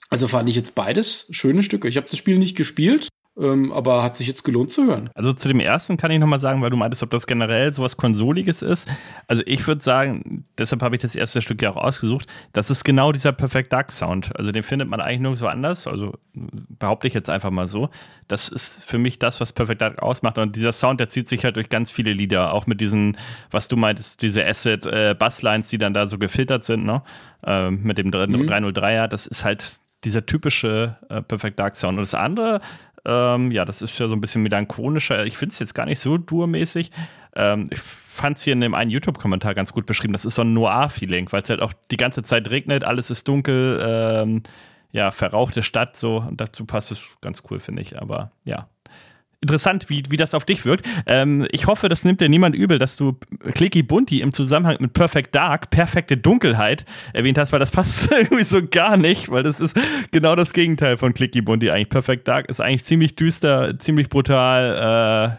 Also 0.09 0.27
fand 0.27 0.47
ich 0.49 0.55
jetzt 0.55 0.75
beides 0.75 1.27
schöne 1.31 1.63
Stücke. 1.63 1.87
Ich 1.87 1.97
habe 1.97 2.07
das 2.09 2.17
Spiel 2.17 2.37
nicht 2.37 2.55
gespielt, 2.55 3.09
ähm, 3.35 3.71
aber 3.71 4.03
hat 4.03 4.15
sich 4.15 4.27
jetzt 4.27 4.43
gelohnt 4.43 4.71
zu 4.71 4.85
hören. 4.85 5.09
Also 5.15 5.33
zu 5.33 5.47
dem 5.47 5.59
ersten 5.59 5.97
kann 5.97 6.11
ich 6.11 6.19
nochmal 6.19 6.39
sagen, 6.39 6.61
weil 6.61 6.69
du 6.69 6.77
meintest, 6.77 7.01
ob 7.01 7.09
das 7.09 7.25
generell 7.25 7.73
sowas 7.73 7.97
Konsoliges 7.97 8.61
ist. 8.61 8.87
Also 9.27 9.41
ich 9.47 9.65
würde 9.65 9.83
sagen, 9.83 10.45
deshalb 10.57 10.83
habe 10.83 10.95
ich 10.95 11.01
das 11.01 11.15
erste 11.15 11.41
Stück 11.41 11.61
ja 11.61 11.71
auch 11.71 11.77
ausgesucht, 11.77 12.27
das 12.53 12.69
ist 12.69 12.83
genau 12.83 13.11
dieser 13.11 13.31
Perfect 13.31 13.73
Dark 13.73 13.91
Sound. 13.91 14.35
Also 14.37 14.51
den 14.51 14.61
findet 14.61 14.87
man 14.87 15.01
eigentlich 15.01 15.21
nirgendwo 15.21 15.47
anders. 15.47 15.87
Also 15.87 16.13
behaupte 16.33 17.07
ich 17.07 17.15
jetzt 17.15 17.29
einfach 17.29 17.49
mal 17.49 17.65
so. 17.65 17.89
Das 18.27 18.49
ist 18.49 18.85
für 18.85 18.99
mich 18.99 19.17
das, 19.17 19.41
was 19.41 19.51
Perfect 19.51 19.81
Dark 19.81 20.01
ausmacht. 20.01 20.37
Und 20.37 20.55
dieser 20.55 20.71
Sound, 20.71 20.99
der 20.99 21.09
zieht 21.09 21.27
sich 21.27 21.43
halt 21.43 21.55
durch 21.55 21.69
ganz 21.69 21.89
viele 21.89 22.13
Lieder, 22.13 22.53
auch 22.53 22.67
mit 22.67 22.81
diesen, 22.81 23.17
was 23.49 23.67
du 23.67 23.77
meintest, 23.77 24.21
diese 24.21 24.45
Acid-Basslines, 24.45 25.67
äh, 25.67 25.69
die 25.71 25.77
dann 25.79 25.95
da 25.95 26.05
so 26.05 26.19
gefiltert 26.19 26.63
sind, 26.63 26.85
ne? 26.85 27.01
Äh, 27.45 27.71
mit 27.71 27.97
dem 27.97 28.11
303er. 28.11 29.07
Mhm. 29.07 29.09
Das 29.09 29.25
ist 29.25 29.43
halt 29.43 29.79
dieser 30.03 30.25
typische 30.25 30.97
äh, 31.09 31.21
Perfect 31.21 31.59
Dark 31.59 31.75
Sound. 31.75 31.97
Und 31.97 32.03
das 32.03 32.15
andere, 32.15 32.61
ähm, 33.05 33.51
ja, 33.51 33.65
das 33.65 33.81
ist 33.81 33.97
ja 33.99 34.07
so 34.07 34.15
ein 34.15 34.21
bisschen 34.21 34.43
melancholischer. 34.43 35.25
Ich 35.25 35.37
finde 35.37 35.53
es 35.53 35.59
jetzt 35.59 35.75
gar 35.75 35.85
nicht 35.85 35.99
so 35.99 36.17
durmäßig. 36.17 36.91
Ähm, 37.35 37.65
ich 37.69 37.79
fand 37.79 38.37
es 38.37 38.43
hier 38.43 38.53
in 38.53 38.61
dem 38.61 38.73
einen 38.73 38.91
YouTube-Kommentar 38.91 39.55
ganz 39.55 39.73
gut 39.73 39.85
beschrieben. 39.85 40.13
Das 40.13 40.25
ist 40.25 40.35
so 40.35 40.43
ein 40.43 40.53
Noir-Feeling, 40.53 41.31
weil 41.31 41.41
es 41.41 41.49
halt 41.49 41.61
auch 41.61 41.73
die 41.91 41.97
ganze 41.97 42.23
Zeit 42.23 42.49
regnet, 42.49 42.83
alles 42.83 43.09
ist 43.09 43.27
dunkel, 43.27 43.83
ähm, 43.85 44.43
ja, 44.91 45.11
verrauchte 45.11 45.63
Stadt, 45.63 45.97
so. 45.97 46.17
Und 46.17 46.39
dazu 46.39 46.65
passt 46.65 46.91
es 46.91 47.01
ganz 47.21 47.41
cool, 47.49 47.59
finde 47.59 47.81
ich. 47.81 47.99
Aber 47.99 48.31
ja, 48.45 48.67
interessant, 49.43 49.89
wie, 49.89 50.03
wie 50.09 50.17
das 50.17 50.33
auf 50.33 50.45
dich 50.45 50.65
wirkt. 50.65 50.87
Ähm, 51.05 51.45
ich 51.51 51.67
hoffe, 51.67 51.89
das 51.89 52.03
nimmt 52.03 52.21
dir 52.21 52.29
niemand 52.29 52.55
übel, 52.55 52.79
dass 52.79 52.97
du 52.97 53.17
Clicky 53.53 53.83
Bunty 53.83 54.21
im 54.21 54.33
Zusammenhang 54.33 54.77
mit 54.79 54.93
Perfect 54.93 55.35
Dark, 55.35 55.69
perfekte 55.69 56.17
Dunkelheit 56.17 56.85
erwähnt 57.13 57.37
hast, 57.37 57.51
weil 57.51 57.59
das 57.59 57.69
passt 57.69 58.11
irgendwie 58.17 58.43
so 58.43 58.61
gar 58.65 58.97
nicht, 58.97 59.29
weil 59.29 59.43
das 59.43 59.59
ist 59.59 59.79
genau 60.11 60.35
das 60.35 60.53
Gegenteil 60.53 60.97
von 60.97 61.13
Clicky 61.13 61.41
Bunty 61.41 61.69
eigentlich. 61.69 61.89
Perfect 61.89 62.27
Dark 62.27 62.49
ist 62.49 62.59
eigentlich 62.59 62.85
ziemlich 62.85 63.15
düster, 63.15 63.77
ziemlich 63.77 64.09
brutal, 64.09 65.37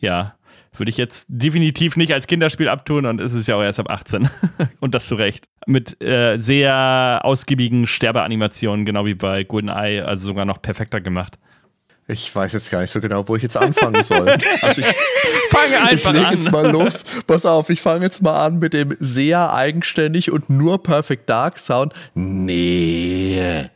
äh, 0.00 0.04
ja. 0.04 0.34
Würde 0.78 0.90
ich 0.90 0.98
jetzt 0.98 1.24
definitiv 1.28 1.96
nicht 1.96 2.12
als 2.12 2.26
Kinderspiel 2.26 2.68
abtun 2.68 3.06
und 3.06 3.18
es 3.18 3.32
ist 3.32 3.48
ja 3.48 3.56
auch 3.56 3.62
erst 3.62 3.80
ab 3.80 3.90
18. 3.90 4.28
und 4.80 4.94
das 4.94 5.06
zu 5.06 5.14
Recht. 5.14 5.48
Mit 5.66 6.02
äh, 6.02 6.36
sehr 6.36 7.20
ausgiebigen 7.22 7.86
Sterbeanimationen, 7.86 8.84
genau 8.84 9.06
wie 9.06 9.14
bei 9.14 9.42
GoldenEye, 9.42 10.02
also 10.04 10.26
sogar 10.26 10.44
noch 10.44 10.60
perfekter 10.60 11.00
gemacht. 11.00 11.38
Ich 12.08 12.34
weiß 12.34 12.52
jetzt 12.52 12.70
gar 12.70 12.82
nicht 12.82 12.92
so 12.92 13.00
genau, 13.00 13.26
wo 13.26 13.34
ich 13.34 13.42
jetzt 13.42 13.56
anfangen 13.56 14.02
soll. 14.04 14.36
Also 14.62 14.80
ich 14.80 14.86
fange 15.50 15.82
einfach 15.82 16.14
ich 16.14 16.24
an. 16.24 16.34
jetzt 16.40 16.52
mal 16.52 16.70
los. 16.70 17.04
Pass 17.26 17.44
auf, 17.44 17.68
ich 17.68 17.82
fange 17.82 18.04
jetzt 18.04 18.22
mal 18.22 18.44
an 18.46 18.60
mit 18.60 18.74
dem 18.74 18.96
sehr 19.00 19.52
eigenständig 19.52 20.30
und 20.30 20.48
nur 20.48 20.82
Perfect 20.82 21.28
Dark 21.28 21.58
Sound. 21.58 21.92
Nee. 22.14 23.68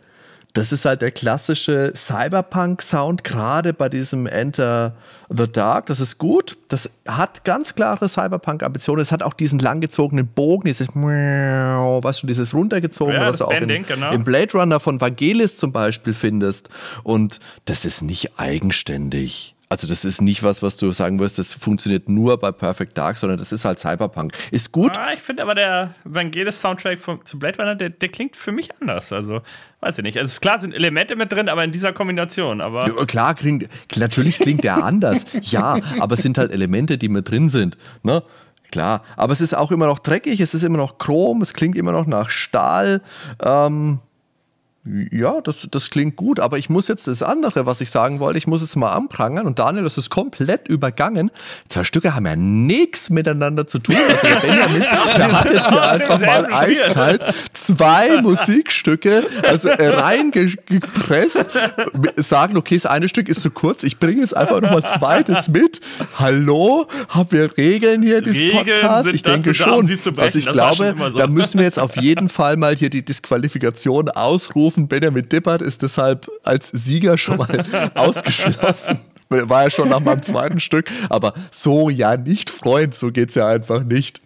Das 0.53 0.72
ist 0.72 0.84
halt 0.84 1.01
der 1.03 1.12
klassische 1.12 1.92
Cyberpunk-Sound, 1.94 3.22
gerade 3.22 3.72
bei 3.72 3.88
diesem 3.88 4.26
Enter 4.26 4.96
the 5.28 5.51
Dark. 5.51 5.86
Das 5.86 6.01
ist 6.01 6.18
gut. 6.18 6.57
Das 6.68 6.90
hat 7.07 7.44
ganz 7.44 7.74
klare 7.74 8.09
Cyberpunk-Ambitionen. 8.09 9.01
Es 9.01 9.12
hat 9.12 9.22
auch 9.22 9.34
diesen 9.34 9.61
langgezogenen 9.61 10.26
Bogen, 10.26 10.64
dieses, 10.64 10.88
weißt 10.88 12.22
du, 12.22 12.26
dieses 12.26 12.53
runtergezogene, 12.53 13.18
ja, 13.18 13.28
was 13.28 13.38
du 13.38 13.44
auch 13.44 13.51
Bending, 13.51 13.82
in, 13.82 13.86
genau. 13.86 14.11
im 14.11 14.24
Blade 14.24 14.53
Runner 14.55 14.80
von 14.80 15.01
Vangelis 15.01 15.57
zum 15.57 15.72
Beispiel 15.72 16.14
findest. 16.14 16.68
Und 17.05 17.38
das 17.66 17.84
ist 17.84 18.03
nicht 18.03 18.38
eigenständig. 18.38 19.55
Also 19.73 19.87
das 19.87 20.05
ist 20.05 20.21
nicht 20.21 20.43
was, 20.43 20.64
was 20.64 20.77
du 20.79 20.91
sagen 20.91 21.21
wirst, 21.21 21.39
das 21.39 21.53
funktioniert 21.53 22.09
nur 22.09 22.39
bei 22.41 22.51
Perfect 22.51 22.99
Dark, 22.99 23.16
sondern 23.16 23.39
das 23.39 23.53
ist 23.53 23.64
halt 23.64 23.79
Cyberpunk. 23.79 24.33
Ist 24.51 24.73
gut. 24.73 24.99
Ah, 24.99 25.12
ich 25.14 25.21
finde 25.21 25.45
aber 25.45 25.55
der 25.55 25.95
Vangelis-Soundtrack 26.03 26.99
zu 27.25 27.39
Blade 27.39 27.57
Runner, 27.57 27.77
der, 27.77 27.91
der, 27.91 28.09
klingt 28.09 28.35
für 28.35 28.51
mich 28.51 28.71
anders. 28.81 29.12
Also, 29.12 29.43
weiß 29.79 29.99
ich 29.99 30.03
nicht. 30.03 30.18
Also 30.18 30.41
klar 30.41 30.59
sind 30.59 30.75
Elemente 30.75 31.14
mit 31.14 31.31
drin, 31.31 31.49
aber 31.49 31.62
in 31.62 31.71
dieser 31.71 31.93
Kombination. 31.93 32.61
Aber 32.61 32.85
ja, 32.85 33.05
klar, 33.05 33.37
klingt, 33.37 33.68
natürlich 33.95 34.41
klingt 34.41 34.64
der 34.64 34.83
anders. 34.83 35.25
ja, 35.41 35.79
aber 36.01 36.14
es 36.14 36.23
sind 36.23 36.37
halt 36.37 36.51
Elemente, 36.51 36.99
die 36.99 37.09
mit 37.09 37.31
drin 37.31 37.49
sind. 37.49 37.79
Ne? 38.03 38.25
Klar, 38.73 39.05
aber 39.16 39.33
es 39.33 39.41
ist 39.41 39.57
auch 39.57 39.71
immer 39.71 39.87
noch 39.87 40.01
dreckig, 40.01 40.41
es 40.41 40.53
ist 40.53 40.64
immer 40.64 40.79
noch 40.79 40.99
Chrom, 40.99 41.43
es 41.43 41.55
klingt 41.55 41.77
immer 41.77 41.93
noch 41.93 42.07
nach 42.07 42.29
Stahl. 42.29 43.03
Ähm, 43.41 44.01
ja, 44.85 45.43
das, 45.43 45.68
das 45.70 45.91
klingt 45.91 46.16
gut, 46.16 46.41
aber 46.41 46.57
ich 46.57 46.70
muss 46.70 46.89
jetzt 46.89 47.07
das 47.07 47.22
andere, 47.22 47.66
was 47.66 47.83
ich 47.83 47.91
sagen 47.91 48.18
wollte, 48.18 48.39
ich 48.39 48.47
muss 48.47 48.62
es 48.62 48.76
mal 48.76 48.93
anprangern 48.93 49.47
und 49.47 49.59
Daniel, 49.59 49.85
das 49.85 49.99
ist 49.99 50.09
komplett 50.09 50.68
übergangen. 50.68 51.31
Zwei 51.68 51.85
Stücke 51.85 52.14
haben 52.14 52.24
ja 52.24 52.35
nichts 52.35 53.11
miteinander 53.11 53.66
zu 53.66 53.78
tun. 53.78 53.95
Also 53.95 54.26
der 54.26 54.37
Benjamin, 54.37 54.81
der 55.16 55.33
hat 55.33 55.53
jetzt 55.53 55.68
hier 55.68 55.83
einfach 55.83 56.18
mal 56.18 56.47
eiskalt 56.51 57.26
zwei 57.53 58.22
Musikstücke, 58.22 59.26
also 59.43 59.68
reingepresst, 59.68 61.51
sagen, 62.16 62.57
okay, 62.57 62.76
das 62.76 62.87
eine 62.87 63.11
Stück 63.11 63.28
ist 63.28 63.43
zu 63.43 63.51
kurz, 63.51 63.83
ich 63.83 63.99
bringe 63.99 64.22
jetzt 64.22 64.35
einfach 64.35 64.62
nochmal 64.62 64.85
zweites 64.85 65.49
mit. 65.49 65.83
Hallo, 66.18 66.87
haben 67.11 67.31
wir 67.33 67.55
Regeln 67.59 68.03
hier, 68.03 68.22
dieses 68.22 68.51
Podcast? 68.51 69.12
Ich 69.12 69.22
denke 69.22 69.53
schon. 69.53 69.91
also 70.16 70.39
ich 70.39 70.47
glaube, 70.47 70.95
da 71.18 71.26
müssen 71.26 71.59
wir 71.59 71.66
jetzt 71.66 71.78
auf 71.78 71.99
jeden 71.99 72.31
Fall 72.31 72.57
mal 72.57 72.74
hier 72.74 72.89
die 72.89 73.05
Disqualifikation 73.05 74.09
ausrufen 74.09 74.70
Ofen 74.71 74.87
Benjamin 74.87 75.29
Dippert 75.29 75.62
ist 75.62 75.83
deshalb 75.83 76.31
als 76.45 76.68
Sieger 76.68 77.18
schon 77.18 77.39
mal 77.39 77.64
ausgeschlossen. 77.97 79.01
War 79.29 79.64
ja 79.64 79.71
schon 79.71 79.89
nach 79.89 79.99
meinem 79.99 80.23
zweiten 80.23 80.61
Stück. 80.61 80.89
Aber 81.09 81.35
so 81.51 81.91
ja 81.91 82.16
nicht, 82.16 82.51
Freund, 82.51 82.95
so 82.95 83.11
geht 83.11 83.31
es 83.31 83.35
ja 83.35 83.49
einfach 83.49 83.83
nicht. 83.83 84.21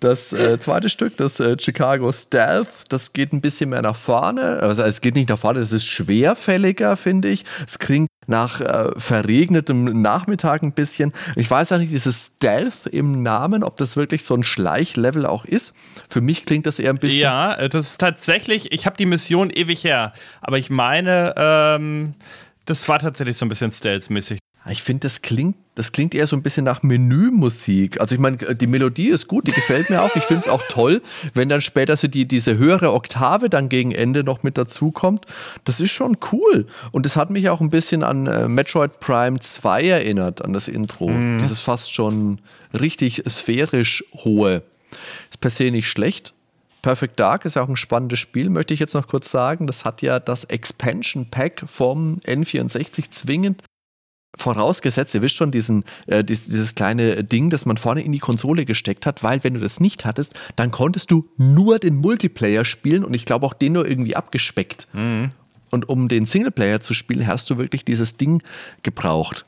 Das 0.00 0.32
äh, 0.32 0.58
zweite 0.58 0.88
Stück, 0.88 1.16
das 1.16 1.38
äh, 1.38 1.56
Chicago 1.60 2.10
Stealth, 2.10 2.86
das 2.88 3.12
geht 3.12 3.32
ein 3.32 3.40
bisschen 3.40 3.70
mehr 3.70 3.82
nach 3.82 3.94
vorne. 3.94 4.58
Also 4.60 4.82
es 4.82 5.00
geht 5.00 5.14
nicht 5.14 5.28
nach 5.28 5.38
vorne, 5.38 5.60
es 5.60 5.70
ist 5.70 5.86
schwerfälliger, 5.86 6.96
finde 6.96 7.28
ich. 7.28 7.44
Es 7.64 7.78
klingt 7.78 8.08
nach 8.26 8.60
äh, 8.60 8.90
verregnetem 8.96 10.02
Nachmittag 10.02 10.64
ein 10.64 10.72
bisschen. 10.72 11.12
Ich 11.36 11.48
weiß 11.48 11.70
ja 11.70 11.78
nicht, 11.78 11.92
dieses 11.92 12.32
Stealth 12.34 12.86
im 12.90 13.22
Namen, 13.22 13.62
ob 13.62 13.76
das 13.76 13.96
wirklich 13.96 14.24
so 14.24 14.34
ein 14.34 14.42
Schleichlevel 14.42 15.24
auch 15.24 15.44
ist. 15.44 15.72
Für 16.08 16.20
mich 16.20 16.44
klingt 16.44 16.66
das 16.66 16.78
eher 16.78 16.90
ein 16.90 16.98
bisschen. 16.98 17.20
Ja, 17.20 17.54
äh, 17.54 17.68
das 17.68 17.90
ist 17.90 18.00
tatsächlich, 18.00 18.72
ich 18.72 18.86
habe 18.86 18.96
die 18.96 19.06
Mission 19.06 19.50
ewig 19.50 19.84
her, 19.84 20.12
aber 20.40 20.58
ich 20.58 20.70
meine, 20.70 21.34
ähm, 21.36 22.12
das 22.64 22.88
war 22.88 22.98
tatsächlich 22.98 23.36
so 23.36 23.46
ein 23.46 23.48
bisschen 23.48 23.72
Stealth-mäßig. 23.72 24.38
Ich 24.70 24.82
finde, 24.82 25.00
das 25.00 25.22
klingt, 25.22 25.56
das 25.74 25.90
klingt 25.90 26.14
eher 26.14 26.28
so 26.28 26.36
ein 26.36 26.42
bisschen 26.42 26.64
nach 26.64 26.84
Menümusik. 26.84 28.00
Also 28.00 28.14
ich 28.14 28.20
meine, 28.20 28.36
die 28.36 28.68
Melodie 28.68 29.08
ist 29.08 29.26
gut, 29.26 29.48
die 29.48 29.52
gefällt 29.52 29.90
mir 29.90 30.02
auch. 30.02 30.14
Ich 30.14 30.22
finde 30.22 30.42
es 30.42 30.48
auch 30.48 30.62
toll, 30.68 31.02
wenn 31.34 31.48
dann 31.48 31.60
später 31.60 31.96
so 31.96 32.06
die, 32.06 32.28
diese 32.28 32.56
höhere 32.58 32.92
Oktave 32.92 33.50
dann 33.50 33.68
gegen 33.68 33.90
Ende 33.90 34.22
noch 34.22 34.44
mit 34.44 34.56
dazukommt. 34.58 35.26
Das 35.64 35.80
ist 35.80 35.90
schon 35.90 36.16
cool. 36.30 36.66
Und 36.92 37.06
es 37.06 37.16
hat 37.16 37.30
mich 37.30 37.48
auch 37.48 37.60
ein 37.60 37.70
bisschen 37.70 38.04
an 38.04 38.26
äh, 38.26 38.46
Metroid 38.46 39.00
Prime 39.00 39.40
2 39.40 39.82
erinnert, 39.82 40.44
an 40.44 40.52
das 40.52 40.68
Intro. 40.68 41.08
Mhm. 41.08 41.38
Dieses 41.38 41.58
fast 41.58 41.92
schon 41.92 42.40
richtig 42.72 43.24
sphärisch 43.28 44.04
hohe. 44.14 44.62
Ist 45.30 45.40
per 45.40 45.50
se 45.50 45.70
nicht 45.70 45.88
schlecht. 45.88 46.34
Perfect 46.82 47.20
Dark 47.20 47.44
ist 47.44 47.54
ja 47.54 47.62
auch 47.62 47.68
ein 47.68 47.76
spannendes 47.76 48.18
Spiel, 48.18 48.50
möchte 48.50 48.74
ich 48.74 48.80
jetzt 48.80 48.94
noch 48.94 49.06
kurz 49.06 49.30
sagen. 49.30 49.66
Das 49.66 49.84
hat 49.84 50.02
ja 50.02 50.18
das 50.18 50.44
Expansion 50.44 51.30
Pack 51.30 51.62
vom 51.66 52.18
N64 52.26 53.10
zwingend 53.10 53.62
Vorausgesetzt, 54.38 55.14
ihr 55.14 55.20
wisst 55.20 55.36
schon, 55.36 55.50
diesen, 55.50 55.84
äh, 56.06 56.24
dieses, 56.24 56.46
dieses, 56.46 56.74
kleine 56.74 57.22
Ding, 57.22 57.50
das 57.50 57.66
man 57.66 57.76
vorne 57.76 58.02
in 58.02 58.12
die 58.12 58.18
Konsole 58.18 58.64
gesteckt 58.64 59.04
hat, 59.04 59.22
weil 59.22 59.44
wenn 59.44 59.52
du 59.52 59.60
das 59.60 59.78
nicht 59.78 60.06
hattest, 60.06 60.34
dann 60.56 60.70
konntest 60.70 61.10
du 61.10 61.28
nur 61.36 61.78
den 61.78 61.96
Multiplayer 61.96 62.64
spielen 62.64 63.04
und 63.04 63.12
ich 63.12 63.26
glaube 63.26 63.44
auch 63.44 63.52
den 63.52 63.74
nur 63.74 63.86
irgendwie 63.86 64.16
abgespeckt. 64.16 64.88
Mhm. 64.94 65.30
Und 65.70 65.88
um 65.90 66.08
den 66.08 66.24
Singleplayer 66.24 66.80
zu 66.80 66.94
spielen, 66.94 67.26
hast 67.26 67.50
du 67.50 67.58
wirklich 67.58 67.84
dieses 67.84 68.16
Ding 68.16 68.42
gebraucht. 68.82 69.44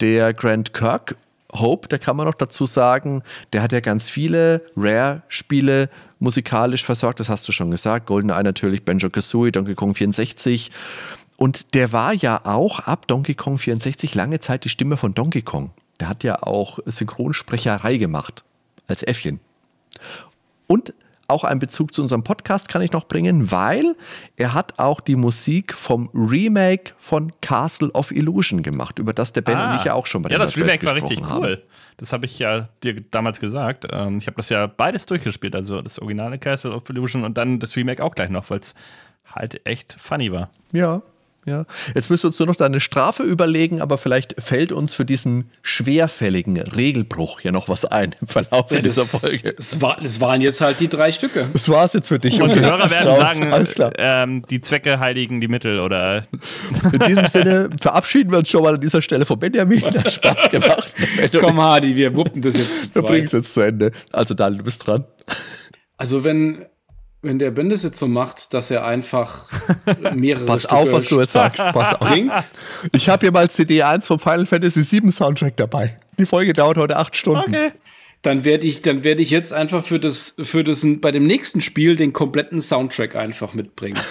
Der 0.00 0.32
Grand 0.32 0.72
Kirk 0.72 1.16
Hope, 1.52 1.88
da 1.88 1.98
kann 1.98 2.16
man 2.16 2.26
noch 2.26 2.34
dazu 2.34 2.66
sagen, 2.66 3.22
der 3.52 3.62
hat 3.62 3.72
ja 3.72 3.80
ganz 3.80 4.08
viele 4.08 4.66
Rare-Spiele 4.76 5.88
musikalisch 6.18 6.84
versorgt, 6.84 7.20
das 7.20 7.28
hast 7.28 7.48
du 7.48 7.52
schon 7.52 7.70
gesagt. 7.70 8.06
GoldenEye 8.06 8.42
natürlich, 8.42 8.84
Banjo 8.84 9.08
Kazooie, 9.08 9.52
Donkey 9.52 9.74
Kong 9.74 9.94
64. 9.94 10.70
Und 11.36 11.74
der 11.74 11.92
war 11.92 12.12
ja 12.12 12.44
auch 12.44 12.80
ab 12.80 13.06
Donkey 13.06 13.34
Kong 13.34 13.58
64 13.58 14.14
lange 14.14 14.40
Zeit 14.40 14.64
die 14.64 14.68
Stimme 14.68 14.96
von 14.96 15.14
Donkey 15.14 15.42
Kong. 15.42 15.70
Der 16.00 16.08
hat 16.08 16.24
ja 16.24 16.42
auch 16.42 16.80
Synchronsprecherei 16.84 17.96
gemacht 17.96 18.44
als 18.86 19.02
Äffchen. 19.02 19.40
Und 20.66 20.92
auch 21.28 21.44
einen 21.44 21.60
Bezug 21.60 21.94
zu 21.94 22.02
unserem 22.02 22.24
Podcast 22.24 22.68
kann 22.68 22.82
ich 22.82 22.92
noch 22.92 23.06
bringen, 23.06 23.52
weil 23.52 23.94
er 24.36 24.54
hat 24.54 24.78
auch 24.78 25.00
die 25.00 25.14
Musik 25.14 25.74
vom 25.74 26.08
Remake 26.14 26.92
von 26.98 27.32
Castle 27.42 27.90
of 27.92 28.10
Illusion 28.10 28.62
gemacht, 28.62 28.98
über 28.98 29.12
das 29.12 29.32
der 29.32 29.42
Ben 29.42 29.56
ah, 29.56 29.70
und 29.70 29.76
ich 29.76 29.84
ja 29.84 29.94
auch 29.94 30.06
schon 30.06 30.22
bei 30.22 30.30
Ja, 30.30 30.38
das 30.38 30.56
Remake 30.56 30.84
war 30.86 30.94
richtig 30.94 31.22
haben. 31.22 31.44
cool. 31.44 31.62
Das 31.98 32.12
habe 32.12 32.26
ich 32.26 32.38
ja 32.38 32.68
dir 32.82 33.00
damals 33.10 33.40
gesagt. 33.40 33.86
Ähm, 33.90 34.18
ich 34.18 34.26
habe 34.26 34.36
das 34.36 34.48
ja 34.48 34.66
beides 34.66 35.04
durchgespielt, 35.06 35.54
also 35.54 35.82
das 35.82 35.98
originale 35.98 36.38
Castle 36.38 36.72
of 36.72 36.88
Illusion 36.88 37.24
und 37.24 37.36
dann 37.36 37.60
das 37.60 37.76
Remake 37.76 38.02
auch 38.02 38.14
gleich 38.14 38.30
noch, 38.30 38.48
weil 38.50 38.60
es 38.60 38.74
halt 39.26 39.66
echt 39.66 39.96
funny 39.98 40.32
war. 40.32 40.48
Ja, 40.72 41.02
ja. 41.48 41.64
Jetzt 41.94 42.10
müssen 42.10 42.24
wir 42.24 42.28
uns 42.28 42.38
nur 42.38 42.46
noch 42.46 42.56
deine 42.56 42.80
Strafe 42.80 43.22
überlegen, 43.22 43.80
aber 43.80 43.98
vielleicht 43.98 44.40
fällt 44.40 44.72
uns 44.72 44.94
für 44.94 45.04
diesen 45.04 45.50
schwerfälligen 45.62 46.58
Regelbruch 46.58 47.40
ja 47.40 47.52
noch 47.52 47.68
was 47.68 47.84
ein 47.84 48.14
im 48.20 48.28
Verlauf 48.28 48.70
ja, 48.70 48.80
dieser 48.80 49.04
Folge. 49.04 49.54
Es, 49.58 49.80
war, 49.80 50.00
es, 50.02 50.20
waren 50.20 50.40
jetzt 50.40 50.60
halt 50.60 50.80
die 50.80 50.88
drei 50.88 51.10
Stücke. 51.10 51.48
Das 51.52 51.68
war 51.68 51.84
es 51.84 51.92
jetzt 51.92 52.08
für 52.08 52.18
dich. 52.18 52.40
Und 52.40 52.54
die 52.54 52.60
Hörer 52.60 52.90
werden 52.90 53.16
sagen, 53.16 53.52
Alles 53.52 53.74
klar. 53.74 53.92
Ähm, 53.96 54.42
die 54.48 54.60
Zwecke 54.60 55.00
heiligen 55.00 55.40
die 55.40 55.48
Mittel 55.48 55.80
oder. 55.80 56.26
In 56.92 56.98
diesem 57.00 57.26
Sinne 57.26 57.70
verabschieden 57.80 58.30
wir 58.30 58.38
uns 58.38 58.48
schon 58.48 58.62
mal 58.62 58.74
an 58.74 58.80
dieser 58.80 59.02
Stelle 59.02 59.26
von 59.26 59.38
Benjamin. 59.38 59.82
Hat 59.82 60.12
Spaß 60.12 60.48
gemacht. 60.50 60.94
Komm, 61.40 61.60
Hardy, 61.60 61.96
wir 61.96 62.14
wuppen 62.14 62.42
das 62.42 62.56
jetzt. 62.56 62.94
Wir 62.94 63.02
bringen 63.02 63.26
es 63.26 63.32
jetzt 63.32 63.54
zu 63.54 63.60
Ende. 63.60 63.92
Also, 64.12 64.34
Daniel, 64.34 64.58
du 64.58 64.64
bist 64.64 64.86
dran. 64.86 65.04
Also, 65.96 66.24
wenn 66.24 66.66
wenn 67.20 67.38
der 67.38 67.50
Bendis 67.50 67.82
jetzt 67.82 67.98
so 67.98 68.06
macht, 68.06 68.54
dass 68.54 68.70
er 68.70 68.84
einfach 68.84 69.48
mehrere 70.14 70.46
Pass 70.46 70.62
Stücke 70.62 70.76
auf, 70.76 70.92
was 70.92 71.06
du 71.06 71.20
jetzt 71.20 71.32
sagst. 71.32 71.64
Pass 71.72 71.94
auf. 71.94 72.08
Bringt. 72.08 72.32
Ich 72.92 73.08
habe 73.08 73.26
hier 73.26 73.32
mal 73.32 73.46
CD1 73.46 74.02
vom 74.02 74.18
Final 74.18 74.46
Fantasy 74.46 75.00
VII 75.02 75.10
Soundtrack 75.10 75.56
dabei. 75.56 75.98
Die 76.18 76.26
Folge 76.26 76.52
dauert 76.52 76.78
heute 76.78 76.96
acht 76.96 77.16
Stunden. 77.16 77.54
Okay. 77.54 77.72
Dann 78.22 78.44
werde 78.44 78.66
ich, 78.66 78.82
dann 78.82 79.04
werde 79.04 79.22
ich 79.22 79.30
jetzt 79.30 79.52
einfach 79.52 79.84
für 79.84 80.00
das, 80.00 80.34
für 80.42 80.64
das 80.64 80.84
bei 81.00 81.12
dem 81.12 81.26
nächsten 81.26 81.60
Spiel 81.60 81.96
den 81.96 82.12
kompletten 82.12 82.60
Soundtrack 82.60 83.14
einfach 83.16 83.54
mitbringen. 83.54 83.98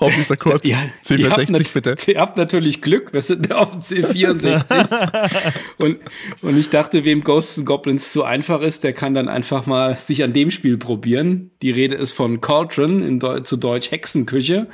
Hoffentlich 0.00 0.22
ist 0.22 0.30
er 0.30 0.36
kurz. 0.38 0.66
Ja, 0.66 0.78
C64 1.04 1.74
bitte. 1.74 1.96
Ihr 2.10 2.20
habt 2.20 2.38
natürlich 2.38 2.80
Glück, 2.80 3.12
wir 3.12 3.20
sind 3.20 3.52
auf 3.52 3.70
dem 3.70 3.80
C64. 3.80 5.52
und, 5.78 5.98
und 6.40 6.58
ich 6.58 6.70
dachte, 6.70 7.04
wem 7.04 7.22
Ghosts 7.22 7.58
and 7.58 7.66
Goblins 7.66 8.12
zu 8.12 8.24
einfach 8.24 8.62
ist, 8.62 8.82
der 8.82 8.94
kann 8.94 9.12
dann 9.12 9.28
einfach 9.28 9.66
mal 9.66 9.94
sich 9.94 10.24
an 10.24 10.32
dem 10.32 10.50
Spiel 10.50 10.78
probieren. 10.78 11.50
Die 11.60 11.70
Rede 11.70 11.96
ist 11.96 12.12
von 12.12 12.40
Cauldron, 12.40 13.02
in 13.02 13.20
Deu 13.20 13.40
zu 13.40 13.58
Deutsch 13.58 13.90
Hexenküche. 13.90 14.68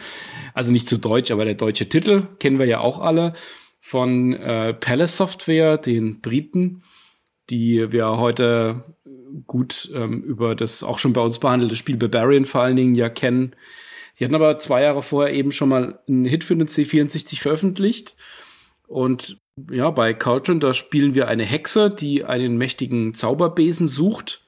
Also 0.55 0.72
nicht 0.72 0.89
zu 0.89 0.97
Deutsch, 0.97 1.33
aber 1.33 1.45
der 1.45 1.55
deutsche 1.55 1.89
Titel, 1.89 2.29
kennen 2.39 2.61
wir 2.61 2.66
ja 2.66 2.79
auch 2.79 3.01
alle. 3.01 3.33
Von 3.81 4.33
äh, 4.33 4.74
Palace 4.74 5.16
Software, 5.16 5.77
den 5.77 6.20
Briten, 6.20 6.83
die 7.51 7.91
wir 7.91 8.16
heute 8.16 8.85
gut 9.47 9.91
ähm, 9.93 10.22
über 10.22 10.55
das 10.55 10.83
auch 10.83 10.99
schon 10.99 11.12
bei 11.12 11.20
uns 11.20 11.39
behandelte 11.39 11.77
Spiel 11.77 11.97
Barbarian 11.97 12.45
vor 12.45 12.62
allen 12.62 12.77
Dingen 12.77 12.95
ja 12.95 13.09
kennen 13.09 13.55
die 14.19 14.25
hatten 14.25 14.35
aber 14.35 14.59
zwei 14.59 14.83
Jahre 14.83 15.03
vorher 15.03 15.35
eben 15.35 15.53
schon 15.53 15.69
mal 15.69 16.01
einen 16.09 16.25
Hit 16.25 16.45
für 16.45 16.57
den 16.57 16.67
C64 16.67 17.41
veröffentlicht. 17.41 18.17
Und 18.87 19.41
ja, 19.71 19.91
bei 19.91 20.14
Cauldron, 20.14 20.61
da 20.61 20.75
spielen 20.75 21.14
wir 21.14 21.29
eine 21.29 21.45
Hexe, 21.45 21.91
die 21.91 22.25
einen 22.25 22.57
mächtigen 22.57 23.14
Zauberbesen 23.14 23.89
sucht, 23.89 24.45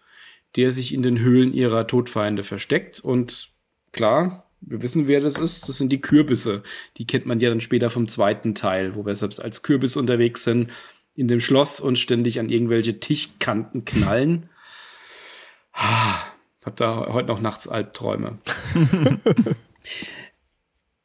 der 0.57 0.73
sich 0.73 0.95
in 0.95 1.03
den 1.03 1.19
Höhlen 1.19 1.53
ihrer 1.53 1.87
Todfeinde 1.87 2.45
versteckt. 2.45 3.01
Und 3.01 3.51
klar, 3.93 4.49
wir 4.61 4.83
wissen, 4.83 5.09
wer 5.09 5.21
das 5.21 5.39
ist. 5.39 5.69
Das 5.69 5.79
sind 5.79 5.91
die 5.91 6.01
Kürbisse. 6.01 6.63
Die 6.97 7.07
kennt 7.07 7.27
man 7.27 7.41
ja 7.41 7.49
dann 7.49 7.61
später 7.61 7.91
vom 7.91 8.09
zweiten 8.09 8.55
Teil, 8.55 8.95
wo 8.95 9.05
wir 9.05 9.17
selbst 9.17 9.43
als 9.43 9.63
Kürbis 9.63 9.97
unterwegs 9.97 10.45
sind 10.45 10.71
in 11.15 11.29
dem 11.29 11.41
Schloss 11.41 11.81
und 11.81 11.99
ständig 11.99 12.39
an 12.39 12.49
irgendwelche 12.49 13.01
Tischkanten 13.01 13.85
knallen. 13.85 14.49
Hab 16.65 16.77
da 16.77 17.07
heute 17.13 17.29
noch 17.29 17.41
nachts 17.41 17.69
Albträume. 17.69 18.39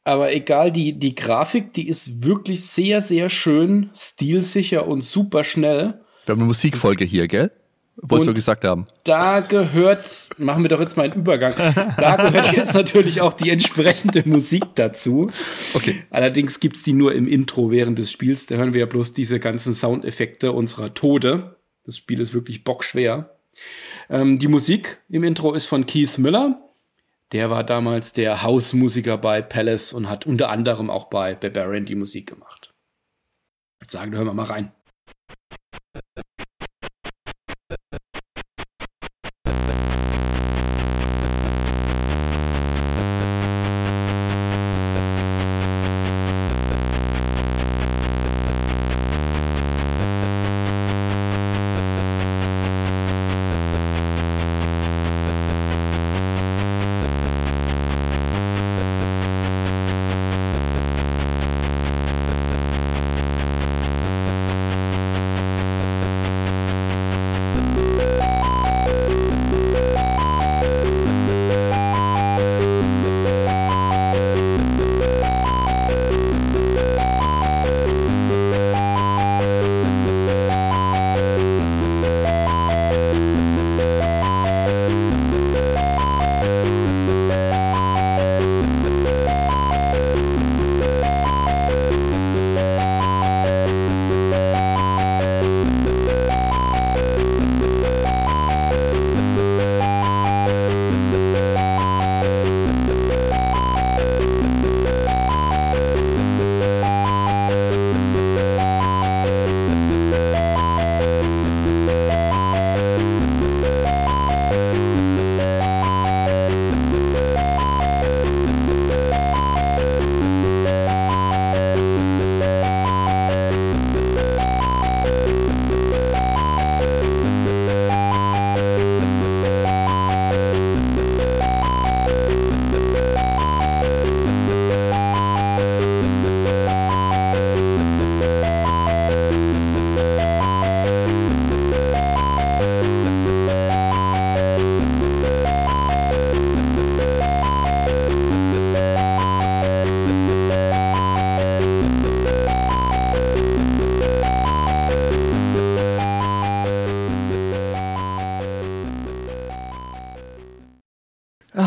Aber 0.04 0.32
egal, 0.32 0.70
die, 0.70 0.98
die 0.98 1.14
Grafik, 1.14 1.72
die 1.72 1.88
ist 1.88 2.22
wirklich 2.24 2.66
sehr, 2.66 3.00
sehr 3.00 3.30
schön, 3.30 3.90
stilsicher 3.94 4.86
und 4.86 5.02
super 5.02 5.44
schnell. 5.44 6.00
Wir 6.26 6.32
haben 6.32 6.40
eine 6.40 6.48
Musikfolge 6.48 7.04
hier, 7.04 7.26
gell? 7.26 7.50
Wolltest 7.96 8.28
du 8.28 8.34
gesagt 8.34 8.64
haben. 8.64 8.86
Da 9.04 9.40
gehört, 9.40 10.30
machen 10.38 10.64
wir 10.64 10.68
doch 10.68 10.80
jetzt 10.80 10.96
mal 10.96 11.04
einen 11.04 11.20
Übergang, 11.20 11.54
da 11.96 12.16
gehört 12.16 12.52
jetzt 12.52 12.74
natürlich 12.74 13.20
auch 13.20 13.32
die 13.32 13.50
entsprechende 13.50 14.28
Musik 14.28 14.64
dazu. 14.74 15.30
Okay. 15.74 16.02
Allerdings 16.10 16.58
gibt 16.58 16.76
es 16.76 16.82
die 16.82 16.92
nur 16.92 17.14
im 17.14 17.28
Intro 17.28 17.70
während 17.70 17.98
des 17.98 18.10
Spiels. 18.10 18.46
Da 18.46 18.56
hören 18.56 18.74
wir 18.74 18.80
ja 18.80 18.86
bloß 18.86 19.12
diese 19.12 19.38
ganzen 19.38 19.74
Soundeffekte 19.74 20.50
unserer 20.50 20.92
Tode. 20.92 21.56
Das 21.84 21.96
Spiel 21.96 22.20
ist 22.20 22.34
wirklich 22.34 22.64
bockschwer. 22.64 23.33
Ähm, 24.08 24.38
die 24.38 24.48
Musik 24.48 25.00
im 25.08 25.24
Intro 25.24 25.52
ist 25.52 25.66
von 25.66 25.86
Keith 25.86 26.18
Miller. 26.18 26.60
Der 27.32 27.50
war 27.50 27.64
damals 27.64 28.12
der 28.12 28.42
Hausmusiker 28.42 29.18
bei 29.18 29.42
Palace 29.42 29.92
und 29.92 30.08
hat 30.08 30.26
unter 30.26 30.50
anderem 30.50 30.90
auch 30.90 31.06
bei 31.06 31.34
Barbarian 31.34 31.86
die 31.86 31.94
Musik 31.94 32.28
gemacht. 32.28 32.74
Ich 33.76 33.86
würde 33.86 33.92
sagen, 33.92 34.12
hören 34.14 34.26
wir 34.26 34.34
mal 34.34 34.46
rein. 34.46 34.72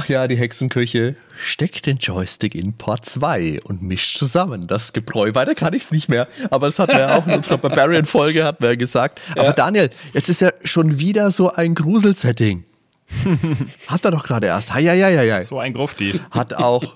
Ach 0.07 0.09
ja, 0.09 0.27
die 0.29 0.37
Hexenküche 0.37 1.17
steckt 1.37 1.85
den 1.85 1.97
Joystick 1.97 2.55
in 2.55 2.77
Port 2.77 3.03
2 3.03 3.59
und 3.65 3.81
mischt 3.81 4.17
zusammen. 4.17 4.65
Das 4.65 4.93
Gebräu. 4.93 5.33
Weiter 5.33 5.53
kann 5.53 5.73
ich 5.73 5.83
es 5.83 5.91
nicht 5.91 6.07
mehr. 6.07 6.29
Aber 6.49 6.67
das 6.67 6.79
hatten 6.79 6.93
wir 6.93 6.99
ja 6.99 7.17
auch 7.17 7.27
in 7.27 7.33
unserer 7.33 7.57
Barbarian-Folge, 7.57 8.45
hat 8.45 8.61
wir 8.61 8.69
ja 8.69 8.75
gesagt. 8.75 9.19
Ja. 9.35 9.41
Aber 9.41 9.51
Daniel, 9.51 9.89
jetzt 10.13 10.29
ist 10.29 10.39
ja 10.39 10.53
schon 10.63 10.97
wieder 10.97 11.29
so 11.31 11.51
ein 11.51 11.75
Gruselsetting. 11.75 12.63
hat 13.87 14.05
er 14.05 14.11
doch 14.11 14.23
gerade 14.23 14.47
erst. 14.47 14.73
Hei, 14.73 14.85
hei, 14.85 15.01
hei, 15.01 15.29
hei. 15.29 15.43
So 15.43 15.59
ein 15.59 15.73
Grufti. 15.73 16.17
Hat 16.31 16.53
auch 16.53 16.95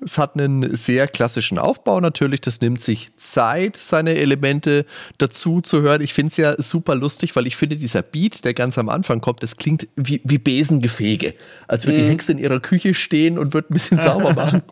es 0.00 0.18
hat 0.18 0.34
einen 0.34 0.76
sehr 0.76 1.08
klassischen 1.08 1.58
Aufbau 1.58 2.00
natürlich. 2.00 2.40
Das 2.40 2.60
nimmt 2.60 2.80
sich 2.80 3.10
Zeit, 3.38 3.76
seine 3.76 4.16
Elemente 4.16 4.84
dazu 5.18 5.60
zu 5.60 5.80
hören. 5.80 6.02
Ich 6.02 6.12
finde 6.12 6.32
es 6.32 6.36
ja 6.38 6.60
super 6.60 6.96
lustig, 6.96 7.36
weil 7.36 7.46
ich 7.46 7.56
finde, 7.56 7.76
dieser 7.76 8.02
Beat, 8.02 8.44
der 8.44 8.52
ganz 8.52 8.78
am 8.78 8.88
Anfang 8.88 9.20
kommt, 9.20 9.44
das 9.44 9.56
klingt 9.56 9.86
wie, 9.94 10.20
wie 10.24 10.38
Besengefege. 10.38 11.34
Als 11.68 11.86
würde 11.86 12.00
mhm. 12.00 12.06
die 12.06 12.10
Hexe 12.10 12.32
in 12.32 12.38
ihrer 12.38 12.58
Küche 12.58 12.94
stehen 12.94 13.38
und 13.38 13.54
wird 13.54 13.70
ein 13.70 13.74
bisschen 13.74 14.00
sauber 14.00 14.32
machen. 14.34 14.62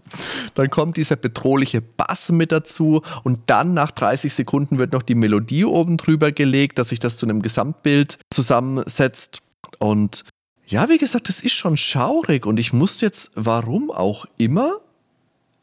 Dann 0.55 0.69
kommt 0.69 0.97
dieser 0.97 1.15
bedrohliche 1.15 1.81
Bass 1.81 2.33
mit 2.33 2.51
dazu 2.51 3.03
und 3.23 3.39
dann 3.47 3.73
nach 3.73 3.93
30 3.93 4.35
Sekunden 4.35 4.79
wird 4.79 4.93
noch 4.93 5.03
die 5.03 5.15
Melodie 5.15 5.65
oben 5.65 5.97
drüber 5.97 6.33
gelegt, 6.33 6.81
dass 6.81 6.89
sich 6.89 6.99
das 6.99 7.19
zu 7.19 7.27
einem 7.27 7.43
Gesamtbild 7.43 8.19
zusammensetzt. 8.31 9.43
Und 9.79 10.25
ja, 10.67 10.89
wie 10.89 10.99
gesagt, 10.99 11.29
das 11.29 11.39
ist 11.39 11.53
schon 11.53 11.77
schaurig 11.77 12.47
und 12.47 12.59
ich 12.59 12.73
muss 12.73 13.01
jetzt, 13.01 13.31
warum 13.37 13.93
auch 13.93 14.27
immer, 14.39 14.81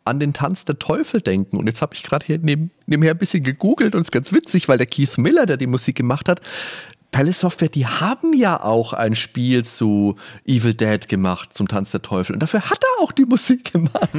an 0.05 0.19
den 0.19 0.33
Tanz 0.33 0.65
der 0.65 0.79
Teufel 0.79 1.21
denken. 1.21 1.57
Und 1.57 1.67
jetzt 1.67 1.81
habe 1.81 1.95
ich 1.95 2.03
gerade 2.03 2.25
hier 2.25 2.39
neben, 2.41 2.71
nebenher 2.85 3.11
ein 3.11 3.17
bisschen 3.17 3.43
gegoogelt 3.43 3.95
und 3.95 4.01
es 4.01 4.07
ist 4.07 4.11
ganz 4.11 4.33
witzig, 4.33 4.67
weil 4.67 4.77
der 4.77 4.87
Keith 4.87 5.17
Miller, 5.17 5.45
der 5.45 5.57
die 5.57 5.67
Musik 5.67 5.95
gemacht 5.95 6.27
hat, 6.27 6.41
Palace 7.13 7.41
Software, 7.41 7.69
die 7.69 7.85
haben 7.85 8.33
ja 8.33 8.61
auch 8.61 8.91
ein 8.91 9.15
Spiel 9.15 9.63
zu 9.63 10.15
Evil 10.45 10.73
Dead 10.73 11.07
gemacht, 11.07 11.53
zum 11.53 11.67
Tanz 11.67 11.91
der 11.91 12.01
Teufel. 12.01 12.33
Und 12.33 12.39
dafür 12.39 12.71
hat 12.71 12.83
er 12.83 13.03
auch 13.03 13.11
die 13.11 13.25
Musik 13.25 13.65
gemacht. 13.71 13.93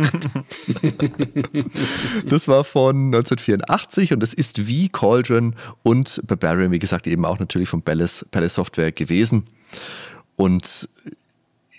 das 2.28 2.46
war 2.46 2.62
von 2.62 3.06
1984 3.06 4.12
und 4.12 4.20
das 4.20 4.32
ist 4.32 4.68
wie 4.68 4.88
Cauldron 4.88 5.56
und 5.82 6.22
Barbarian, 6.26 6.70
wie 6.70 6.78
gesagt, 6.78 7.08
eben 7.08 7.24
auch 7.24 7.40
natürlich 7.40 7.68
von 7.68 7.82
Palace, 7.82 8.24
Palace 8.30 8.54
Software 8.54 8.92
gewesen. 8.92 9.46
Und 10.36 10.88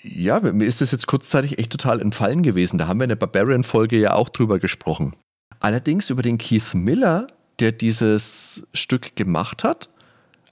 ja, 0.06 0.40
mir 0.40 0.66
ist 0.66 0.82
das 0.82 0.92
jetzt 0.92 1.08
kurzzeitig 1.08 1.58
echt 1.58 1.72
total 1.72 2.02
entfallen 2.02 2.44
gewesen. 2.44 2.78
Da 2.78 2.88
haben 2.88 3.00
wir 3.00 3.06
in 3.06 3.10
der 3.10 3.16
Barbarian-Folge 3.16 3.98
ja 3.98 4.14
auch 4.14 4.30
drüber 4.30 4.60
gesprochen. 4.60 5.16
Allerdings 5.60 6.10
über 6.10 6.22
den 6.22 6.38
Keith 6.38 6.74
Miller, 6.74 7.28
der 7.60 7.72
dieses 7.72 8.68
Stück 8.74 9.16
gemacht 9.16 9.64
hat, 9.64 9.90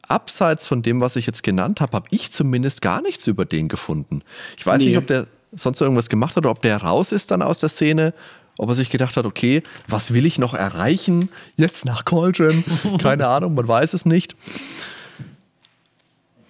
abseits 0.07 0.65
von 0.65 0.81
dem, 0.81 1.01
was 1.01 1.15
ich 1.15 1.27
jetzt 1.27 1.43
genannt 1.43 1.81
habe, 1.81 1.93
habe 1.93 2.07
ich 2.09 2.31
zumindest 2.31 2.81
gar 2.81 3.01
nichts 3.01 3.27
über 3.27 3.45
den 3.45 3.67
gefunden. 3.67 4.21
Ich 4.57 4.65
weiß 4.65 4.79
nee. 4.79 4.87
nicht, 4.87 4.97
ob 4.97 5.07
der 5.07 5.27
sonst 5.51 5.81
irgendwas 5.81 6.09
gemacht 6.09 6.35
hat 6.35 6.45
oder 6.45 6.51
ob 6.51 6.61
der 6.61 6.77
raus 6.77 7.11
ist 7.11 7.31
dann 7.31 7.41
aus 7.41 7.59
der 7.59 7.69
Szene. 7.69 8.13
Ob 8.59 8.69
er 8.69 8.75
sich 8.75 8.91
gedacht 8.91 9.17
hat, 9.17 9.25
okay, 9.25 9.63
was 9.87 10.13
will 10.13 10.27
ich 10.27 10.37
noch 10.37 10.53
erreichen 10.53 11.29
jetzt 11.57 11.85
nach 11.85 12.05
Cauldron? 12.05 12.63
Keine 13.01 13.27
Ahnung, 13.27 13.55
man 13.55 13.67
weiß 13.67 13.93
es 13.93 14.05
nicht. 14.05 14.35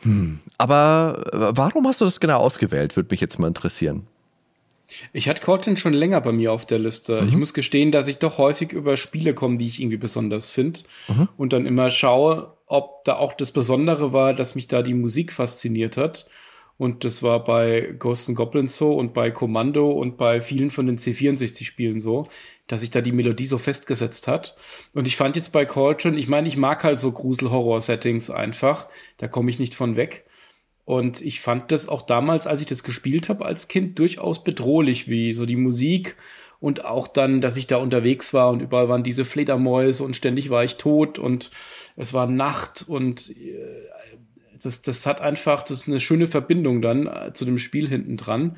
Hm. 0.03 0.39
Aber 0.57 1.23
äh, 1.33 1.57
warum 1.57 1.87
hast 1.87 2.01
du 2.01 2.05
das 2.05 2.19
genau 2.19 2.37
ausgewählt, 2.37 2.95
würde 2.95 3.07
mich 3.11 3.21
jetzt 3.21 3.39
mal 3.39 3.47
interessieren. 3.47 4.07
Ich 5.11 5.27
hatte 5.27 5.41
Cortin 5.41 5.77
schon 5.77 5.93
länger 5.93 6.21
bei 6.21 6.31
mir 6.31 6.51
auf 6.51 6.65
der 6.65 6.79
Liste. 6.79 7.21
Mhm. 7.21 7.29
Ich 7.29 7.35
muss 7.35 7.53
gestehen, 7.53 7.91
dass 7.91 8.07
ich 8.07 8.17
doch 8.17 8.37
häufig 8.37 8.73
über 8.73 8.97
Spiele 8.97 9.33
komme, 9.33 9.57
die 9.57 9.65
ich 9.67 9.79
irgendwie 9.79 9.97
besonders 9.97 10.51
finde. 10.51 10.81
Mhm. 11.07 11.29
Und 11.37 11.53
dann 11.53 11.65
immer 11.65 11.89
schaue, 11.89 12.53
ob 12.67 13.03
da 13.05 13.15
auch 13.15 13.33
das 13.33 13.51
Besondere 13.51 14.13
war, 14.13 14.33
dass 14.33 14.55
mich 14.55 14.67
da 14.67 14.81
die 14.81 14.93
Musik 14.93 15.31
fasziniert 15.31 15.97
hat. 15.97 16.27
Und 16.78 17.03
das 17.03 17.21
war 17.21 17.43
bei 17.43 17.93
Ghosts 17.99 18.30
and 18.30 18.38
Goblins 18.38 18.78
so 18.78 18.95
und 18.95 19.13
bei 19.13 19.32
Kommando 19.32 19.91
und 19.91 20.17
bei 20.17 20.41
vielen 20.41 20.71
von 20.71 20.88
den 20.88 20.97
C64-Spielen 20.97 21.99
so, 21.99 22.28
dass 22.67 22.82
sich 22.82 22.89
da 22.89 23.01
die 23.01 23.11
Melodie 23.11 23.45
so 23.45 23.57
festgesetzt 23.57 24.28
hat. 24.28 24.55
Und 24.93 25.07
ich 25.07 25.15
fand 25.15 25.36
jetzt 25.36 25.51
bei 25.51 25.65
Coltrane, 25.65 26.17
ich 26.17 26.28
meine, 26.28 26.47
ich 26.47 26.57
mag 26.57 26.84
halt 26.84 26.99
so 26.99 27.11
Grusel-Horror-Settings 27.11 28.32
einfach. 28.32 28.88
Da 29.17 29.28
komme 29.28 29.49
ich 29.49 29.59
nicht 29.59 29.76
von 29.76 29.95
weg. 29.95 30.26
Und 30.86 31.21
ich 31.21 31.39
fand 31.39 31.71
das 31.71 31.88
auch 31.88 32.01
damals, 32.01 32.47
als 32.47 32.59
ich 32.59 32.67
das 32.67 32.84
gespielt 32.84 33.30
habe 33.30 33.45
als 33.45 33.67
Kind, 33.67 33.99
durchaus 33.99 34.43
bedrohlich, 34.43 35.07
wie 35.07 35.34
so 35.34 35.45
die 35.45 35.55
Musik 35.55 36.17
und 36.59 36.86
auch 36.86 37.07
dann, 37.07 37.41
dass 37.41 37.57
ich 37.57 37.67
da 37.67 37.78
unterwegs 37.78 38.34
war 38.34 38.49
und 38.49 38.61
überall 38.61 38.89
waren 38.89 39.03
diese 39.03 39.26
Fledermäuse 39.26 40.03
und 40.03 40.15
ständig 40.15 40.49
war 40.49 40.63
ich 40.63 40.78
tot 40.78 41.19
und 41.19 41.51
es 41.95 42.13
war 42.13 42.28
Nacht 42.28 42.86
und 42.88 43.30
äh, 43.32 43.88
das, 44.64 44.82
das 44.82 45.05
hat 45.05 45.22
einfach, 45.22 45.64
das 45.64 45.80
ist 45.80 45.88
eine 45.88 45.99
schöne 45.99 46.28
Verbindung 46.28 46.82
dann 46.82 47.07
äh, 47.07 47.34
zu 47.34 47.45
dem 47.45 47.59
Spiel 47.59 47.88
hinten 47.88 48.18
dran. 48.18 48.57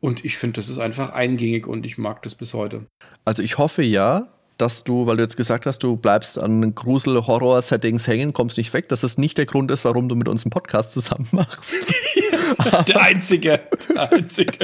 Und 0.00 0.24
ich 0.24 0.36
finde, 0.36 0.60
das 0.60 0.68
ist 0.68 0.78
einfach 0.78 1.10
eingängig 1.10 1.66
und 1.66 1.84
ich 1.84 1.98
mag 1.98 2.22
das 2.22 2.34
bis 2.34 2.54
heute. 2.54 2.86
Also 3.24 3.42
ich 3.42 3.58
hoffe 3.58 3.82
ja, 3.82 4.28
dass 4.56 4.84
du, 4.84 5.06
weil 5.06 5.16
du 5.16 5.22
jetzt 5.22 5.36
gesagt 5.36 5.66
hast, 5.66 5.82
du 5.82 5.96
bleibst 5.96 6.38
an 6.38 6.74
Grusel-Horror-Settings 6.74 8.06
hängen, 8.06 8.32
kommst 8.32 8.58
nicht 8.58 8.72
weg, 8.74 8.88
dass 8.88 9.00
das 9.00 9.18
nicht 9.18 9.38
der 9.38 9.46
Grund 9.46 9.70
ist, 9.70 9.84
warum 9.84 10.08
du 10.08 10.16
mit 10.16 10.28
uns 10.28 10.44
einen 10.44 10.50
Podcast 10.50 10.92
zusammen 10.92 11.28
machst. 11.32 11.94
der 12.88 13.00
einzige. 13.00 13.60
Der 13.94 14.12
einzige. 14.12 14.58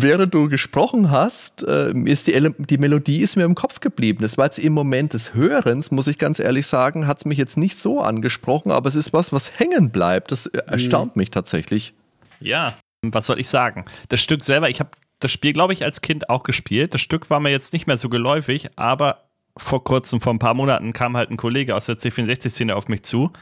Während 0.00 0.32
du 0.32 0.48
gesprochen 0.48 1.10
hast, 1.10 1.64
äh, 1.64 1.90
ist 2.04 2.28
die, 2.28 2.54
die, 2.58 2.78
Melodie 2.78 3.20
ist 3.20 3.36
mir 3.36 3.44
im 3.44 3.56
Kopf 3.56 3.80
geblieben. 3.80 4.20
Das 4.22 4.38
war 4.38 4.44
jetzt 4.44 4.58
im 4.58 4.72
Moment 4.72 5.12
des 5.12 5.34
Hörens, 5.34 5.90
muss 5.90 6.06
ich 6.06 6.18
ganz 6.18 6.38
ehrlich 6.38 6.68
sagen, 6.68 7.08
hat 7.08 7.18
es 7.18 7.24
mich 7.24 7.36
jetzt 7.36 7.56
nicht 7.56 7.78
so 7.78 8.00
angesprochen, 8.00 8.70
aber 8.70 8.88
es 8.88 8.94
ist 8.94 9.12
was, 9.12 9.32
was 9.32 9.58
hängen 9.58 9.90
bleibt. 9.90 10.30
Das 10.30 10.46
äh, 10.46 10.58
erstaunt 10.66 11.16
mhm. 11.16 11.20
mich 11.20 11.30
tatsächlich. 11.32 11.94
Ja, 12.38 12.78
was 13.02 13.26
soll 13.26 13.40
ich 13.40 13.48
sagen? 13.48 13.86
Das 14.08 14.20
Stück 14.20 14.44
selber, 14.44 14.70
ich 14.70 14.78
habe 14.78 14.90
das 15.18 15.32
Spiel, 15.32 15.52
glaube 15.52 15.72
ich, 15.72 15.84
als 15.84 16.00
Kind 16.00 16.30
auch 16.30 16.44
gespielt. 16.44 16.94
Das 16.94 17.00
Stück 17.00 17.28
war 17.28 17.40
mir 17.40 17.50
jetzt 17.50 17.72
nicht 17.72 17.88
mehr 17.88 17.96
so 17.96 18.08
geläufig, 18.08 18.70
aber 18.76 19.24
vor 19.56 19.82
kurzem, 19.82 20.20
vor 20.20 20.32
ein 20.32 20.38
paar 20.38 20.54
Monaten, 20.54 20.92
kam 20.92 21.16
halt 21.16 21.30
ein 21.30 21.36
Kollege 21.36 21.74
aus 21.74 21.86
der 21.86 21.98
C64-Szene 21.98 22.76
auf 22.76 22.86
mich 22.86 23.02
zu 23.02 23.32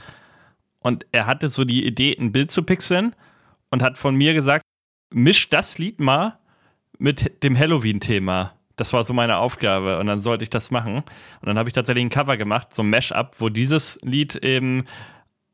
und 0.80 1.04
er 1.12 1.26
hatte 1.26 1.50
so 1.50 1.64
die 1.64 1.84
Idee, 1.84 2.16
ein 2.18 2.32
Bild 2.32 2.50
zu 2.50 2.62
pixeln 2.62 3.14
und 3.70 3.82
hat 3.82 3.98
von 3.98 4.14
mir 4.14 4.32
gesagt, 4.32 4.64
misch 5.12 5.50
das 5.50 5.76
Lied 5.76 6.00
mal 6.00 6.38
mit 6.98 7.42
dem 7.42 7.58
Halloween-Thema. 7.58 8.54
Das 8.76 8.92
war 8.92 9.04
so 9.04 9.14
meine 9.14 9.38
Aufgabe 9.38 9.98
und 9.98 10.06
dann 10.06 10.20
sollte 10.20 10.44
ich 10.44 10.50
das 10.50 10.70
machen. 10.70 10.96
Und 10.96 11.46
dann 11.46 11.58
habe 11.58 11.68
ich 11.68 11.72
tatsächlich 11.72 12.04
ein 12.04 12.10
Cover 12.10 12.36
gemacht, 12.36 12.74
so 12.74 12.82
ein 12.82 12.90
Mash-up, 12.90 13.36
wo 13.38 13.48
dieses 13.48 13.98
Lied 14.02 14.36
eben 14.36 14.84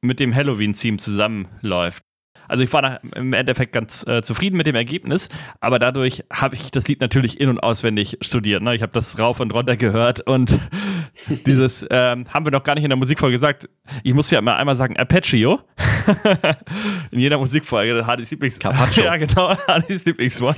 mit 0.01 0.19
dem 0.19 0.35
Halloween-Theme 0.35 0.97
zusammenläuft. 0.97 2.05
Also 2.49 2.65
ich 2.65 2.73
war 2.73 2.83
nach, 2.83 2.99
im 3.15 3.33
Endeffekt 3.33 3.73
ganz 3.73 4.07
äh, 4.07 4.23
zufrieden 4.23 4.57
mit 4.57 4.67
dem 4.67 4.75
Ergebnis, 4.75 5.29
aber 5.61 5.79
dadurch 5.79 6.25
habe 6.33 6.55
ich 6.55 6.71
das 6.71 6.89
Lied 6.89 7.01
natürlich 7.01 7.41
in- 7.41 7.49
und 7.49 7.61
auswendig 7.61 8.19
studiert. 8.21 8.63
Ne? 8.63 8.75
Ich 8.75 8.83
habe 8.83 8.93
das 8.93 9.19
rauf 9.19 9.41
und 9.41 9.53
runter 9.53 9.77
gehört 9.77 10.21
und 10.21 10.59
dieses 11.47 11.87
ähm, 11.91 12.27
haben 12.29 12.47
wir 12.47 12.53
noch 12.53 12.65
gar 12.65 12.75
nicht 12.75 12.85
in 12.85 12.91
der 12.91 12.97
Musikfolge 12.97 13.35
gesagt. 13.35 13.69
Ich 14.03 14.15
muss 14.15 14.31
ja 14.31 14.39
immer 14.39 14.57
einmal 14.57 14.77
sagen, 14.77 14.97
Arpeggio. 14.97 15.61
in 17.11 17.21
jeder 17.21 17.39
Musikfolge, 17.39 18.07
Hardys 18.07 18.31
Lieblings... 18.31 18.59
Carpaccio. 18.59 19.05
ja, 19.05 19.17
genau, 19.17 19.57
Hardys 19.67 20.05
Lieblingswort. 20.05 20.57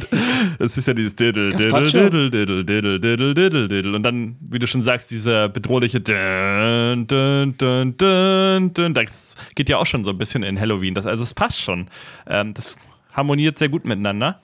Das 0.59 0.77
ist 0.77 0.87
ja 0.87 0.95
dieses 0.95 1.15
Diddle, 1.17 1.51
Diddle, 1.51 1.91
Diddle, 1.91 2.31
Diddle, 2.31 2.65
Diddle, 2.65 3.01
Diddle, 3.01 3.35
Diddle, 3.35 3.69
Diddle. 3.69 3.97
Und 3.97 4.03
dann, 4.03 4.37
wie 4.41 4.59
du 4.59 4.67
schon 4.67 4.83
sagst, 4.83 5.11
dieser 5.11 5.49
bedrohliche 5.49 6.01
dun, 6.01 7.07
dun, 7.07 7.57
dun, 7.59 7.97
dun, 7.97 8.75
dun. 8.75 8.95
Das 8.95 9.37
geht 9.55 9.69
ja 9.69 9.79
auch 9.79 9.87
schon 9.87 10.05
so 10.05 10.11
ein 10.11 10.19
bisschen 10.19 10.43
in 10.43 10.59
Halloween. 10.59 10.95
Das, 10.95 11.07
also 11.07 11.23
es 11.23 11.35
passt 11.35 11.61
schon. 11.61 11.74
Ähm, 12.27 12.55
das 12.55 12.77
harmoniert 13.13 13.59
sehr 13.59 13.69
gut 13.69 13.85
miteinander 13.85 14.41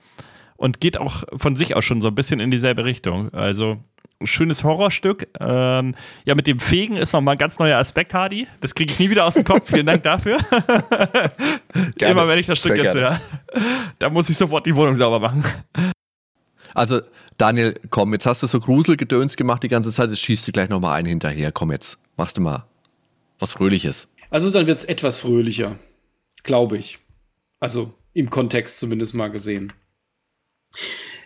und 0.57 0.79
geht 0.79 0.97
auch 0.97 1.23
von 1.35 1.55
sich 1.55 1.75
aus 1.75 1.85
schon 1.85 2.01
so 2.01 2.07
ein 2.09 2.15
bisschen 2.15 2.39
in 2.39 2.51
dieselbe 2.51 2.85
Richtung. 2.85 3.33
Also 3.33 3.79
schönes 4.23 4.63
Horrorstück. 4.63 5.27
Ähm, 5.39 5.95
ja, 6.25 6.35
mit 6.35 6.47
dem 6.47 6.59
Fegen 6.59 6.97
ist 6.97 7.13
nochmal 7.13 7.35
ein 7.35 7.37
ganz 7.37 7.59
neuer 7.59 7.77
Aspekt, 7.77 8.13
Hardy. 8.13 8.47
Das 8.59 8.75
kriege 8.75 8.93
ich 8.93 8.99
nie 8.99 9.09
wieder 9.09 9.25
aus 9.25 9.33
dem 9.33 9.43
Kopf. 9.43 9.63
Vielen 9.65 9.85
Dank 9.85 10.03
dafür. 10.03 10.37
Gerne. 11.97 12.11
Immer 12.11 12.27
wenn 12.27 12.39
ich 12.39 12.47
das 12.47 12.59
Stück 12.59 12.75
Sehr 12.75 12.83
jetzt 12.83 12.95
höre, 12.95 13.19
da 13.99 14.09
muss 14.09 14.29
ich 14.29 14.37
sofort 14.37 14.65
die 14.65 14.75
Wohnung 14.75 14.95
sauber 14.95 15.19
machen. 15.19 15.43
Also, 16.73 17.01
Daniel, 17.37 17.79
komm, 17.89 18.13
jetzt 18.13 18.25
hast 18.25 18.43
du 18.43 18.47
so 18.47 18.59
Gruselgedöns 18.59 19.35
gemacht 19.35 19.63
die 19.63 19.67
ganze 19.67 19.91
Zeit, 19.91 20.09
jetzt 20.09 20.21
schießt 20.21 20.47
du 20.47 20.51
gleich 20.51 20.69
nochmal 20.69 20.97
einen 20.97 21.07
hinterher. 21.07 21.51
Komm 21.51 21.71
jetzt, 21.71 21.97
machst 22.17 22.37
du 22.37 22.41
mal 22.41 22.65
was 23.39 23.53
Fröhliches. 23.53 24.09
Also, 24.29 24.51
dann 24.51 24.67
wird 24.67 24.79
es 24.79 24.85
etwas 24.85 25.17
fröhlicher, 25.17 25.77
glaube 26.43 26.77
ich. 26.77 26.99
Also, 27.61 27.93
im 28.13 28.29
Kontext 28.29 28.79
zumindest 28.79 29.13
mal 29.13 29.29
gesehen. 29.29 29.71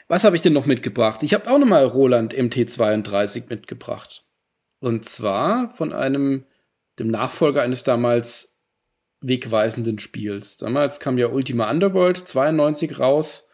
Was 0.08 0.24
habe 0.24 0.36
ich 0.36 0.42
denn 0.42 0.54
noch 0.54 0.66
mitgebracht? 0.66 1.24
Ich 1.24 1.34
habe 1.34 1.50
auch 1.50 1.58
nochmal 1.58 1.86
Roland 1.86 2.36
MT32 2.36 3.50
mitgebracht. 3.50 4.24
Und 4.80 5.06
zwar 5.06 5.70
von 5.70 5.94
einem, 5.94 6.46
dem 7.00 7.08
Nachfolger 7.08 7.64
eines 7.64 7.84
damals 7.84 8.62
wegweisenden 9.22 9.98
Spiels. 9.98 10.58
Damals 10.58 11.00
kam 11.00 11.18
ja 11.18 11.28
Ultima 11.28 11.72
Underworld 11.72 12.18
92 12.18 13.00
raus. 13.00 13.50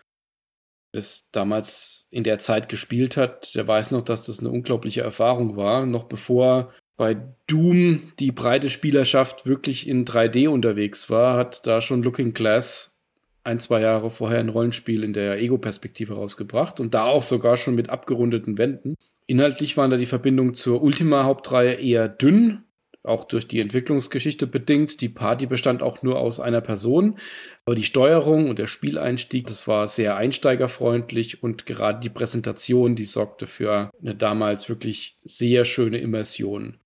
Das 0.92 1.30
damals 1.32 2.08
in 2.10 2.26
der 2.26 2.40
Zeit 2.40 2.68
gespielt 2.68 3.16
hat, 3.16 3.56
der 3.56 3.66
weiß 3.66 3.92
noch, 3.92 4.02
dass 4.02 4.26
das 4.26 4.40
eine 4.40 4.50
unglaubliche 4.50 5.02
Erfahrung 5.02 5.56
war. 5.56 5.86
Noch 5.86 6.04
bevor 6.04 6.74
bei 7.02 7.18
Doom 7.48 8.14
die 8.20 8.32
breite 8.32 8.70
Spielerschaft 8.70 9.48
wirklich 9.48 9.88
in 9.88 10.06
3D 10.06 10.48
unterwegs 10.48 11.10
war, 11.10 11.36
hat 11.36 11.66
da 11.66 11.82
schon 11.82 12.04
Looking 12.04 12.36
Glass 12.36 13.02
ein, 13.44 13.60
zwei 13.60 13.82
Jahre 13.82 14.12
vorher 14.12 14.38
ein 14.38 14.50
Rollenspiel 14.50 15.04
in 15.04 15.14
der 15.14 15.42
Ego-Perspektive 15.42 16.14
rausgebracht 16.14 16.80
und 16.80 16.94
da 16.94 17.06
auch 17.06 17.24
sogar 17.24 17.58
schon 17.58 17.74
mit 17.74 17.90
abgerundeten 17.90 18.60
Wänden. 18.60 18.94
Inhaltlich 19.26 19.78
waren 19.78 19.90
da 19.90 19.98
die 19.98 20.06
Verbindungen 20.06 20.54
zur 20.54 20.84
Ultima-Hauptreihe 20.84 21.74
eher 21.74 22.08
dünn, 22.08 22.66
auch 23.02 23.24
durch 23.24 23.48
die 23.48 23.62
Entwicklungsgeschichte 23.62 24.46
bedingt. 24.46 25.02
Die 25.02 25.10
Party 25.10 25.48
bestand 25.48 25.82
auch 25.82 26.04
nur 26.04 26.20
aus 26.20 26.40
einer 26.40 26.62
Person, 26.62 27.18
aber 27.66 27.74
die 27.74 27.82
Steuerung 27.82 28.48
und 28.48 28.60
der 28.60 28.68
Spieleinstieg, 28.68 29.48
das 29.48 29.68
war 29.68 29.88
sehr 29.88 30.18
einsteigerfreundlich 30.18 31.42
und 31.42 31.66
gerade 31.66 32.00
die 32.00 32.10
Präsentation, 32.10 32.96
die 32.96 33.06
sorgte 33.06 33.48
für 33.48 33.90
eine 34.00 34.14
damals 34.14 34.70
wirklich 34.70 35.18
sehr 35.24 35.66
schöne 35.66 35.98
Immersion. 35.98 36.78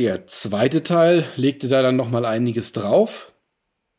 Der 0.00 0.26
zweite 0.26 0.82
Teil 0.82 1.26
legte 1.36 1.68
da 1.68 1.82
dann 1.82 1.96
noch 1.96 2.08
mal 2.08 2.24
einiges 2.24 2.72
drauf 2.72 3.34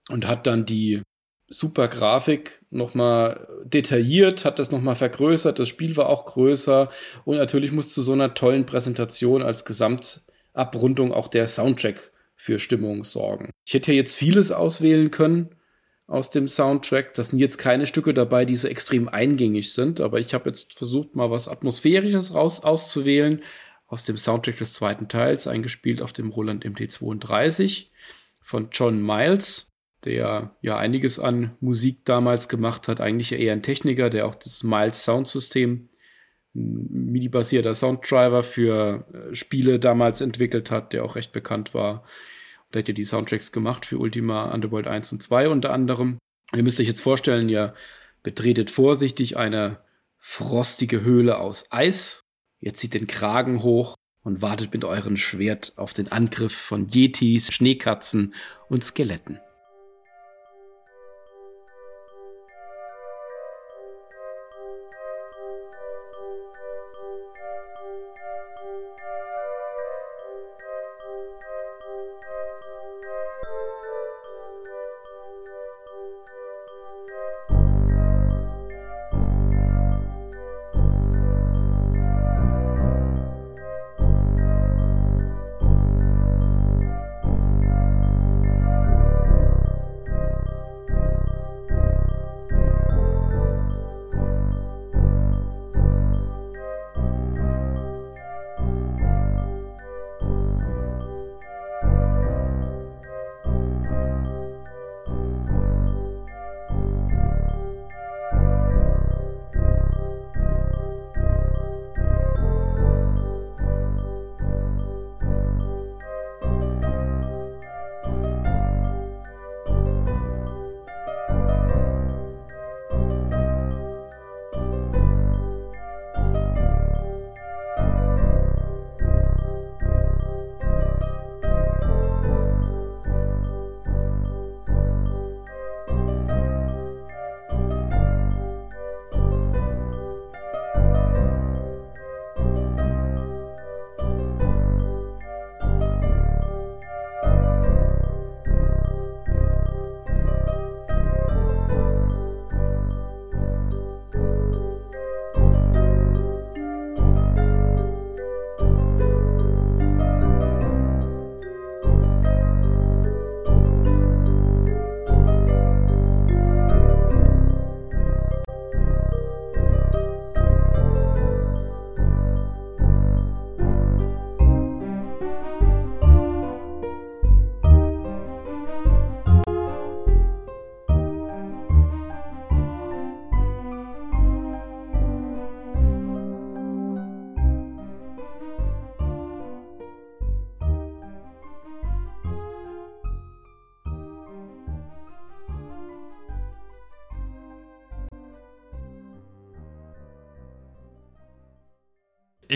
und 0.09 0.27
hat 0.27 0.47
dann 0.47 0.65
die 0.65 1.03
super 1.47 1.87
Grafik 1.87 2.59
nochmal 2.71 3.47
detailliert, 3.65 4.43
hat 4.43 4.57
das 4.57 4.71
nochmal 4.71 4.95
vergrößert, 4.95 5.59
das 5.59 5.67
Spiel 5.67 5.95
war 5.97 6.09
auch 6.09 6.25
größer 6.25 6.89
und 7.23 7.37
natürlich 7.37 7.71
muss 7.71 7.93
zu 7.93 8.01
so 8.01 8.13
einer 8.13 8.33
tollen 8.33 8.65
Präsentation 8.65 9.43
als 9.43 9.63
Gesamtabrundung 9.63 11.13
auch 11.13 11.27
der 11.27 11.47
Soundtrack 11.47 12.11
für 12.35 12.57
Stimmung 12.57 13.03
sorgen. 13.03 13.51
Ich 13.63 13.75
hätte 13.75 13.93
jetzt 13.93 14.15
vieles 14.15 14.51
auswählen 14.51 15.11
können 15.11 15.53
aus 16.07 16.31
dem 16.31 16.47
Soundtrack. 16.47 17.13
Das 17.13 17.29
sind 17.29 17.37
jetzt 17.37 17.59
keine 17.59 17.85
Stücke 17.85 18.15
dabei, 18.15 18.45
die 18.45 18.55
so 18.55 18.67
extrem 18.67 19.07
eingängig 19.07 19.71
sind, 19.71 20.01
aber 20.01 20.17
ich 20.17 20.33
habe 20.33 20.49
jetzt 20.49 20.73
versucht, 20.73 21.15
mal 21.15 21.29
was 21.29 21.47
Atmosphärisches 21.47 22.33
raus 22.33 22.63
auszuwählen 22.63 23.43
aus 23.91 24.03
dem 24.03 24.17
Soundtrack 24.17 24.57
des 24.57 24.73
zweiten 24.73 25.07
Teils, 25.07 25.47
eingespielt 25.47 26.01
auf 26.01 26.13
dem 26.13 26.29
Roland 26.29 26.65
MT32 26.65 27.87
von 28.39 28.69
John 28.71 29.05
Miles 29.05 29.71
der 30.03 30.55
ja 30.61 30.77
einiges 30.77 31.19
an 31.19 31.55
Musik 31.59 32.05
damals 32.05 32.49
gemacht 32.49 32.87
hat, 32.87 33.01
eigentlich 33.01 33.31
eher 33.31 33.53
ein 33.53 33.63
Techniker, 33.63 34.09
der 34.09 34.25
auch 34.25 34.35
das 34.35 34.63
Miles 34.63 35.03
Sound 35.03 35.27
System, 35.27 35.89
ein 36.55 37.11
MIDI-basierter 37.11 37.73
Sounddriver 37.73 38.43
für 38.43 39.05
äh, 39.13 39.35
Spiele 39.35 39.79
damals 39.79 40.21
entwickelt 40.21 40.71
hat, 40.71 40.91
der 40.91 41.05
auch 41.05 41.15
recht 41.15 41.31
bekannt 41.31 41.73
war. 41.73 42.03
Der 42.73 42.81
hat 42.81 42.87
ja 42.87 42.93
die 42.93 43.03
Soundtracks 43.03 43.51
gemacht 43.51 43.85
für 43.85 43.99
Ultima 43.99 44.51
Underworld 44.51 44.87
1 44.87 45.13
und 45.13 45.23
2 45.23 45.49
unter 45.49 45.71
anderem. 45.71 46.17
Ihr 46.53 46.63
müsst 46.63 46.79
euch 46.79 46.87
jetzt 46.87 47.01
vorstellen, 47.01 47.47
ihr 47.47 47.73
betretet 48.23 48.69
vorsichtig 48.69 49.37
eine 49.37 49.79
frostige 50.17 51.01
Höhle 51.01 51.39
aus 51.39 51.71
Eis. 51.71 52.21
Ihr 52.61 52.75
zieht 52.75 52.93
den 52.93 53.07
Kragen 53.07 53.63
hoch 53.63 53.95
und 54.23 54.41
wartet 54.43 54.71
mit 54.71 54.85
eurem 54.85 55.17
Schwert 55.17 55.73
auf 55.77 55.93
den 55.93 56.11
Angriff 56.11 56.53
von 56.53 56.87
Yetis, 56.87 57.51
Schneekatzen 57.51 58.35
und 58.69 58.83
Skeletten. 58.83 59.39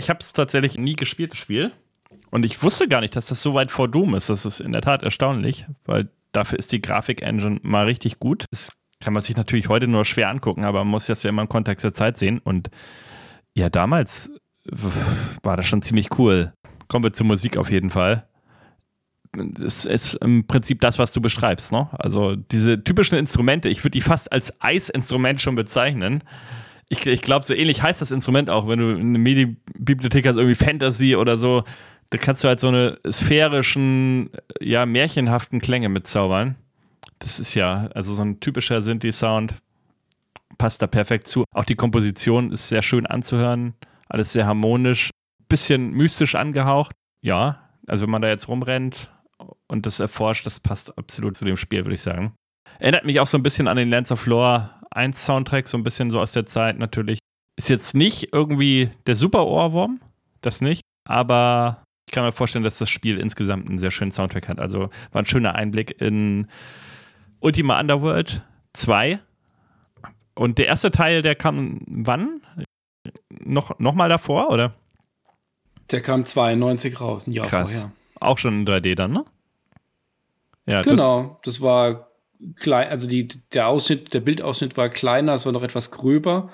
Ich 0.06 0.10
habe 0.10 0.20
es 0.20 0.32
tatsächlich 0.32 0.78
nie 0.78 0.94
gespielt, 0.94 1.32
das 1.32 1.38
Spiel. 1.38 1.72
Und 2.30 2.46
ich 2.46 2.62
wusste 2.62 2.86
gar 2.86 3.00
nicht, 3.00 3.16
dass 3.16 3.26
das 3.26 3.42
so 3.42 3.54
weit 3.54 3.72
vor 3.72 3.88
Doom 3.88 4.14
ist. 4.14 4.30
Das 4.30 4.46
ist 4.46 4.60
in 4.60 4.70
der 4.70 4.80
Tat 4.80 5.02
erstaunlich, 5.02 5.66
weil 5.84 6.08
dafür 6.30 6.60
ist 6.60 6.70
die 6.70 6.80
Grafik-Engine 6.80 7.58
mal 7.64 7.86
richtig 7.86 8.20
gut. 8.20 8.44
Das 8.52 8.70
kann 9.00 9.12
man 9.12 9.22
sich 9.24 9.36
natürlich 9.36 9.68
heute 9.68 9.88
nur 9.88 10.04
schwer 10.04 10.28
angucken, 10.28 10.64
aber 10.64 10.84
man 10.84 10.92
muss 10.92 11.06
das 11.06 11.24
ja 11.24 11.30
immer 11.30 11.42
im 11.42 11.48
Kontext 11.48 11.82
der 11.82 11.92
Zeit 11.92 12.18
sehen. 12.18 12.38
Und 12.38 12.70
ja, 13.54 13.68
damals 13.68 14.30
war 15.42 15.56
das 15.56 15.66
schon 15.66 15.82
ziemlich 15.82 16.16
cool. 16.20 16.52
Kommen 16.86 17.02
wir 17.02 17.12
zur 17.12 17.26
Musik 17.26 17.56
auf 17.56 17.72
jeden 17.72 17.90
Fall. 17.90 18.28
Das 19.32 19.86
ist 19.86 20.14
im 20.14 20.46
Prinzip 20.46 20.80
das, 20.82 21.00
was 21.00 21.12
du 21.12 21.20
beschreibst. 21.20 21.72
Ne? 21.72 21.88
Also 21.98 22.36
diese 22.36 22.84
typischen 22.84 23.18
Instrumente, 23.18 23.68
ich 23.68 23.82
würde 23.82 23.90
die 23.90 24.02
fast 24.02 24.30
als 24.30 24.62
Eisinstrument 24.62 25.40
schon 25.40 25.56
bezeichnen 25.56 26.22
ich, 26.88 27.04
ich 27.06 27.22
glaube, 27.22 27.44
so 27.44 27.54
ähnlich 27.54 27.82
heißt 27.82 28.00
das 28.00 28.10
Instrument 28.10 28.50
auch, 28.50 28.68
wenn 28.68 28.78
du 28.78 28.96
eine 28.96 29.18
Medi-Bibliothek 29.18 30.26
hast, 30.26 30.36
irgendwie 30.36 30.54
Fantasy 30.54 31.16
oder 31.16 31.36
so, 31.36 31.64
da 32.10 32.18
kannst 32.18 32.44
du 32.44 32.48
halt 32.48 32.60
so 32.60 32.68
eine 32.68 32.98
sphärischen, 33.10 34.30
ja, 34.60 34.86
märchenhaften 34.86 35.60
Klänge 35.60 35.88
mitzaubern. 35.88 36.54
Das 37.18 37.40
ist 37.40 37.54
ja, 37.54 37.88
also 37.94 38.14
so 38.14 38.22
ein 38.22 38.40
typischer 38.40 38.82
Synthi-Sound 38.82 39.54
passt 40.58 40.80
da 40.80 40.86
perfekt 40.86 41.28
zu. 41.28 41.44
Auch 41.52 41.64
die 41.64 41.74
Komposition 41.74 42.52
ist 42.52 42.68
sehr 42.68 42.82
schön 42.82 43.06
anzuhören, 43.06 43.74
alles 44.08 44.32
sehr 44.32 44.46
harmonisch, 44.46 45.10
bisschen 45.48 45.90
mystisch 45.90 46.34
angehaucht. 46.34 46.92
Ja, 47.20 47.68
also 47.86 48.04
wenn 48.04 48.10
man 48.10 48.22
da 48.22 48.28
jetzt 48.28 48.48
rumrennt 48.48 49.10
und 49.66 49.86
das 49.86 50.00
erforscht, 50.00 50.46
das 50.46 50.60
passt 50.60 50.96
absolut 50.96 51.36
zu 51.36 51.44
dem 51.44 51.56
Spiel, 51.56 51.84
würde 51.84 51.94
ich 51.94 52.00
sagen. 52.00 52.34
Erinnert 52.78 53.04
mich 53.04 53.20
auch 53.20 53.26
so 53.26 53.38
ein 53.38 53.42
bisschen 53.42 53.68
an 53.68 53.76
den 53.76 53.90
Lands 53.90 54.12
of 54.12 54.26
Lore 54.26 54.70
1 54.96 55.24
Soundtrack, 55.24 55.68
so 55.68 55.76
ein 55.76 55.84
bisschen 55.84 56.10
so 56.10 56.20
aus 56.20 56.32
der 56.32 56.46
Zeit 56.46 56.78
natürlich. 56.78 57.18
Ist 57.58 57.68
jetzt 57.68 57.94
nicht 57.94 58.32
irgendwie 58.32 58.90
der 59.06 59.14
super 59.14 59.46
Ohrwurm, 59.46 60.00
das 60.40 60.60
nicht, 60.60 60.82
aber 61.08 61.82
ich 62.08 62.12
kann 62.12 62.24
mir 62.24 62.32
vorstellen, 62.32 62.64
dass 62.64 62.78
das 62.78 62.90
Spiel 62.90 63.18
insgesamt 63.18 63.68
einen 63.68 63.78
sehr 63.78 63.90
schönen 63.90 64.12
Soundtrack 64.12 64.48
hat. 64.48 64.60
Also 64.60 64.90
war 65.12 65.22
ein 65.22 65.26
schöner 65.26 65.54
Einblick 65.54 66.00
in 66.00 66.48
Ultima 67.40 67.80
Underworld 67.80 68.42
2, 68.74 69.18
Und 70.36 70.58
der 70.58 70.66
erste 70.66 70.90
Teil, 70.90 71.22
der 71.22 71.34
kam 71.34 71.80
wann? 71.86 72.42
Noch, 73.40 73.78
noch 73.78 73.94
mal 73.94 74.08
davor, 74.08 74.50
oder? 74.50 74.74
Der 75.90 76.02
kam 76.02 76.24
92 76.26 77.00
raus, 77.00 77.26
ein 77.26 77.32
Jahr 77.32 77.46
Krass. 77.46 77.72
vorher. 77.72 77.92
Auch 78.20 78.38
schon 78.38 78.60
in 78.60 78.66
3D 78.66 78.94
dann, 78.94 79.12
ne? 79.12 79.24
Ja, 80.66 80.82
genau, 80.82 81.38
das 81.44 81.60
war 81.60 82.10
klein, 82.56 82.88
also 82.88 83.08
die, 83.08 83.28
der 83.52 83.68
Ausschnitt, 83.68 84.14
der 84.14 84.20
Bildausschnitt 84.20 84.76
war 84.76 84.88
kleiner, 84.88 85.34
es 85.34 85.46
war 85.46 85.52
noch 85.52 85.62
etwas 85.62 85.90
gröber. 85.90 86.50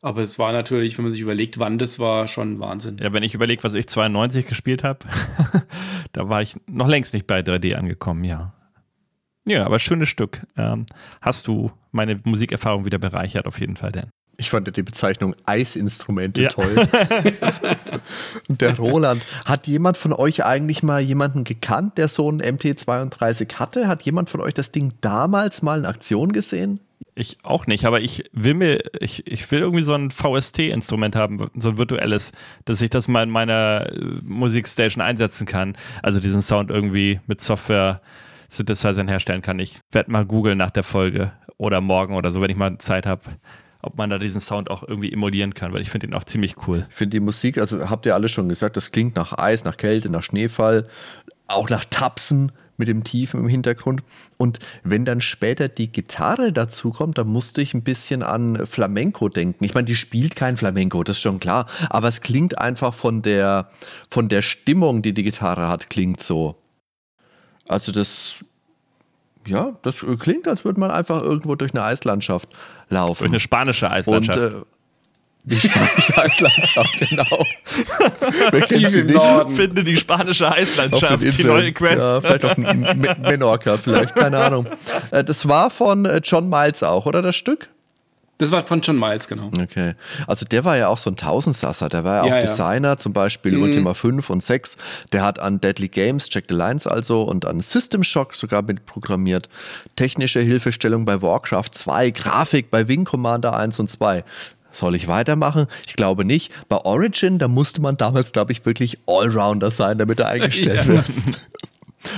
Aber 0.00 0.20
es 0.20 0.38
war 0.38 0.52
natürlich, 0.52 0.98
wenn 0.98 1.04
man 1.04 1.12
sich 1.12 1.22
überlegt, 1.22 1.58
wann 1.58 1.78
das 1.78 1.98
war, 1.98 2.28
schon 2.28 2.60
Wahnsinn. 2.60 2.98
Ja, 2.98 3.14
wenn 3.14 3.22
ich 3.22 3.34
überlege, 3.34 3.64
was 3.64 3.72
ich 3.72 3.88
92 3.88 4.46
gespielt 4.46 4.84
habe, 4.84 4.98
da 6.12 6.28
war 6.28 6.42
ich 6.42 6.56
noch 6.66 6.88
längst 6.88 7.14
nicht 7.14 7.26
bei 7.26 7.40
3D 7.40 7.74
angekommen, 7.74 8.22
ja. 8.22 8.52
Ja, 9.46 9.64
aber 9.64 9.78
schönes 9.78 10.10
Stück. 10.10 10.46
Ähm, 10.58 10.84
hast 11.22 11.48
du 11.48 11.72
meine 11.90 12.20
Musikerfahrung 12.24 12.84
wieder 12.84 12.98
bereichert, 12.98 13.46
auf 13.46 13.58
jeden 13.58 13.76
Fall, 13.76 13.92
Dan. 13.92 14.10
Ich 14.36 14.50
fand 14.50 14.76
die 14.76 14.82
Bezeichnung 14.82 15.34
Eisinstrumente 15.46 16.42
ja. 16.42 16.48
toll. 16.48 16.74
Der 18.48 18.76
Roland, 18.76 19.24
hat 19.44 19.66
jemand 19.66 19.96
von 19.96 20.12
euch 20.12 20.44
eigentlich 20.44 20.82
mal 20.82 21.00
jemanden 21.00 21.44
gekannt, 21.44 21.98
der 21.98 22.08
so 22.08 22.28
einen 22.28 22.40
MT32 22.40 23.54
hatte? 23.56 23.86
Hat 23.86 24.02
jemand 24.02 24.30
von 24.30 24.40
euch 24.40 24.54
das 24.54 24.72
Ding 24.72 24.92
damals 25.00 25.62
mal 25.62 25.78
in 25.78 25.86
Aktion 25.86 26.32
gesehen? 26.32 26.80
Ich 27.14 27.38
auch 27.44 27.68
nicht, 27.68 27.84
aber 27.84 28.00
ich 28.00 28.24
will 28.32 28.54
mir, 28.54 28.80
ich, 28.98 29.26
ich 29.26 29.48
will 29.52 29.60
irgendwie 29.60 29.84
so 29.84 29.94
ein 29.94 30.10
VST-Instrument 30.10 31.14
haben, 31.14 31.48
so 31.56 31.70
ein 31.70 31.78
virtuelles, 31.78 32.32
dass 32.64 32.82
ich 32.82 32.90
das 32.90 33.06
mal 33.06 33.22
in 33.22 33.30
meiner 33.30 33.92
äh, 33.92 34.00
Musikstation 34.24 35.00
einsetzen 35.00 35.46
kann. 35.46 35.76
Also 36.02 36.18
diesen 36.18 36.42
Sound 36.42 36.70
irgendwie 36.70 37.20
mit 37.26 37.40
Software 37.40 38.00
Synthesizern 38.48 39.08
herstellen 39.08 39.42
kann. 39.42 39.58
Ich 39.60 39.78
werde 39.92 40.10
mal 40.10 40.24
googeln 40.24 40.58
nach 40.58 40.70
der 40.70 40.82
Folge 40.82 41.32
oder 41.56 41.80
morgen 41.80 42.16
oder 42.16 42.32
so, 42.32 42.40
wenn 42.40 42.50
ich 42.50 42.56
mal 42.56 42.78
Zeit 42.78 43.06
habe 43.06 43.22
ob 43.84 43.96
man 43.98 44.10
da 44.10 44.18
diesen 44.18 44.40
Sound 44.40 44.70
auch 44.70 44.82
irgendwie 44.82 45.12
emulieren 45.12 45.54
kann, 45.54 45.72
weil 45.72 45.82
ich 45.82 45.90
finde 45.90 46.06
ihn 46.06 46.14
auch 46.14 46.24
ziemlich 46.24 46.56
cool. 46.66 46.86
Ich 46.88 46.94
finde 46.94 47.10
die 47.10 47.20
Musik, 47.20 47.58
also 47.58 47.90
habt 47.90 48.06
ihr 48.06 48.14
alle 48.14 48.28
schon 48.28 48.48
gesagt, 48.48 48.76
das 48.76 48.92
klingt 48.92 49.16
nach 49.16 49.36
Eis, 49.36 49.64
nach 49.64 49.76
Kälte, 49.76 50.10
nach 50.10 50.22
Schneefall, 50.22 50.88
auch 51.46 51.68
nach 51.68 51.84
Tapsen 51.84 52.52
mit 52.76 52.88
dem 52.88 53.04
Tiefen 53.04 53.40
im 53.40 53.48
Hintergrund. 53.48 54.02
Und 54.36 54.58
wenn 54.82 55.04
dann 55.04 55.20
später 55.20 55.68
die 55.68 55.92
Gitarre 55.92 56.52
dazu 56.52 56.90
kommt, 56.90 57.18
dann 57.18 57.28
musste 57.28 57.62
ich 57.62 57.74
ein 57.74 57.84
bisschen 57.84 58.22
an 58.22 58.66
Flamenco 58.66 59.28
denken. 59.28 59.64
Ich 59.64 59.74
meine, 59.74 59.84
die 59.84 59.94
spielt 59.94 60.34
kein 60.34 60.56
Flamenco, 60.56 61.02
das 61.04 61.16
ist 61.16 61.22
schon 61.22 61.40
klar, 61.40 61.66
aber 61.90 62.08
es 62.08 62.20
klingt 62.20 62.58
einfach 62.58 62.94
von 62.94 63.22
der, 63.22 63.70
von 64.10 64.28
der 64.28 64.42
Stimmung, 64.42 65.02
die 65.02 65.12
die 65.12 65.22
Gitarre 65.22 65.68
hat, 65.68 65.90
klingt 65.90 66.20
so. 66.20 66.56
Also 67.68 67.92
das 67.92 68.44
ja, 69.46 69.74
das 69.82 70.04
klingt, 70.20 70.48
als 70.48 70.64
würde 70.64 70.80
man 70.80 70.90
einfach 70.90 71.22
irgendwo 71.22 71.54
durch 71.54 71.74
eine 71.74 71.84
Eislandschaft 71.84 72.48
laufen. 72.94 73.24
Durch 73.24 73.30
eine 73.30 73.40
spanische 73.40 73.90
Eislandschaft. 73.90 74.38
Und, 74.38 74.62
äh, 74.62 74.64
die 75.46 75.60
spanische 75.60 76.16
Eislandschaft, 76.22 76.98
genau. 76.98 77.24
Wer 78.50 78.60
kennt 78.62 78.90
sie 78.90 79.04
nicht? 79.04 79.20
Finde 79.54 79.84
die 79.84 79.96
spanische 79.96 80.50
Eislandschaft, 80.50 81.22
die 81.22 81.44
neue 81.44 81.72
Quest. 81.72 82.00
Ja, 82.00 82.20
vielleicht 82.20 82.44
auf 82.46 82.56
Menorca, 83.18 83.76
vielleicht, 83.76 84.14
keine 84.14 84.38
Ahnung. 84.38 84.66
Äh, 85.10 85.22
das 85.22 85.46
war 85.46 85.68
von 85.68 86.06
äh, 86.06 86.20
John 86.24 86.48
Miles 86.48 86.82
auch, 86.82 87.04
oder 87.04 87.20
das 87.20 87.36
Stück? 87.36 87.68
Das 88.38 88.50
war 88.50 88.62
von 88.62 88.80
John 88.80 88.98
Miles, 88.98 89.28
genau. 89.28 89.50
Okay. 89.56 89.94
Also 90.26 90.44
der 90.44 90.64
war 90.64 90.76
ja 90.76 90.88
auch 90.88 90.98
so 90.98 91.08
ein 91.08 91.16
Tausendsasser. 91.16 91.88
Der 91.88 92.04
war 92.04 92.16
ja 92.16 92.22
auch 92.22 92.26
ja, 92.26 92.40
Designer, 92.40 92.88
ja. 92.88 92.96
zum 92.96 93.12
Beispiel 93.12 93.56
mhm. 93.56 93.62
Ultima 93.62 93.94
5 93.94 94.28
und 94.28 94.42
6. 94.42 94.76
Der 95.12 95.22
hat 95.22 95.38
an 95.38 95.60
Deadly 95.60 95.88
Games, 95.88 96.28
Check 96.28 96.46
the 96.48 96.54
Lines 96.54 96.86
also, 96.86 97.22
und 97.22 97.44
an 97.44 97.60
System 97.60 98.02
Shock 98.02 98.34
sogar 98.34 98.62
mit 98.62 98.86
programmiert. 98.86 99.48
Technische 99.94 100.40
Hilfestellung 100.40 101.04
bei 101.04 101.22
Warcraft 101.22 101.70
2, 101.72 102.10
Grafik 102.10 102.70
bei 102.70 102.88
Wing 102.88 103.04
Commander 103.04 103.56
1 103.56 103.78
und 103.78 103.88
2. 103.88 104.24
Soll 104.72 104.96
ich 104.96 105.06
weitermachen? 105.06 105.68
Ich 105.86 105.94
glaube 105.94 106.24
nicht. 106.24 106.52
Bei 106.68 106.78
Origin, 106.78 107.38
da 107.38 107.46
musste 107.46 107.80
man 107.80 107.96
damals, 107.96 108.32
glaube 108.32 108.50
ich, 108.50 108.66
wirklich 108.66 108.98
Allrounder 109.06 109.70
sein, 109.70 109.98
damit 109.98 110.18
er 110.18 110.28
eingestellt 110.28 110.84
ja. 110.86 110.88
wird. 110.88 111.06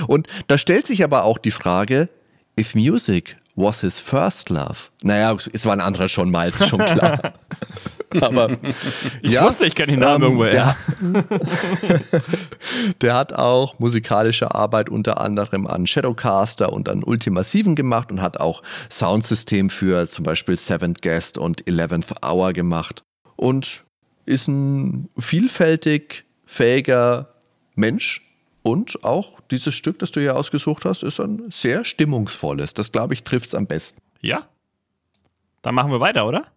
Und 0.07 0.27
da 0.47 0.57
stellt 0.57 0.87
sich 0.87 1.03
aber 1.03 1.25
auch 1.25 1.37
die 1.37 1.51
Frage, 1.51 2.09
if 2.59 2.73
music 2.73 3.37
was 3.57 3.81
his 3.81 3.99
first 3.99 4.49
love? 4.49 4.89
Naja, 5.01 5.35
es 5.51 5.65
war 5.65 5.73
ein 5.73 5.81
anderer 5.81 6.07
schon 6.07 6.31
mal, 6.31 6.49
ist 6.49 6.69
schon 6.69 6.79
klar. 6.79 7.33
Aber 8.21 8.57
ich 9.21 9.31
ja, 9.31 9.43
wusste, 9.43 9.65
ich 9.65 9.75
kenne 9.75 9.93
den 9.93 9.99
Namen 9.99 10.39
ähm. 10.39 10.49
Der, 10.49 10.77
der 13.01 13.15
hat 13.15 13.33
auch 13.33 13.79
musikalische 13.79 14.55
Arbeit 14.55 14.89
unter 14.89 15.19
anderem 15.19 15.67
an 15.67 15.87
Shadowcaster 15.87 16.71
und 16.71 16.87
an 16.87 17.03
Ultima 17.03 17.43
7 17.43 17.75
gemacht 17.75 18.11
und 18.11 18.21
hat 18.21 18.39
auch 18.39 18.63
Soundsystem 18.89 19.69
für 19.69 20.07
zum 20.07 20.23
Beispiel 20.23 20.55
Seventh 20.55 21.01
Guest 21.01 21.37
und 21.37 21.67
Eleventh 21.67 22.13
Hour 22.23 22.53
gemacht. 22.53 23.03
Und 23.35 23.83
ist 24.25 24.47
ein 24.47 25.09
vielfältig 25.17 26.23
fähiger 26.45 27.33
Mensch 27.75 28.21
und 28.63 29.03
auch 29.03 29.36
dieses 29.51 29.75
Stück, 29.75 29.99
das 29.99 30.11
du 30.11 30.19
hier 30.19 30.35
ausgesucht 30.35 30.85
hast, 30.85 31.03
ist 31.03 31.19
ein 31.19 31.45
sehr 31.49 31.85
stimmungsvolles. 31.85 32.73
Das, 32.73 32.91
glaube 32.91 33.13
ich, 33.13 33.23
trifft 33.23 33.47
es 33.47 33.55
am 33.55 33.67
besten. 33.67 34.01
Ja. 34.21 34.47
Dann 35.61 35.75
machen 35.75 35.91
wir 35.91 35.99
weiter, 35.99 36.27
oder? 36.27 36.47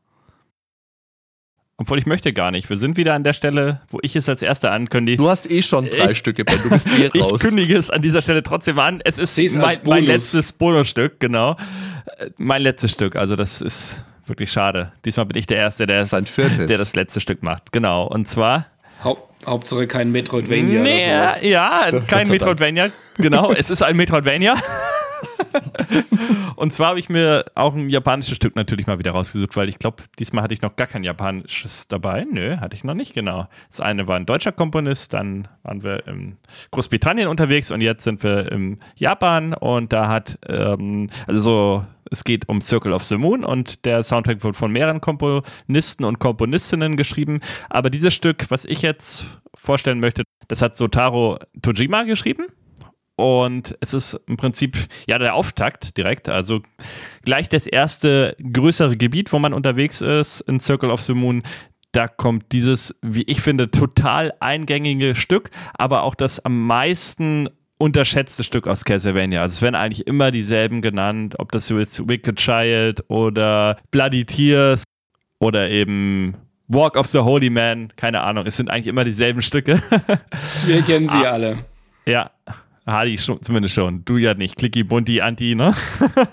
Obwohl 1.81 1.99
ich 1.99 2.05
möchte 2.05 2.35
gar 2.35 2.51
nicht. 2.51 2.69
Wir 2.69 2.77
sind 2.77 2.99
wieder 2.99 3.15
an 3.15 3.25
der 3.25 3.33
Stelle, 3.33 3.81
wo 3.89 4.01
ich 4.03 4.15
es 4.15 4.29
als 4.29 4.43
Erster 4.43 4.71
ankündige. 4.71 5.17
Du 5.17 5.31
hast 5.31 5.51
eh 5.51 5.63
schon 5.63 5.87
drei 5.87 6.11
ich, 6.11 6.19
Stücke, 6.19 6.45
Ben. 6.45 6.63
Du 6.63 6.69
bist 6.69 6.89
eh 6.89 7.07
raus. 7.19 7.33
Ich 7.37 7.41
kündige 7.41 7.75
es 7.75 7.89
an 7.89 8.03
dieser 8.03 8.21
Stelle 8.21 8.43
trotzdem 8.43 8.79
an. 8.79 9.01
Es 9.03 9.19
ist 9.19 9.57
mein, 9.57 9.79
mein, 9.87 10.05
letztes 10.05 10.53
Bonusstück, 10.53 11.21
genau. 11.21 11.57
Äh, 12.19 12.31
mein 12.37 12.61
letztes 12.61 12.93
Stück. 12.93 13.17
Also 13.17 13.35
das 13.35 13.63
ist 13.63 14.05
wirklich 14.27 14.53
schade. 14.53 14.93
Diesmal 15.07 15.25
bin 15.25 15.39
ich 15.39 15.47
der 15.47 15.57
Erste, 15.57 15.87
der, 15.87 16.05
Sein 16.05 16.27
viertes. 16.27 16.67
der 16.67 16.77
das 16.77 16.95
letzte 16.95 17.19
Stück 17.23 17.43
macht. 17.43 17.73
Genau. 17.73 18.07
Und 18.07 18.29
zwar 18.29 18.67
Haupt, 19.03 19.30
Hauptsache 19.47 19.87
kein 19.87 20.13
Metroidvania. 20.13 20.83
Nee, 20.83 21.07
oder 21.07 21.29
sowas. 21.29 21.43
Ja, 21.43 21.91
kein 22.07 22.29
Metroidvania. 22.29 22.89
Genau, 23.17 23.53
es 23.53 23.71
ist 23.71 23.83
ein 23.83 23.97
Metroidvania. 23.97 24.57
und 26.57 26.73
zwar 26.73 26.89
habe 26.89 26.99
ich 26.99 27.09
mir 27.09 27.45
auch 27.55 27.75
ein 27.75 27.89
japanisches 27.89 28.37
Stück 28.37 28.57
natürlich 28.57 28.87
mal 28.87 28.99
wieder 28.99 29.13
rausgesucht, 29.13 29.57
weil 29.57 29.69
ich 29.69 29.79
glaube, 29.79 30.03
diesmal 30.19 30.45
hatte 30.45 30.55
ich 30.55 30.63
noch 30.63 30.77
gar 30.77 30.87
kein 30.87 31.05
japanisches 31.05 31.89
dabei. 31.89 32.27
Nö, 32.31 32.57
hatte 32.59 32.77
ich 32.77 32.85
noch 32.85 32.95
nicht, 32.95 33.15
genau. 33.15 33.49
Das 33.71 33.81
eine 33.81 34.07
war 34.07 34.17
ein 34.17 34.27
deutscher 34.27 34.53
Komponist, 34.53 35.15
dann 35.15 35.49
waren 35.63 35.83
wir 35.83 36.07
in 36.07 36.37
Großbritannien 36.71 37.29
unterwegs 37.29 37.71
und 37.71 37.81
jetzt 37.81 38.05
sind 38.05 38.23
wir 38.23 38.51
in 38.53 38.79
Japan 38.97 39.55
und 39.55 39.93
da 39.93 40.09
hat, 40.09 40.39
ähm, 40.49 41.11
also 41.27 41.41
so, 41.41 41.85
es 42.11 42.25
geht 42.25 42.49
um 42.49 42.61
Circle 42.61 42.93
of 42.93 43.05
the 43.05 43.17
Moon 43.17 43.45
und 43.45 43.85
der 43.85 44.03
Soundtrack 44.03 44.43
wird 44.43 44.57
von 44.57 44.73
mehreren 44.73 45.01
Komponisten 45.01 46.05
und 46.05 46.19
Komponistinnen 46.19 46.97
geschrieben. 46.97 47.41
Aber 47.69 47.89
dieses 47.91 48.13
Stück, 48.13 48.51
was 48.51 48.65
ich 48.65 48.83
jetzt 48.83 49.25
vorstellen 49.55 50.01
möchte, 50.01 50.25
das 50.49 50.63
hat 50.63 50.77
Sotaro 50.77 51.39
Tojima 51.63 52.03
geschrieben. 52.03 52.47
Und 53.17 53.77
es 53.81 53.93
ist 53.93 54.19
im 54.27 54.39
Prinzip 54.39 54.79
ja 55.07 55.19
der 55.19 55.35
Auftakt 55.35 55.97
direkt. 55.99 56.29
Also 56.29 56.63
gleich 57.23 57.49
das 57.49 57.67
erste 57.67 58.35
größere 58.41 58.97
Gebiet, 58.97 59.33
wo 59.33 59.39
man 59.39 59.53
unterwegs 59.53 60.01
ist, 60.01 60.41
in 60.43 60.59
Circle 60.59 60.91
of 60.91 61.03
the 61.03 61.13
Moon. 61.15 61.43
Da 61.93 62.09
kommt 62.09 62.53
dieses, 62.53 62.95
wie 63.03 63.25
ich 63.25 63.43
finde, 63.43 63.71
total 63.71 64.33
eingängige 64.41 65.15
Stück, 65.15 65.51
aber 65.75 66.03
auch 66.05 66.15
das 66.15 66.43
am 66.45 66.67
meisten 66.67 67.51
unterschätzte 67.81 68.45
Stück 68.45 68.67
aus 68.67 68.85
Castlevania. 68.85 69.41
Also 69.41 69.55
es 69.55 69.63
werden 69.63 69.75
eigentlich 69.75 70.07
immer 70.07 70.31
dieselben 70.31 70.83
genannt, 70.83 71.37
ob 71.39 71.51
das 71.51 71.71
jetzt 71.71 72.07
Wicked 72.07 72.37
Child 72.37 73.05
oder 73.09 73.79
Bloody 73.91 74.27
Tears 74.27 74.85
oder 75.39 75.71
eben 75.71 76.35
Walk 76.69 76.97
of 76.97 77.07
the 77.07 77.21
Holy 77.21 77.49
Man, 77.49 77.89
keine 77.97 78.21
Ahnung, 78.21 78.45
es 78.47 78.57
sind 78.57 78.71
eigentlich 78.71 78.87
immer 78.87 79.05
dieselben 79.05 79.41
Stücke. 79.41 79.83
Wir 80.67 80.83
kennen 80.83 81.09
sie 81.09 81.25
ah, 81.27 81.33
alle. 81.33 81.65
Ja, 82.05 82.31
Hardy 82.87 83.17
schon, 83.17 83.43
zumindest 83.43 83.75
schon. 83.75 84.05
Du 84.05 84.19
ja 84.19 84.35
nicht. 84.35 84.57
Clicky, 84.57 84.85
Bunty, 84.85 85.23
Anti, 85.23 85.55
ne? 85.55 85.75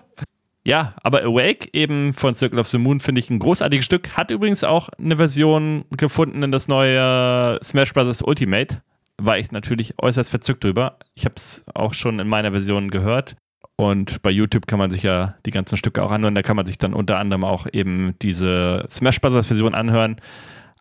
ja, 0.65 0.95
aber 1.01 1.23
Awake 1.23 1.69
eben 1.71 2.13
von 2.13 2.35
Circle 2.35 2.59
of 2.59 2.67
the 2.67 2.77
Moon 2.77 2.99
finde 2.99 3.19
ich 3.19 3.29
ein 3.29 3.39
großartiges 3.39 3.85
Stück. 3.85 4.17
Hat 4.17 4.31
übrigens 4.31 4.65
auch 4.65 4.89
eine 4.99 5.15
Version 5.15 5.85
gefunden 5.95 6.43
in 6.43 6.51
das 6.51 6.67
neue 6.67 7.57
Smash 7.63 7.93
Bros. 7.93 8.21
Ultimate. 8.21 8.81
War 9.17 9.37
ich 9.37 9.51
natürlich 9.51 9.95
äußerst 10.01 10.29
verzückt 10.29 10.63
drüber. 10.63 10.97
Ich 11.15 11.25
habe 11.25 11.35
es 11.35 11.65
auch 11.73 11.93
schon 11.93 12.19
in 12.19 12.27
meiner 12.27 12.51
Version 12.51 12.89
gehört. 12.89 13.35
Und 13.75 14.21
bei 14.23 14.31
YouTube 14.31 14.65
kann 14.67 14.79
man 14.79 14.89
sich 14.89 15.03
ja 15.03 15.35
die 15.45 15.51
ganzen 15.51 15.77
Stücke 15.77 16.03
auch 16.03 16.11
anhören. 16.11 16.35
Da 16.35 16.41
kann 16.41 16.55
man 16.55 16.65
sich 16.65 16.77
dann 16.77 16.93
unter 16.93 17.19
anderem 17.19 17.43
auch 17.43 17.67
eben 17.71 18.15
diese 18.21 18.85
Smash 18.89 19.21
Bros. 19.21 19.47
Version 19.47 19.75
anhören 19.75 20.19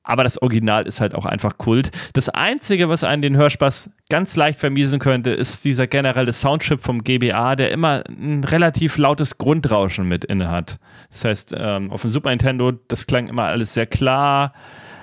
aber 0.06 0.24
das 0.24 0.40
Original 0.40 0.86
ist 0.86 1.00
halt 1.00 1.14
auch 1.14 1.26
einfach 1.26 1.58
Kult. 1.58 1.90
Das 2.12 2.28
Einzige, 2.28 2.88
was 2.88 3.04
einen 3.04 3.22
den 3.22 3.36
Hörspaß 3.36 3.90
ganz 4.08 4.36
leicht 4.36 4.60
vermiesen 4.60 5.00
könnte, 5.00 5.30
ist 5.30 5.64
dieser 5.64 5.86
generelle 5.86 6.32
Soundchip 6.32 6.80
vom 6.80 7.02
GBA, 7.02 7.56
der 7.56 7.72
immer 7.72 8.04
ein 8.08 8.44
relativ 8.44 8.98
lautes 8.98 9.36
Grundrauschen 9.36 10.08
mit 10.08 10.24
inne 10.24 10.48
hat. 10.48 10.78
Das 11.10 11.24
heißt, 11.24 11.54
ähm, 11.58 11.90
auf 11.90 12.02
dem 12.02 12.10
Super 12.10 12.30
Nintendo, 12.30 12.72
das 12.72 13.06
klang 13.06 13.28
immer 13.28 13.44
alles 13.44 13.74
sehr 13.74 13.86
klar, 13.86 14.52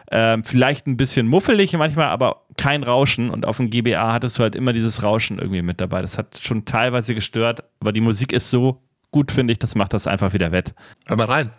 ähm, 0.10 0.44
vielleicht 0.44 0.88
ein 0.88 0.96
bisschen 0.96 1.28
muffelig 1.28 1.74
manchmal, 1.74 2.08
aber 2.08 2.43
kein 2.58 2.84
Rauschen. 2.84 3.30
Und 3.30 3.46
auf 3.46 3.58
dem 3.58 3.70
GBA 3.70 4.14
hattest 4.14 4.38
du 4.38 4.44
halt 4.44 4.56
immer 4.56 4.74
dieses 4.74 5.04
Rauschen 5.04 5.40
irgendwie 5.40 5.62
mit 5.62 5.82
dabei. 5.82 6.02
Das 6.02 6.18
hat 6.18 6.40
schon 6.42 6.66
teilweise 6.66 7.16
gestört, 7.16 7.64
aber 7.80 7.92
die 7.92 8.02
Musik 8.02 8.34
ist 8.34 8.50
so 8.50 8.82
gut, 9.12 9.32
finde 9.32 9.54
ich, 9.54 9.60
das 9.60 9.76
macht 9.76 9.94
das 9.94 10.08
einfach 10.08 10.34
wieder 10.34 10.52
wett. 10.52 10.74
Hör 11.06 11.18
mal 11.18 11.28
rein. 11.28 11.52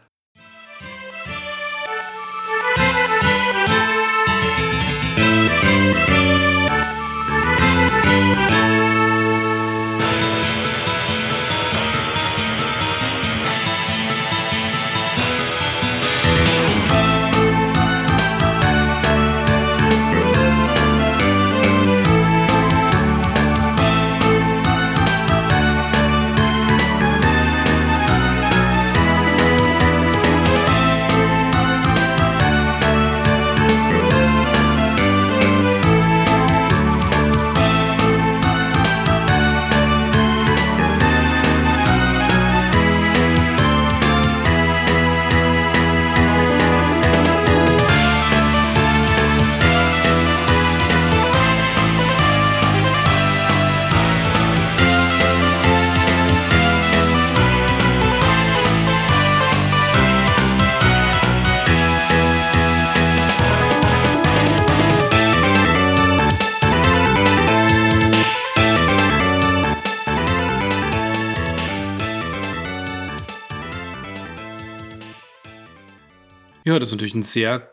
Das 76.84 76.90
ist 76.90 76.96
natürlich 76.96 77.14
eine 77.14 77.24
sehr 77.24 77.72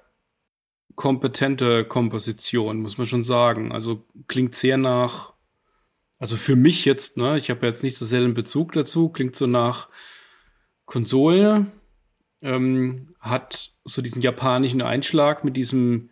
kompetente 0.95 1.83
Komposition, 1.83 2.81
muss 2.81 2.97
man 2.97 3.07
schon 3.07 3.23
sagen. 3.23 3.71
Also 3.71 4.05
klingt 4.27 4.55
sehr 4.55 4.77
nach, 4.77 5.33
also 6.17 6.37
für 6.37 6.55
mich 6.55 6.85
jetzt, 6.85 7.17
ne, 7.17 7.37
ich 7.37 7.49
habe 7.49 7.65
jetzt 7.65 7.83
nicht 7.83 7.97
so 7.97 8.05
sehr 8.05 8.21
den 8.21 8.33
Bezug 8.33 8.71
dazu, 8.71 9.09
klingt 9.09 9.35
so 9.35 9.47
nach 9.47 9.89
Konsole, 10.85 11.67
ähm, 12.41 13.13
hat 13.19 13.71
so 13.83 14.01
diesen 14.01 14.21
japanischen 14.21 14.81
Einschlag 14.81 15.43
mit 15.43 15.57
diesem 15.57 16.09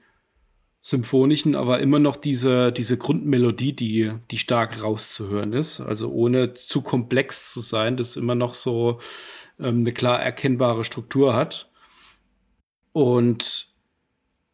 symphonischen, 0.81 1.55
aber 1.55 1.79
immer 1.79 1.99
noch 1.99 2.17
diese, 2.17 2.71
diese 2.71 2.97
Grundmelodie, 2.97 3.73
die, 3.73 4.11
die 4.31 4.37
stark 4.37 4.81
rauszuhören 4.83 5.53
ist. 5.53 5.79
Also 5.79 6.11
ohne 6.11 6.53
zu 6.53 6.81
komplex 6.81 7.51
zu 7.51 7.61
sein, 7.61 7.97
das 7.97 8.15
immer 8.15 8.35
noch 8.35 8.53
so 8.53 8.99
ähm, 9.59 9.81
eine 9.81 9.93
klar 9.93 10.21
erkennbare 10.21 10.83
Struktur 10.83 11.33
hat. 11.33 11.68
Und 12.91 13.67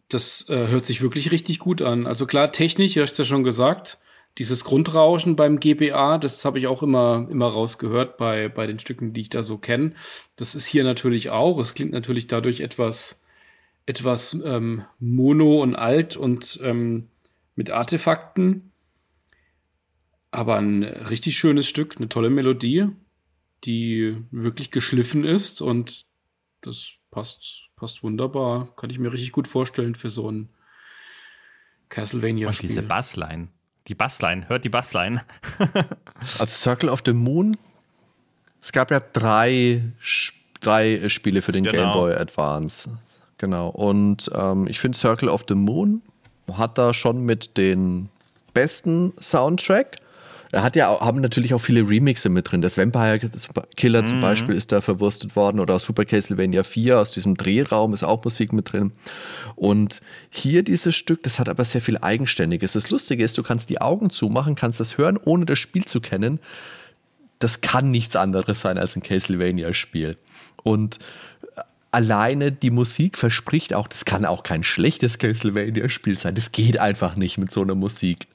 das 0.10 0.48
äh, 0.50 0.68
hört 0.68 0.86
sich 0.86 1.02
wirklich 1.02 1.32
richtig 1.32 1.60
gut 1.60 1.82
an. 1.82 2.08
Also 2.08 2.26
klar, 2.26 2.52
technisch, 2.52 2.96
ihr 2.96 3.02
habt 3.02 3.12
es 3.12 3.18
ja 3.18 3.26
schon 3.26 3.44
gesagt, 3.44 3.98
dieses 4.38 4.66
Grundrauschen 4.66 5.36
beim 5.36 5.60
GBA, 5.60 6.18
das 6.18 6.44
habe 6.44 6.60
ich 6.60 6.68
auch 6.68 6.84
immer, 6.84 7.28
immer 7.32 7.48
rausgehört 7.48 8.18
bei, 8.18 8.50
bei 8.50 8.68
den 8.68 8.80
Stücken, 8.80 9.14
die 9.14 9.22
ich 9.22 9.30
da 9.30 9.44
so 9.44 9.58
kenne. 9.58 9.94
Das 10.36 10.56
ist 10.56 10.66
hier 10.66 10.84
natürlich 10.84 11.30
auch. 11.30 11.58
Es 11.58 11.74
klingt 11.74 11.92
natürlich 11.92 12.28
dadurch 12.28 12.60
etwas, 12.60 13.24
etwas 13.86 14.42
ähm, 14.46 14.84
mono 15.00 15.62
und 15.62 15.76
alt 15.76 16.18
und 16.18 16.60
ähm, 16.64 17.08
mit 17.56 17.72
Artefakten. 17.72 18.72
Aber 20.32 20.58
ein 20.58 20.84
richtig 20.84 21.38
schönes 21.38 21.66
Stück, 21.66 21.96
eine 21.96 22.10
tolle 22.10 22.30
Melodie, 22.30 22.88
die 23.64 24.18
wirklich 24.32 24.70
geschliffen 24.70 25.24
ist 25.24 25.62
und 25.62 26.06
das 26.60 26.96
passt, 27.10 27.65
passt 27.76 28.04
wunderbar. 28.04 28.70
Kann 28.76 28.90
ich 28.90 29.00
mir 29.00 29.12
richtig 29.12 29.32
gut 29.32 29.48
vorstellen 29.48 29.96
für 29.96 30.10
so 30.10 30.32
ein 30.32 30.50
Castlevania-Spiel. 31.90 32.70
Und 32.70 32.70
diese 32.70 32.82
Bassline. 32.82 33.48
Die 33.88 33.96
Bassline, 33.96 34.50
hört 34.50 34.64
die 34.64 34.70
Bassline. 34.70 35.24
also 36.40 36.46
Circle 36.46 36.90
of 36.90 37.04
the 37.06 37.14
Moon. 37.14 37.58
Es 38.60 38.72
gab 38.72 38.90
ja 38.90 39.00
drei, 39.00 39.84
drei 40.60 41.08
Spiele 41.08 41.44
für 41.44 41.52
den 41.52 41.66
genau. 41.66 41.76
Game 41.76 41.92
Boy 41.92 42.14
Advance. 42.16 42.90
Genau. 43.38 43.70
Und 43.70 44.32
ähm, 44.34 44.68
ich 44.68 44.80
finde 44.80 44.98
Circle 44.98 45.30
of 45.30 45.46
the 45.48 45.56
Moon 45.56 46.02
hat 46.52 46.78
da 46.78 46.94
schon 46.94 47.24
mit 47.26 47.58
den 47.58 48.10
besten 48.54 49.14
Soundtrack. 49.20 49.98
Er 50.56 50.64
hat 50.64 50.78
ja 50.78 51.02
haben 51.02 51.20
natürlich 51.20 51.54
auch 51.54 51.60
viele 51.60 51.82
Remixe 51.82 52.30
mit 52.30 52.50
drin. 52.50 52.62
Das 52.62 52.78
Vampire 52.78 53.20
Killer 53.76 54.04
mhm. 54.04 54.06
zum 54.06 54.22
Beispiel 54.22 54.56
ist 54.56 54.72
da 54.72 54.80
verwurstet 54.80 55.36
worden 55.36 55.60
oder 55.60 55.78
Super 55.80 56.06
Castlevania 56.06 56.64
4 56.64 56.98
aus 56.98 57.12
diesem 57.12 57.36
Drehraum 57.36 57.94
ist 57.94 58.04
auch 58.04 58.24
Musik 58.24 58.54
mit 58.54 58.72
drin. 58.72 58.94
Und 59.58 60.00
hier 60.30 60.64
dieses 60.64 60.96
Stück, 60.96 61.24
das 61.24 61.40
hat 61.40 61.50
aber 61.50 61.66
sehr 61.66 61.82
viel 61.82 61.98
Eigenständiges. 61.98 62.72
Das 62.72 62.90
Lustige 62.90 63.22
ist, 63.22 63.38
du 63.38 63.44
kannst 63.44 63.70
die 63.70 63.82
Augen 63.82 64.10
zumachen, 64.10 64.56
kannst 64.56 64.80
das 64.80 64.98
hören, 64.98 65.20
ohne 65.22 65.46
das 65.46 65.60
Spiel 65.60 65.84
zu 65.84 66.00
kennen. 66.00 66.40
Das 67.40 67.60
kann 67.60 67.92
nichts 67.92 68.16
anderes 68.16 68.62
sein 68.62 68.78
als 68.78 68.96
ein 68.96 69.04
Castlevania-Spiel. 69.04 70.16
Und 70.64 71.00
alleine 71.92 72.54
die 72.54 72.72
Musik 72.72 73.18
verspricht 73.18 73.74
auch, 73.74 73.90
das 73.90 74.06
kann 74.06 74.24
auch 74.24 74.44
kein 74.44 74.64
schlechtes 74.64 75.18
Castlevania-Spiel 75.18 76.18
sein. 76.18 76.34
Das 76.34 76.54
geht 76.54 76.80
einfach 76.80 77.18
nicht 77.18 77.38
mit 77.38 77.52
so 77.52 77.62
einer 77.62 77.76
Musik. 77.76 78.28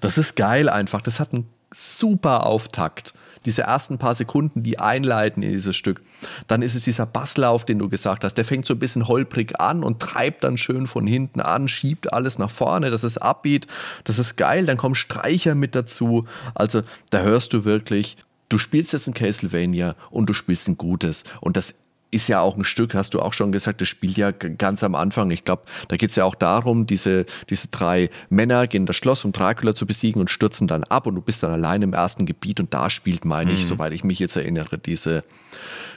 Das 0.00 0.18
ist 0.18 0.36
geil 0.36 0.68
einfach. 0.68 1.02
Das 1.02 1.20
hat 1.20 1.32
einen 1.32 1.48
super 1.74 2.46
Auftakt. 2.46 3.14
Diese 3.44 3.62
ersten 3.62 3.98
paar 3.98 4.14
Sekunden, 4.14 4.62
die 4.62 4.78
einleiten 4.78 5.42
in 5.42 5.52
dieses 5.52 5.76
Stück. 5.76 6.02
Dann 6.48 6.60
ist 6.60 6.74
es 6.74 6.82
dieser 6.82 7.06
Basslauf, 7.06 7.64
den 7.64 7.78
du 7.78 7.88
gesagt 7.88 8.24
hast. 8.24 8.34
Der 8.34 8.44
fängt 8.44 8.66
so 8.66 8.74
ein 8.74 8.78
bisschen 8.78 9.06
holprig 9.06 9.60
an 9.60 9.84
und 9.84 10.00
treibt 10.00 10.44
dann 10.44 10.58
schön 10.58 10.86
von 10.86 11.06
hinten 11.06 11.40
an, 11.40 11.68
schiebt 11.68 12.12
alles 12.12 12.38
nach 12.38 12.50
vorne. 12.50 12.90
Das 12.90 13.04
ist 13.04 13.18
Upbeat, 13.18 13.66
das 14.04 14.18
ist 14.18 14.36
geil. 14.36 14.66
Dann 14.66 14.76
kommen 14.76 14.96
Streicher 14.96 15.54
mit 15.54 15.74
dazu. 15.74 16.26
Also 16.54 16.82
da 17.10 17.20
hörst 17.20 17.52
du 17.52 17.64
wirklich, 17.64 18.16
du 18.48 18.58
spielst 18.58 18.92
jetzt 18.92 19.06
ein 19.06 19.14
Castlevania 19.14 19.94
und 20.10 20.28
du 20.28 20.34
spielst 20.34 20.68
ein 20.68 20.76
gutes. 20.76 21.24
Und 21.40 21.56
das 21.56 21.74
ist 22.10 22.28
ja 22.28 22.40
auch 22.40 22.56
ein 22.56 22.64
Stück, 22.64 22.94
hast 22.94 23.14
du 23.14 23.20
auch 23.20 23.32
schon 23.32 23.52
gesagt, 23.52 23.80
das 23.80 23.88
spielt 23.88 24.16
ja 24.16 24.30
ganz 24.30 24.82
am 24.82 24.94
Anfang. 24.94 25.30
Ich 25.30 25.44
glaube, 25.44 25.62
da 25.88 25.96
geht 25.96 26.10
es 26.10 26.16
ja 26.16 26.24
auch 26.24 26.34
darum, 26.34 26.86
diese, 26.86 27.26
diese 27.50 27.68
drei 27.68 28.08
Männer 28.30 28.66
gehen 28.66 28.82
in 28.82 28.86
das 28.86 28.96
Schloss, 28.96 29.24
um 29.24 29.32
Dracula 29.32 29.74
zu 29.74 29.84
besiegen 29.84 30.20
und 30.20 30.30
stürzen 30.30 30.68
dann 30.68 30.84
ab 30.84 31.06
und 31.06 31.16
du 31.16 31.20
bist 31.20 31.42
dann 31.42 31.52
allein 31.52 31.82
im 31.82 31.92
ersten 31.92 32.24
Gebiet 32.24 32.60
und 32.60 32.72
da 32.72 32.88
spielt, 32.88 33.24
meine 33.24 33.52
mhm. 33.52 33.58
ich, 33.58 33.66
soweit 33.66 33.92
ich 33.92 34.04
mich 34.04 34.18
jetzt 34.18 34.36
erinnere, 34.36 34.78
diese, 34.78 35.22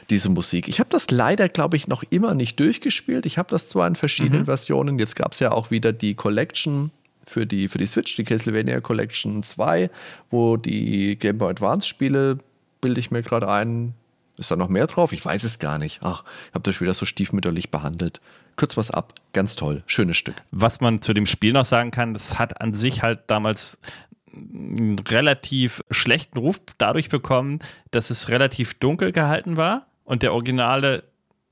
diese 0.09 0.29
Musik. 0.29 0.67
Ich 0.67 0.79
habe 0.79 0.89
das 0.89 1.11
leider, 1.11 1.47
glaube 1.47 1.77
ich, 1.77 1.87
noch 1.87 2.03
immer 2.09 2.33
nicht 2.33 2.59
durchgespielt. 2.59 3.25
Ich 3.25 3.37
habe 3.37 3.49
das 3.49 3.69
zwar 3.69 3.87
in 3.87 3.95
verschiedenen 3.95 4.41
mhm. 4.41 4.45
Versionen, 4.45 4.99
jetzt 4.99 5.15
gab 5.15 5.31
es 5.31 5.39
ja 5.39 5.51
auch 5.51 5.71
wieder 5.71 5.93
die 5.93 6.15
Collection 6.15 6.91
für 7.25 7.45
die, 7.45 7.69
für 7.69 7.77
die 7.77 7.85
Switch, 7.85 8.15
die 8.17 8.25
Castlevania 8.25 8.81
Collection 8.81 9.43
2, 9.43 9.89
wo 10.29 10.57
die 10.57 11.17
Game 11.17 11.37
Boy 11.37 11.51
Advance 11.51 11.87
Spiele, 11.87 12.39
bilde 12.81 12.99
ich 12.99 13.11
mir 13.11 13.21
gerade 13.21 13.47
ein, 13.47 13.93
ist 14.37 14.51
da 14.51 14.55
noch 14.55 14.69
mehr 14.69 14.87
drauf? 14.87 15.13
Ich 15.13 15.23
weiß 15.23 15.43
es 15.43 15.59
gar 15.59 15.77
nicht. 15.77 15.99
Ach, 16.03 16.23
ich 16.49 16.53
habe 16.53 16.63
das 16.63 16.81
wieder 16.81 16.93
so 16.93 17.05
stiefmütterlich 17.05 17.71
behandelt. 17.71 18.21
Kurz 18.55 18.77
was 18.77 18.91
ab. 18.91 19.13
Ganz 19.33 19.55
toll. 19.55 19.83
Schönes 19.85 20.17
Stück. 20.17 20.35
Was 20.51 20.81
man 20.81 21.01
zu 21.01 21.13
dem 21.13 21.25
Spiel 21.25 21.53
noch 21.53 21.65
sagen 21.65 21.91
kann, 21.91 22.13
das 22.13 22.39
hat 22.39 22.61
an 22.61 22.73
sich 22.73 23.03
halt 23.03 23.21
damals 23.27 23.79
einen 24.33 24.99
relativ 24.99 25.83
schlechten 25.91 26.37
Ruf 26.37 26.61
dadurch 26.77 27.09
bekommen, 27.09 27.59
dass 27.91 28.09
es 28.09 28.29
relativ 28.29 28.73
dunkel 28.75 29.11
gehalten 29.11 29.57
war 29.57 29.87
und 30.05 30.23
der 30.23 30.33
originale 30.33 31.03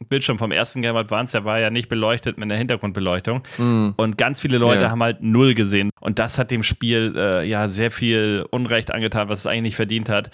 Bildschirm 0.07 0.37
vom 0.37 0.51
ersten 0.51 0.81
Game 0.81 0.95
Advance, 0.95 1.33
der 1.33 1.45
war 1.45 1.59
ja 1.59 1.69
nicht 1.69 1.89
beleuchtet 1.89 2.37
mit 2.37 2.49
einer 2.49 2.57
Hintergrundbeleuchtung. 2.57 3.41
Mm. 3.57 3.89
Und 3.97 4.17
ganz 4.17 4.39
viele 4.39 4.57
Leute 4.57 4.81
yeah. 4.81 4.91
haben 4.91 5.03
halt 5.03 5.21
null 5.21 5.53
gesehen. 5.55 5.89
Und 5.99 6.19
das 6.19 6.37
hat 6.37 6.51
dem 6.51 6.63
Spiel 6.63 7.13
äh, 7.17 7.45
ja 7.45 7.67
sehr 7.67 7.91
viel 7.91 8.45
Unrecht 8.49 8.93
angetan, 8.93 9.27
was 9.27 9.39
es 9.39 9.47
eigentlich 9.47 9.61
nicht 9.61 9.75
verdient 9.75 10.07
hat. 10.07 10.29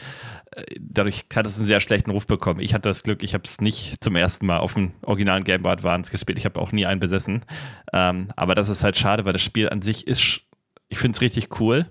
Äh, 0.52 0.64
dadurch 0.80 1.26
hat 1.34 1.46
es 1.46 1.58
einen 1.58 1.68
sehr 1.68 1.80
schlechten 1.80 2.12
Ruf 2.12 2.28
bekommen. 2.28 2.60
Ich 2.60 2.74
hatte 2.74 2.90
das 2.90 3.04
Glück, 3.04 3.24
ich 3.24 3.34
habe 3.34 3.44
es 3.46 3.62
nicht 3.62 4.04
zum 4.04 4.16
ersten 4.16 4.46
Mal 4.46 4.60
auf 4.60 4.74
dem 4.74 4.94
originalen 5.02 5.44
Game 5.44 5.64
Boy 5.64 5.72
Advance 5.72 6.12
gespielt. 6.12 6.38
Ich 6.38 6.46
habe 6.46 6.60
auch 6.60 6.72
nie 6.72 6.86
einen 6.86 7.00
besessen. 7.00 7.44
Ähm, 7.94 8.30
aber 8.36 8.56
das 8.56 8.70
ist 8.70 8.84
halt 8.84 8.98
schade, 8.98 9.26
weil 9.26 9.34
das 9.34 9.42
Spiel 9.42 9.70
an 9.70 9.82
sich 9.82 10.08
ist, 10.08 10.42
ich 10.90 10.98
finde 10.98 11.16
es 11.16 11.22
richtig 11.22 11.60
cool. 11.60 11.88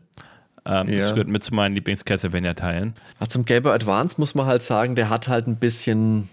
Ähm, 0.66 0.88
ja. 0.88 1.00
Das 1.00 1.10
gehört 1.10 1.28
mit 1.28 1.44
zu 1.44 1.54
meinen 1.54 1.74
Lieblings-Castlevania-Teilen. 1.74 2.94
Zum 3.28 3.44
Game 3.44 3.62
Boy 3.62 3.72
Advance 3.72 4.16
muss 4.18 4.34
man 4.34 4.46
halt 4.46 4.62
sagen, 4.62 4.94
der 4.94 5.10
hat 5.10 5.28
halt 5.28 5.46
ein 5.46 5.58
bisschen 5.58 6.28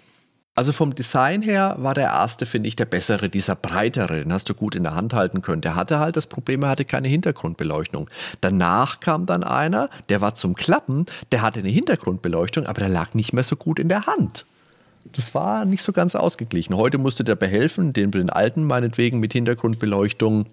also 0.54 0.74
vom 0.74 0.94
Design 0.94 1.42
her 1.42 1.76
war 1.80 1.94
der 1.94 2.08
erste, 2.08 2.46
finde 2.46 2.68
ich, 2.68 2.76
der 2.76 2.86
bessere, 2.86 3.30
dieser 3.30 3.56
breitere. 3.56 4.24
Den 4.24 4.34
hast 4.34 4.50
du 4.50 4.54
gut 4.54 4.76
in 4.76 4.84
der 4.84 4.96
Hand 4.96 5.14
halten 5.14 5.42
können. 5.42 5.62
Der 5.62 5.76
hatte 5.76 6.00
halt 6.00 6.18
das 6.18 6.28
Problem, 6.28 6.64
er 6.64 6.70
hatte 6.70 6.86
keine 6.86 7.08
Hintergrundbeleuchtung. 7.08 8.10
Danach 8.42 9.00
kam 9.00 9.26
dann 9.26 9.44
einer, 9.44 9.90
der 10.10 10.20
war 10.20 10.36
zum 10.36 10.56
Klappen, 10.56 11.06
der 11.32 11.42
hatte 11.42 11.60
eine 11.60 11.70
Hintergrundbeleuchtung, 11.70 12.66
aber 12.66 12.80
der 12.80 12.90
lag 12.90 13.14
nicht 13.14 13.32
mehr 13.34 13.44
so 13.44 13.56
gut 13.56 13.80
in 13.80 13.88
der 13.88 14.06
Hand 14.08 14.46
das 15.12 15.34
war 15.36 15.66
nicht 15.66 15.82
so 15.82 15.92
ganz 15.92 16.16
ausgeglichen. 16.16 16.76
Heute 16.76 16.98
musst 16.98 17.20
du 17.20 17.24
dir 17.24 17.36
behelfen, 17.36 17.94
den 17.94 18.12
du 18.12 18.20
den 18.20 18.30
alten 18.30 18.64
meinetwegen 18.64 19.20
mit 19.20 19.34
Hintergrundbeleuchtung 19.34 20.46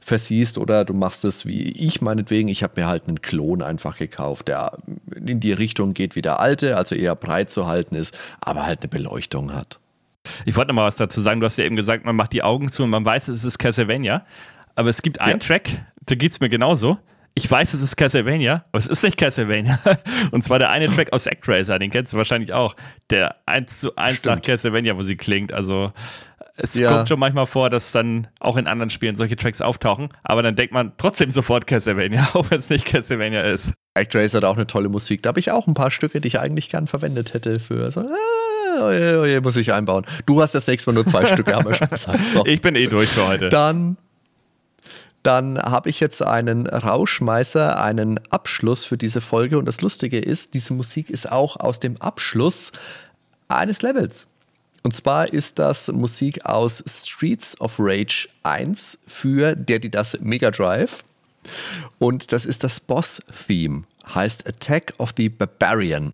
versiehst 0.00 0.58
oder 0.58 0.84
du 0.84 0.94
machst 0.94 1.24
es 1.24 1.46
wie 1.46 1.62
ich 1.62 2.00
meinetwegen. 2.00 2.48
Ich 2.48 2.62
habe 2.62 2.80
mir 2.80 2.86
halt 2.86 3.08
einen 3.08 3.22
Klon 3.22 3.62
einfach 3.62 3.96
gekauft, 3.96 4.48
der 4.48 4.78
in 5.14 5.40
die 5.40 5.52
Richtung 5.52 5.94
geht 5.94 6.16
wie 6.16 6.22
der 6.22 6.40
alte, 6.40 6.76
also 6.76 6.94
eher 6.94 7.14
breit 7.16 7.50
zu 7.50 7.66
halten 7.66 7.94
ist, 7.94 8.16
aber 8.40 8.66
halt 8.66 8.80
eine 8.80 8.88
Beleuchtung 8.88 9.52
hat. 9.52 9.78
Ich 10.44 10.56
wollte 10.56 10.68
noch 10.68 10.76
mal 10.76 10.86
was 10.86 10.96
dazu 10.96 11.20
sagen. 11.20 11.40
Du 11.40 11.46
hast 11.46 11.56
ja 11.56 11.64
eben 11.64 11.76
gesagt, 11.76 12.04
man 12.04 12.16
macht 12.16 12.32
die 12.32 12.42
Augen 12.42 12.68
zu 12.68 12.82
und 12.82 12.90
man 12.90 13.04
weiß, 13.04 13.28
es 13.28 13.44
ist 13.44 13.58
Castlevania. 13.58 14.24
Aber 14.74 14.88
es 14.88 15.02
gibt 15.02 15.20
einen 15.20 15.40
ja. 15.40 15.46
Track, 15.46 15.70
da 16.06 16.14
geht 16.14 16.32
es 16.32 16.40
mir 16.40 16.48
genauso 16.48 16.98
ich 17.36 17.50
weiß, 17.50 17.74
es 17.74 17.82
ist 17.82 17.96
Castlevania, 17.96 18.64
aber 18.68 18.78
es 18.78 18.86
ist 18.86 19.02
nicht 19.02 19.16
Castlevania. 19.16 19.80
Und 20.30 20.44
zwar 20.44 20.60
der 20.60 20.70
eine 20.70 20.86
Track 20.86 21.12
aus 21.12 21.26
Actraiser, 21.26 21.78
den 21.80 21.90
kennst 21.90 22.12
du 22.12 22.16
wahrscheinlich 22.16 22.52
auch. 22.52 22.76
Der 23.10 23.36
1 23.46 23.80
zu 23.80 23.96
1 23.96 24.18
Stimmt. 24.18 24.36
nach 24.36 24.42
Castlevania 24.42 24.94
Musik 24.94 25.20
klingt. 25.20 25.52
Also 25.52 25.92
es 26.56 26.74
ja. 26.74 26.92
kommt 26.92 27.08
schon 27.08 27.18
manchmal 27.18 27.46
vor, 27.46 27.70
dass 27.70 27.90
dann 27.90 28.28
auch 28.38 28.56
in 28.56 28.68
anderen 28.68 28.90
Spielen 28.90 29.16
solche 29.16 29.34
Tracks 29.34 29.60
auftauchen, 29.60 30.10
aber 30.22 30.42
dann 30.42 30.54
denkt 30.54 30.72
man 30.72 30.92
trotzdem 30.96 31.32
sofort 31.32 31.66
Castlevania, 31.66 32.28
auch 32.34 32.50
wenn 32.50 32.58
es 32.58 32.70
nicht 32.70 32.84
Castlevania 32.84 33.42
ist. 33.42 33.72
Actraiser 33.94 34.36
hat 34.36 34.44
auch 34.44 34.54
eine 34.54 34.68
tolle 34.68 34.88
Musik. 34.88 35.22
Da 35.24 35.28
habe 35.28 35.40
ich 35.40 35.50
auch 35.50 35.66
ein 35.66 35.74
paar 35.74 35.90
Stücke, 35.90 36.20
die 36.20 36.28
ich 36.28 36.38
eigentlich 36.38 36.70
gern 36.70 36.86
verwendet 36.86 37.34
hätte 37.34 37.58
für 37.58 37.90
so. 37.90 38.00
Ah, 38.00 38.86
oje, 38.86 39.20
oje, 39.20 39.40
muss 39.40 39.56
ich 39.56 39.72
einbauen. 39.72 40.06
Du 40.26 40.40
hast 40.40 40.54
das 40.54 40.68
nächste 40.68 40.90
Mal 40.90 40.94
nur 40.94 41.06
zwei 41.06 41.26
Stücke, 41.26 41.52
haben 41.54 41.66
wir 41.66 41.74
schon 41.74 41.88
gesagt. 41.88 42.30
So. 42.30 42.46
Ich 42.46 42.60
bin 42.60 42.76
eh 42.76 42.86
durch 42.86 43.08
für 43.08 43.26
heute. 43.26 43.48
Dann 43.48 43.96
dann 45.24 45.58
habe 45.58 45.88
ich 45.88 46.00
jetzt 46.00 46.22
einen 46.22 46.66
Rauschmeißer, 46.66 47.82
einen 47.82 48.20
Abschluss 48.30 48.84
für 48.84 48.98
diese 48.98 49.20
Folge. 49.20 49.58
Und 49.58 49.64
das 49.64 49.80
Lustige 49.80 50.18
ist, 50.18 50.54
diese 50.54 50.74
Musik 50.74 51.10
ist 51.10 51.30
auch 51.32 51.56
aus 51.56 51.80
dem 51.80 52.00
Abschluss 52.00 52.72
eines 53.48 53.82
Levels. 53.82 54.26
Und 54.82 54.94
zwar 54.94 55.32
ist 55.32 55.58
das 55.58 55.88
Musik 55.88 56.44
aus 56.44 56.84
Streets 56.86 57.58
of 57.58 57.76
Rage 57.78 58.28
1 58.42 58.98
für 59.06 59.56
der, 59.56 59.78
die 59.78 59.90
das 59.90 60.18
Mega 60.20 60.50
Drive. 60.50 61.02
Und 61.98 62.32
das 62.32 62.44
ist 62.44 62.62
das 62.62 62.80
Boss-Theme, 62.80 63.84
heißt 64.06 64.46
Attack 64.46 64.92
of 64.98 65.14
the 65.16 65.30
Barbarian. 65.30 66.12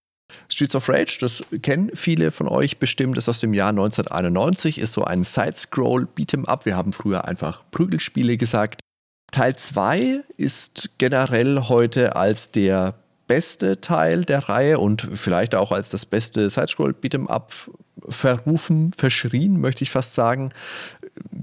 Streets 0.48 0.76
of 0.76 0.88
Rage, 0.88 1.18
das 1.20 1.42
kennen 1.62 1.90
viele 1.94 2.30
von 2.30 2.46
euch 2.46 2.78
bestimmt, 2.78 3.18
ist 3.18 3.28
aus 3.28 3.40
dem 3.40 3.54
Jahr 3.54 3.70
1991, 3.70 4.78
ist 4.78 4.92
so 4.92 5.02
ein 5.02 5.24
Side-Scroll 5.24 6.06
Beat'em 6.16 6.46
Up. 6.46 6.64
Wir 6.64 6.76
haben 6.76 6.92
früher 6.92 7.24
einfach 7.24 7.64
Prügelspiele 7.72 8.36
gesagt. 8.36 8.80
Teil 9.31 9.57
2 9.57 10.23
ist 10.36 10.90
generell 10.98 11.69
heute 11.69 12.16
als 12.16 12.51
der 12.51 12.94
beste 13.27 13.81
Teil 13.81 14.24
der 14.24 14.48
Reihe 14.48 14.81
und 14.81 15.07
vielleicht 15.15 15.55
auch 15.55 15.70
als 15.70 15.90
das 15.90 16.05
beste 16.05 16.51
Side-Scroll 16.51 16.97
Beat'em 17.01 17.28
Up 17.28 17.52
verrufen, 18.09 18.93
verschrien, 18.97 19.61
möchte 19.61 19.85
ich 19.85 19.90
fast 19.90 20.15
sagen. 20.15 20.51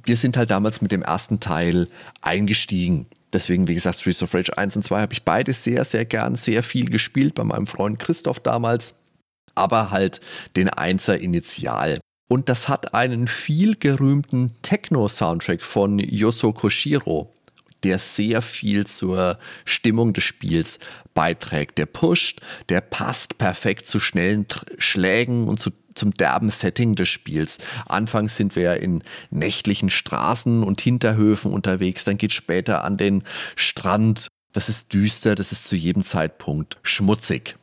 Wir 0.03 0.17
sind 0.17 0.35
halt 0.35 0.51
damals 0.51 0.81
mit 0.81 0.91
dem 0.91 1.01
ersten 1.01 1.39
Teil 1.39 1.87
eingestiegen. 2.21 3.05
Deswegen, 3.31 3.67
wie 3.67 3.75
gesagt, 3.75 3.99
Streets 3.99 4.23
of 4.23 4.33
Rage 4.33 4.57
1 4.57 4.75
und 4.75 4.83
2 4.83 5.01
habe 5.01 5.13
ich 5.13 5.23
beide 5.23 5.53
sehr, 5.53 5.85
sehr 5.85 6.03
gern, 6.03 6.35
sehr 6.35 6.63
viel 6.63 6.89
gespielt 6.89 7.35
bei 7.35 7.43
meinem 7.43 7.67
Freund 7.67 7.99
Christoph 7.99 8.41
damals. 8.41 8.95
Aber 9.55 9.89
halt 9.91 10.19
den 10.55 10.69
Einser 10.69 11.19
initial. 11.19 11.99
Und 12.27 12.49
das 12.49 12.67
hat 12.67 12.93
einen 12.93 13.27
viel 13.27 13.75
gerühmten 13.75 14.55
Techno-Soundtrack 14.61 15.63
von 15.63 15.99
Yoso 15.99 16.51
Koshiro, 16.51 17.33
der 17.83 17.99
sehr 17.99 18.41
viel 18.41 18.85
zur 18.85 19.37
Stimmung 19.65 20.13
des 20.13 20.23
Spiels 20.23 20.79
beiträgt. 21.13 21.77
Der 21.77 21.85
pusht, 21.85 22.41
der 22.69 22.81
passt 22.81 23.37
perfekt 23.37 23.85
zu 23.85 23.99
schnellen 23.99 24.45
Schlägen 24.77 25.47
und 25.47 25.59
zu 25.59 25.71
zum 25.97 26.13
derben 26.13 26.51
Setting 26.51 26.95
des 26.95 27.09
Spiels. 27.09 27.57
Anfangs 27.87 28.35
sind 28.35 28.55
wir 28.55 28.63
ja 28.63 28.73
in 28.73 29.03
nächtlichen 29.31 29.89
Straßen 29.89 30.63
und 30.63 30.79
Hinterhöfen 30.79 31.51
unterwegs, 31.51 32.05
dann 32.05 32.17
geht 32.17 32.33
später 32.33 32.83
an 32.83 32.97
den 32.97 33.23
Strand. 33.55 34.27
Das 34.53 34.69
ist 34.69 34.93
düster, 34.93 35.35
das 35.35 35.51
ist 35.51 35.67
zu 35.67 35.75
jedem 35.75 36.03
Zeitpunkt 36.03 36.77
schmutzig. 36.83 37.56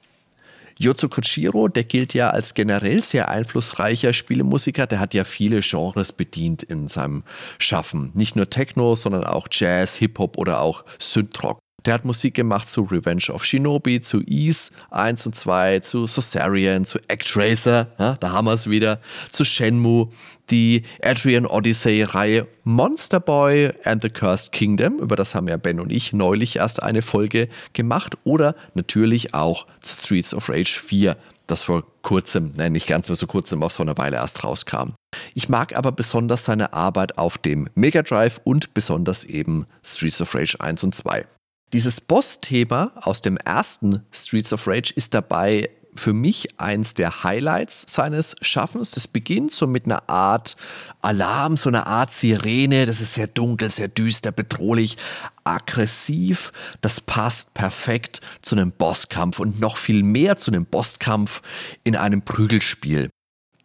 Yozo 0.79 1.09
Kochiro, 1.09 1.69
der 1.69 1.85
gilt 1.85 2.15
ja 2.15 2.31
als 2.31 2.55
generell 2.55 3.03
sehr 3.03 3.29
einflussreicher 3.29 4.13
Spielemusiker. 4.13 4.87
Der 4.87 5.01
hat 5.01 5.15
ja 5.15 5.25
viele 5.25 5.61
Genres 5.61 6.13
bedient 6.13 6.63
in 6.63 6.89
seinem 6.89 7.25
Schaffen. 7.59 8.11
Nicht 8.15 8.37
nur 8.37 8.51
Techno, 8.51 8.95
sondern 8.97 9.25
auch 9.25 9.49
Jazz, 9.51 9.97
Hip-Hop 9.97 10.37
oder 10.39 10.61
auch 10.61 10.85
Synthrock. 10.99 11.64
Der 11.85 11.93
hat 11.93 12.07
Musik 12.07 12.33
gemacht 12.33 12.71
zu 12.71 12.83
Revenge 12.83 13.27
of 13.31 13.45
Shinobi, 13.45 14.01
zu 14.01 14.23
Ease 14.23 14.71
1 14.91 15.27
und 15.27 15.35
2, 15.35 15.81
zu 15.81 16.07
Sosarian, 16.07 16.87
zu 16.87 16.99
Actracer, 17.11 17.89
ja, 17.99 18.17
da 18.21 18.33
haben 18.33 18.47
wir 18.47 18.55
es 18.55 18.71
wieder, 18.71 19.01
zu 19.31 19.45
Shenmue, 19.45 20.09
die 20.49 20.85
Adrian 21.03 21.45
Odyssey-Reihe 21.45 22.47
Monster 22.65 23.21
Boy 23.21 23.71
and 23.85 24.03
the 24.03 24.09
Cursed 24.09 24.53
Kingdom, 24.53 24.99
über 24.99 25.15
das 25.15 25.35
haben 25.35 25.47
ja 25.47 25.59
Ben 25.59 25.79
und 25.79 25.93
ich 25.93 26.15
neulich 26.15 26.57
erst 26.57 26.83
eine 26.83 27.03
Folge 27.03 27.49
gemacht, 27.75 28.17
oder 28.25 28.55
natürlich 28.73 29.35
auch 29.35 29.67
zu 29.83 29.95
Streets 29.95 30.33
of 30.33 30.49
Rage 30.49 30.81
4, 30.83 31.19
das 31.47 31.65
vor 31.65 31.85
kurzem, 32.01 32.55
nein, 32.57 32.73
nicht 32.73 32.87
ganz 32.87 33.09
so 33.09 33.27
kurzem, 33.27 33.61
was 33.61 33.77
vor 33.77 33.85
einer 33.85 33.99
Weile 33.99 34.17
erst 34.17 34.43
rauskam. 34.43 34.95
Ich 35.35 35.51
mag 35.51 35.77
aber 35.77 35.93
besonders 35.93 36.47
seine 36.47 36.73
Arbeit 36.73 37.19
auf 37.19 37.37
dem 37.37 37.69
Mega 37.75 38.03
Drive 38.03 38.41
und 38.45 38.73
besonders 38.73 39.25
eben 39.25 39.67
Streets 39.85 40.23
of 40.23 40.35
Rage 40.35 40.59
1 40.59 40.83
und 40.83 40.95
2. 40.95 41.27
Dieses 41.73 42.01
Boss-Thema 42.01 42.93
aus 42.97 43.21
dem 43.21 43.37
ersten 43.37 44.05
Streets 44.13 44.53
of 44.53 44.67
Rage 44.67 44.93
ist 44.95 45.15
dabei 45.15 45.71
für 45.97 46.13
mich 46.13 46.61
eins 46.61 46.95
der 46.95 47.25
Highlights 47.25 47.87
seines 47.89 48.37
Schaffens. 48.41 48.91
Das 48.93 49.07
beginnt 49.07 49.53
so 49.53 49.67
mit 49.67 49.85
einer 49.85 50.09
Art 50.09 50.57
Alarm, 51.03 51.57
so 51.57 51.69
einer 51.69 51.87
Art 51.87 52.13
Sirene. 52.13 52.87
Das 52.87 53.01
ist 53.01 53.15
sehr 53.15 53.29
dunkel, 53.29 53.71
sehr 53.71 53.89
düster, 53.89 54.33
bedrohlich, 54.33 54.97
aggressiv. 55.45 56.53
Das 56.81 57.01
passt 57.01 57.55
perfekt 57.55 58.21
zu 58.43 58.57
einem 58.57 58.73
Bosskampf 58.73 59.39
und 59.39 59.61
noch 59.61 59.77
viel 59.77 60.03
mehr 60.03 60.37
zu 60.37 60.51
einem 60.51 60.67
Bosskampf 60.67 61.43
in 61.85 61.97
einem 61.97 62.23
Prügelspiel. 62.23 63.11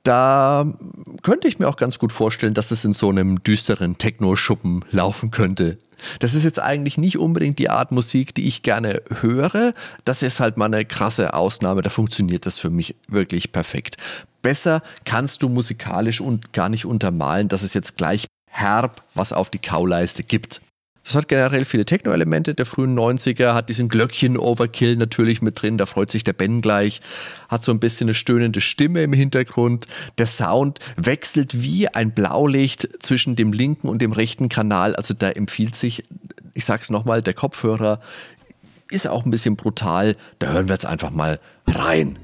Da 0.03 0.73
könnte 1.23 1.47
ich 1.47 1.59
mir 1.59 1.67
auch 1.67 1.75
ganz 1.75 1.99
gut 1.99 2.11
vorstellen, 2.11 2.53
dass 2.53 2.71
es 2.71 2.85
in 2.85 2.93
so 2.93 3.09
einem 3.09 3.43
düsteren 3.43 3.97
Techno-Schuppen 3.97 4.85
laufen 4.91 5.31
könnte. 5.31 5.77
Das 6.19 6.33
ist 6.33 6.43
jetzt 6.45 6.59
eigentlich 6.59 6.97
nicht 6.97 7.17
unbedingt 7.17 7.59
die 7.59 7.69
Art 7.69 7.91
Musik, 7.91 8.33
die 8.33 8.47
ich 8.47 8.61
gerne 8.61 9.01
höre. 9.19 9.73
Das 10.05 10.21
ist 10.21 10.39
halt 10.39 10.57
mal 10.57 10.65
eine 10.65 10.85
krasse 10.85 11.33
Ausnahme. 11.33 11.81
Da 11.81 11.89
funktioniert 11.89 12.45
das 12.45 12.59
für 12.59 12.69
mich 12.69 12.95
wirklich 13.07 13.51
perfekt. 13.51 13.97
Besser 14.41 14.81
kannst 15.03 15.43
du 15.43 15.49
musikalisch 15.49 16.21
und 16.21 16.53
gar 16.53 16.69
nicht 16.69 16.85
untermalen, 16.85 17.49
dass 17.49 17.63
es 17.63 17.73
jetzt 17.73 17.97
gleich 17.97 18.27
herb 18.49 19.03
was 19.13 19.33
auf 19.33 19.49
die 19.49 19.59
Kauleiste 19.59 20.23
gibt. 20.23 20.61
Das 21.09 21.15
hat 21.15 21.27
generell 21.27 21.65
viele 21.65 21.85
Techno-Elemente. 21.85 22.53
Der 22.53 22.67
frühen 22.67 22.95
90er, 22.95 23.55
hat 23.55 23.67
diesen 23.67 23.89
Glöckchen-Overkill 23.89 24.95
natürlich 24.95 25.41
mit 25.41 25.59
drin, 25.59 25.79
da 25.79 25.87
freut 25.87 26.11
sich 26.11 26.23
der 26.23 26.33
Ben 26.33 26.61
gleich, 26.61 27.01
hat 27.47 27.63
so 27.63 27.71
ein 27.71 27.79
bisschen 27.79 28.05
eine 28.05 28.13
stöhnende 28.13 28.61
Stimme 28.61 29.01
im 29.01 29.11
Hintergrund. 29.11 29.87
Der 30.19 30.27
Sound 30.27 30.77
wechselt 30.97 31.63
wie 31.63 31.87
ein 31.87 32.11
Blaulicht 32.11 32.87
zwischen 33.03 33.35
dem 33.35 33.53
linken 33.53 33.87
und 33.87 34.03
dem 34.03 34.11
rechten 34.11 34.49
Kanal, 34.49 34.95
also 34.95 35.15
da 35.15 35.31
empfiehlt 35.31 35.75
sich, 35.75 36.03
ich 36.53 36.65
sag's 36.65 36.91
nochmal, 36.91 37.23
der 37.23 37.33
Kopfhörer 37.33 38.01
ist 38.91 39.07
auch 39.07 39.25
ein 39.25 39.31
bisschen 39.31 39.55
brutal, 39.55 40.15
da 40.37 40.51
hören 40.51 40.67
wir 40.67 40.75
jetzt 40.75 40.85
einfach 40.85 41.09
mal 41.09 41.39
rein. 41.65 42.19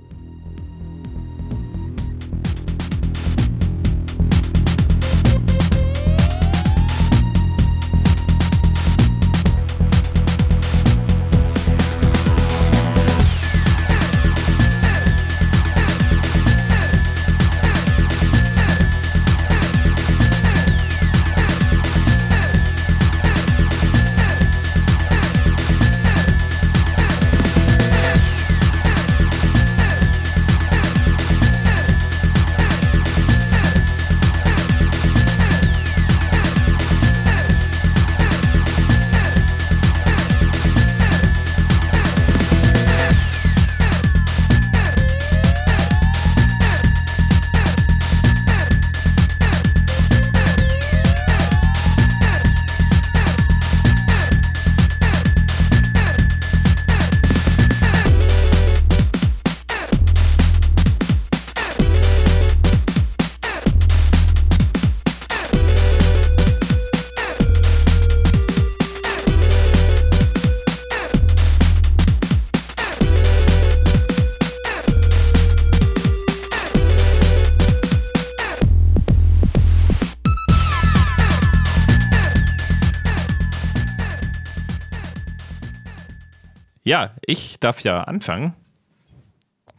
Ja, 86.85 87.15
ich 87.25 87.59
darf 87.59 87.81
ja 87.81 88.03
anfangen. 88.03 88.53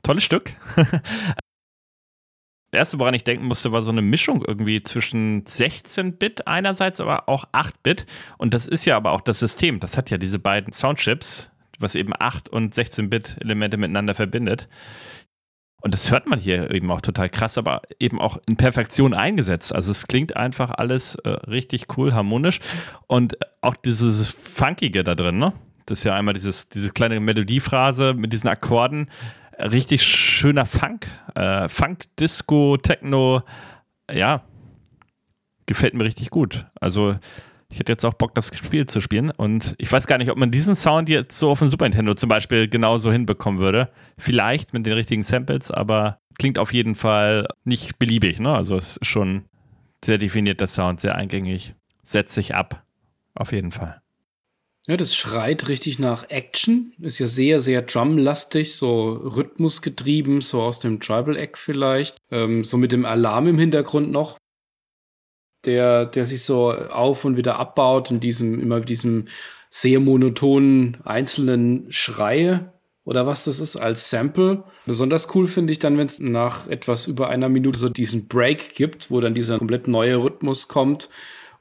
Tolles 0.02 0.24
Stück. 0.24 0.52
Das 2.72 2.80
erste, 2.80 2.98
woran 2.98 3.14
ich 3.14 3.22
denken 3.22 3.46
musste, 3.46 3.70
war 3.70 3.80
so 3.80 3.92
eine 3.92 4.02
Mischung 4.02 4.44
irgendwie 4.44 4.82
zwischen 4.82 5.44
16-Bit 5.44 6.48
einerseits, 6.48 7.00
aber 7.00 7.28
auch 7.28 7.44
8-Bit. 7.52 8.06
Und 8.38 8.52
das 8.52 8.66
ist 8.66 8.84
ja 8.84 8.96
aber 8.96 9.12
auch 9.12 9.20
das 9.20 9.38
System. 9.38 9.78
Das 9.78 9.96
hat 9.96 10.10
ja 10.10 10.18
diese 10.18 10.40
beiden 10.40 10.72
Soundchips, 10.72 11.48
was 11.78 11.94
eben 11.94 12.12
8 12.18 12.48
und 12.48 12.74
16-Bit-Elemente 12.74 13.76
miteinander 13.76 14.14
verbindet. 14.14 14.68
Und 15.80 15.94
das 15.94 16.10
hört 16.10 16.26
man 16.26 16.40
hier 16.40 16.70
eben 16.72 16.90
auch 16.90 17.00
total 17.00 17.30
krass, 17.30 17.56
aber 17.56 17.82
eben 18.00 18.20
auch 18.20 18.36
in 18.48 18.56
Perfektion 18.56 19.14
eingesetzt. 19.14 19.72
Also 19.72 19.92
es 19.92 20.08
klingt 20.08 20.36
einfach 20.36 20.72
alles 20.72 21.14
äh, 21.14 21.28
richtig 21.28 21.96
cool, 21.96 22.12
harmonisch. 22.14 22.58
Und 23.06 23.38
auch 23.60 23.76
dieses 23.76 24.28
Funkige 24.28 25.04
da 25.04 25.14
drin, 25.14 25.38
ne? 25.38 25.52
Das 25.86 25.98
ist 26.00 26.04
ja 26.04 26.14
einmal 26.14 26.34
dieses, 26.34 26.68
diese 26.68 26.90
kleine 26.90 27.18
Melodiephrase 27.20 28.14
mit 28.14 28.32
diesen 28.32 28.48
Akkorden. 28.48 29.10
Richtig 29.58 30.02
schöner 30.02 30.66
Funk. 30.66 31.06
Äh, 31.34 31.68
Funk, 31.68 32.04
Disco, 32.20 32.76
Techno. 32.76 33.42
Ja, 34.12 34.44
gefällt 35.66 35.94
mir 35.94 36.04
richtig 36.04 36.30
gut. 36.30 36.66
Also 36.80 37.16
Ich 37.70 37.80
hätte 37.80 37.92
jetzt 37.92 38.04
auch 38.04 38.14
Bock, 38.14 38.34
das 38.34 38.56
Spiel 38.56 38.86
zu 38.86 39.00
spielen. 39.00 39.30
Und 39.30 39.74
ich 39.78 39.90
weiß 39.90 40.06
gar 40.06 40.18
nicht, 40.18 40.30
ob 40.30 40.38
man 40.38 40.50
diesen 40.50 40.76
Sound 40.76 41.08
jetzt 41.08 41.38
so 41.38 41.50
auf 41.50 41.58
dem 41.58 41.68
Super 41.68 41.84
Nintendo 41.84 42.14
zum 42.14 42.28
Beispiel 42.28 42.68
genauso 42.68 43.10
hinbekommen 43.10 43.60
würde. 43.60 43.90
Vielleicht 44.18 44.72
mit 44.72 44.86
den 44.86 44.92
richtigen 44.92 45.22
Samples, 45.22 45.70
aber 45.70 46.20
klingt 46.38 46.58
auf 46.58 46.72
jeden 46.72 46.94
Fall 46.94 47.48
nicht 47.64 47.98
beliebig. 47.98 48.40
Ne? 48.40 48.54
Also 48.54 48.76
es 48.76 48.96
ist 48.98 49.06
schon 49.06 49.44
sehr 50.04 50.18
definierter 50.18 50.66
Sound, 50.66 51.00
sehr 51.00 51.16
eingängig. 51.16 51.74
Setzt 52.04 52.34
sich 52.34 52.54
ab. 52.54 52.84
Auf 53.34 53.52
jeden 53.52 53.72
Fall. 53.72 54.00
Ja, 54.88 54.96
das 54.96 55.16
schreit 55.16 55.68
richtig 55.68 55.98
nach 55.98 56.30
Action. 56.30 56.92
Ist 57.00 57.18
ja 57.18 57.26
sehr, 57.26 57.60
sehr 57.60 57.82
drumlastig, 57.82 58.76
so 58.76 59.10
rhythmusgetrieben, 59.10 60.40
so 60.40 60.62
aus 60.62 60.78
dem 60.78 61.00
Tribal 61.00 61.36
Egg 61.36 61.56
vielleicht. 61.56 62.18
Ähm, 62.30 62.62
so 62.62 62.76
mit 62.76 62.92
dem 62.92 63.04
Alarm 63.04 63.48
im 63.48 63.58
Hintergrund 63.58 64.12
noch 64.12 64.38
der, 65.64 66.06
der 66.06 66.24
sich 66.26 66.44
so 66.44 66.72
auf 66.72 67.24
und 67.24 67.36
wieder 67.36 67.58
abbaut 67.58 68.10
und 68.10 68.20
diesem, 68.20 68.60
immer 68.60 68.80
diesem 68.80 69.26
sehr 69.68 70.00
monotonen 70.00 70.98
einzelnen 71.04 71.90
Schrei 71.90 72.70
oder 73.04 73.26
was 73.26 73.44
das 73.44 73.60
ist 73.60 73.76
als 73.76 74.10
Sample. 74.10 74.64
Besonders 74.86 75.34
cool 75.34 75.48
finde 75.48 75.72
ich 75.72 75.78
dann, 75.78 75.98
wenn 75.98 76.06
es 76.06 76.18
nach 76.20 76.68
etwas 76.68 77.06
über 77.06 77.28
einer 77.28 77.48
Minute 77.48 77.78
so 77.78 77.88
diesen 77.88 78.28
Break 78.28 78.74
gibt, 78.74 79.10
wo 79.10 79.20
dann 79.20 79.34
dieser 79.34 79.58
komplett 79.58 79.88
neue 79.88 80.16
Rhythmus 80.16 80.68
kommt 80.68 81.08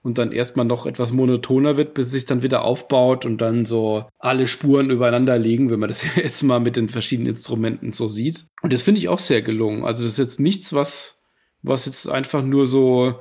und 0.05 0.19
dann 0.19 0.31
erstmal 0.31 0.67
noch 0.67 0.85
etwas 0.85 1.11
monotoner 1.11 1.77
wird, 1.77 1.95
bis 1.95 2.05
es 2.05 2.11
sich 2.11 2.25
dann 2.25 2.43
wieder 2.43 2.63
aufbaut 2.63 3.25
und 3.25 3.39
dann 3.39 3.65
so 3.65 4.05
alle 4.19 4.45
Spuren 4.45 4.91
übereinander 4.91 5.39
liegen, 5.39 5.71
wenn 5.71 5.79
man 5.79 5.89
das 5.89 6.05
jetzt 6.15 6.43
mal 6.43 6.59
mit 6.59 6.75
den 6.75 6.89
verschiedenen 6.89 7.29
Instrumenten 7.29 7.91
so 7.91 8.07
sieht. 8.07 8.45
Und 8.61 8.71
das 8.71 8.83
finde 8.83 8.99
ich 8.99 9.09
auch 9.09 9.17
sehr 9.17 9.41
gelungen. 9.41 9.83
Also 9.83 10.03
das 10.03 10.13
ist 10.13 10.19
jetzt 10.19 10.39
nichts, 10.39 10.73
was, 10.73 11.23
was 11.63 11.87
jetzt 11.87 12.07
einfach 12.07 12.43
nur 12.43 12.67
so 12.67 13.19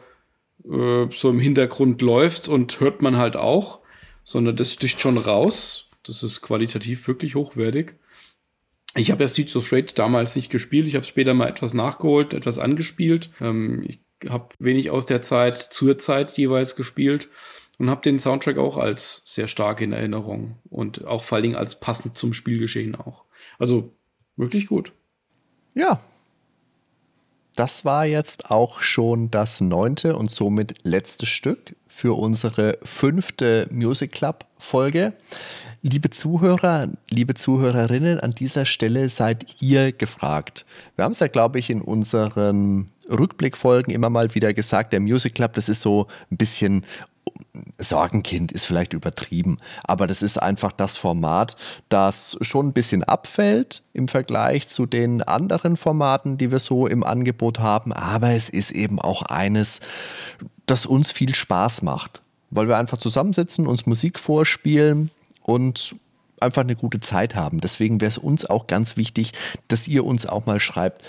äh, 0.71 1.07
so 1.11 1.31
im 1.31 1.41
Hintergrund 1.41 2.03
läuft 2.03 2.49
und 2.49 2.79
hört 2.81 3.01
man 3.01 3.17
halt 3.17 3.37
auch, 3.37 3.81
sondern 4.23 4.55
das 4.55 4.75
sticht 4.75 5.01
schon 5.01 5.17
raus. 5.17 5.89
Das 6.03 6.23
ist 6.23 6.43
qualitativ 6.43 7.09
wirklich 7.09 7.35
hochwertig. 7.35 7.95
Ich 8.95 9.11
habe 9.11 9.25
ja 9.25 9.29
Streets 9.29 9.57
of 9.57 9.73
Rage 9.73 9.95
damals 9.95 10.37
nicht 10.37 10.51
gespielt. 10.51 10.87
Ich 10.87 10.97
habe 10.97 11.07
später 11.07 11.33
mal 11.33 11.49
etwas 11.49 11.73
nachgeholt, 11.73 12.35
etwas 12.35 12.59
angespielt. 12.59 13.31
Ähm, 13.41 13.83
ich 13.89 14.01
habe 14.29 14.49
wenig 14.59 14.91
aus 14.91 15.07
der 15.07 15.23
Zeit 15.23 15.57
zur 15.61 15.99
Zeit 15.99 16.37
jeweils 16.37 16.77
gespielt 16.77 17.29
und 17.79 17.91
habe 17.91 18.03
den 18.03 18.19
Soundtrack 18.19 18.59
auch 18.59 18.77
als 18.77 19.23
sehr 19.25 19.49
stark 19.49 19.81
in 19.81 19.93
Erinnerung 19.93 20.59
und 20.71 21.07
auch 21.07 21.25
vor 21.25 21.37
allen 21.37 21.43
Dingen 21.43 21.57
als 21.57 21.81
passend 21.81 22.17
zum 22.17 22.33
Spielgeschehen 22.33 22.95
auch. 22.95 23.25
Also 23.59 23.93
wirklich 24.37 24.67
gut. 24.67 24.93
Ja, 25.75 26.01
das 27.57 27.85
war 27.85 28.05
jetzt 28.05 28.51
auch 28.51 28.81
schon 28.81 29.31
das 29.31 29.61
neunte 29.61 30.17
und 30.17 30.29
somit 30.29 30.75
letzte 30.83 31.25
Stück 31.25 31.77
für 31.87 32.19
unsere 32.19 32.79
fünfte 32.83 33.69
Music 33.71 34.11
Club 34.11 34.45
Folge. 34.59 35.13
Liebe 35.81 36.11
Zuhörer, 36.11 36.89
liebe 37.11 37.35
Zuhörerinnen, 37.35 38.19
an 38.19 38.33
dieser 38.33 38.65
Stelle 38.65 39.09
seid 39.09 39.61
ihr 39.61 39.93
gefragt. 39.93 40.65
Wir 40.97 41.05
haben 41.05 41.13
es 41.13 41.21
ja, 41.21 41.29
glaube 41.29 41.61
ich, 41.61 41.71
in 41.71 41.81
unseren 41.81 42.91
Rückblickfolgen 43.09 43.93
immer 43.93 44.11
mal 44.11 44.35
wieder 44.35 44.55
gesagt, 44.55 44.93
der 44.93 45.01
Music 45.01 45.35
Club, 45.35 45.55
das 45.55 45.69
ist 45.69 45.83
so 45.83 46.07
ein 46.31 46.37
bisschen 46.37 46.85
Sorgenkind 47.79 48.53
ist 48.53 48.65
vielleicht 48.65 48.93
übertrieben, 48.93 49.59
aber 49.83 50.07
das 50.07 50.23
ist 50.23 50.41
einfach 50.41 50.73
das 50.73 50.97
Format, 50.97 51.57
das 51.89 52.37
schon 52.41 52.69
ein 52.69 52.73
bisschen 52.73 53.03
abfällt 53.05 53.83
im 53.93 54.09
Vergleich 54.09 54.69
zu 54.69 54.87
den 54.87 55.23
anderen 55.23 55.77
Formaten, 55.77 56.37
die 56.39 56.53
wir 56.53 56.59
so 56.59 56.87
im 56.87 57.03
Angebot 57.03 57.59
haben. 57.59 57.93
Aber 57.93 58.31
es 58.31 58.49
ist 58.49 58.71
eben 58.71 59.01
auch 59.01 59.23
eines, 59.23 59.81
das 60.67 60.87
uns 60.87 61.13
viel 61.13 61.35
Spaß 61.35 61.83
macht, 61.83 62.23
weil 62.51 62.69
wir 62.69 62.77
einfach 62.77 62.99
zusammensitzen, 62.99 63.67
uns 63.67 63.87
Musik 63.87 64.19
vorspielen 64.19 65.11
und 65.43 65.97
einfach 66.41 66.63
eine 66.63 66.77
gute 66.77 67.01
Zeit 67.01 67.35
haben. 67.35 67.61
Deswegen 67.61 68.01
wäre 68.01 68.11
es 68.11 68.19
uns 68.19 68.45
auch 68.45 68.67
ganz 68.67 68.97
wichtig, 68.97 69.33
dass 69.69 69.89
ihr 69.89 70.05
uns 70.05 70.27
auch 70.27 70.47
mal 70.47 70.61
schreibt, 70.61 71.03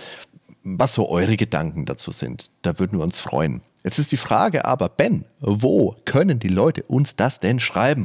was 0.66 0.96
so 0.96 1.08
eure 1.08 1.38
Gedanken 1.38 1.86
dazu 1.86 2.12
sind. 2.12 2.50
Da 2.64 2.80
würden 2.80 2.98
wir 2.98 3.04
uns 3.04 3.22
freuen. 3.22 3.62
Jetzt 3.84 4.00
ist 4.00 4.12
die 4.12 4.18
Frage 4.18 4.66
aber, 4.66 4.90
Ben, 4.90 5.28
wo 5.40 5.96
können 6.06 6.40
die 6.40 6.48
Leute 6.48 6.84
uns 6.84 7.16
das 7.16 7.40
denn 7.40 7.60
schreiben? 7.60 8.04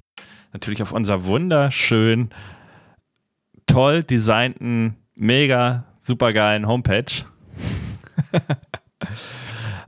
Natürlich 0.53 0.83
auf 0.83 0.93
unserer 0.93 1.25
wunderschön, 1.25 2.31
toll 3.67 4.03
designten, 4.03 4.97
mega 5.15 5.87
supergeilen 5.97 6.67
Homepage. 6.67 7.25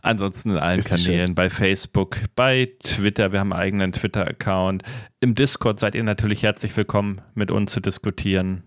Ansonsten 0.02 0.50
in 0.50 0.56
allen 0.56 0.82
Kanälen, 0.82 1.26
schön. 1.28 1.34
bei 1.34 1.50
Facebook, 1.50 2.16
bei 2.34 2.70
Twitter, 2.82 3.32
wir 3.32 3.40
haben 3.40 3.52
einen 3.52 3.62
eigenen 3.62 3.92
Twitter-Account. 3.92 4.82
Im 5.20 5.34
Discord 5.34 5.78
seid 5.78 5.94
ihr 5.94 6.02
natürlich 6.02 6.42
herzlich 6.42 6.76
willkommen, 6.76 7.20
mit 7.34 7.50
uns 7.50 7.70
zu 7.72 7.80
diskutieren. 7.80 8.62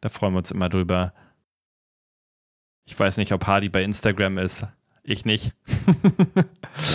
Da 0.00 0.08
freuen 0.08 0.32
wir 0.32 0.38
uns 0.38 0.50
immer 0.50 0.68
drüber. 0.68 1.12
Ich 2.90 2.98
weiß 2.98 3.18
nicht, 3.18 3.32
ob 3.32 3.46
Hardy 3.46 3.68
bei 3.68 3.84
Instagram 3.84 4.36
ist. 4.38 4.66
Ich 5.04 5.24
nicht. 5.24 5.52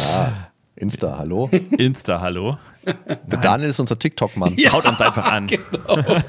ja, 0.03 0.49
Insta, 0.75 1.17
hallo. 1.17 1.49
Insta, 1.77 2.19
hallo. 2.19 2.57
Der 2.85 3.39
Daniel 3.39 3.69
ist 3.69 3.79
unser 3.79 3.97
TikTok-Mann. 3.97 4.55
Ja, 4.57 4.73
Haut 4.73 4.85
uns 4.85 4.99
einfach 4.99 5.25
an. 5.25 5.47
Genau. 5.47 6.21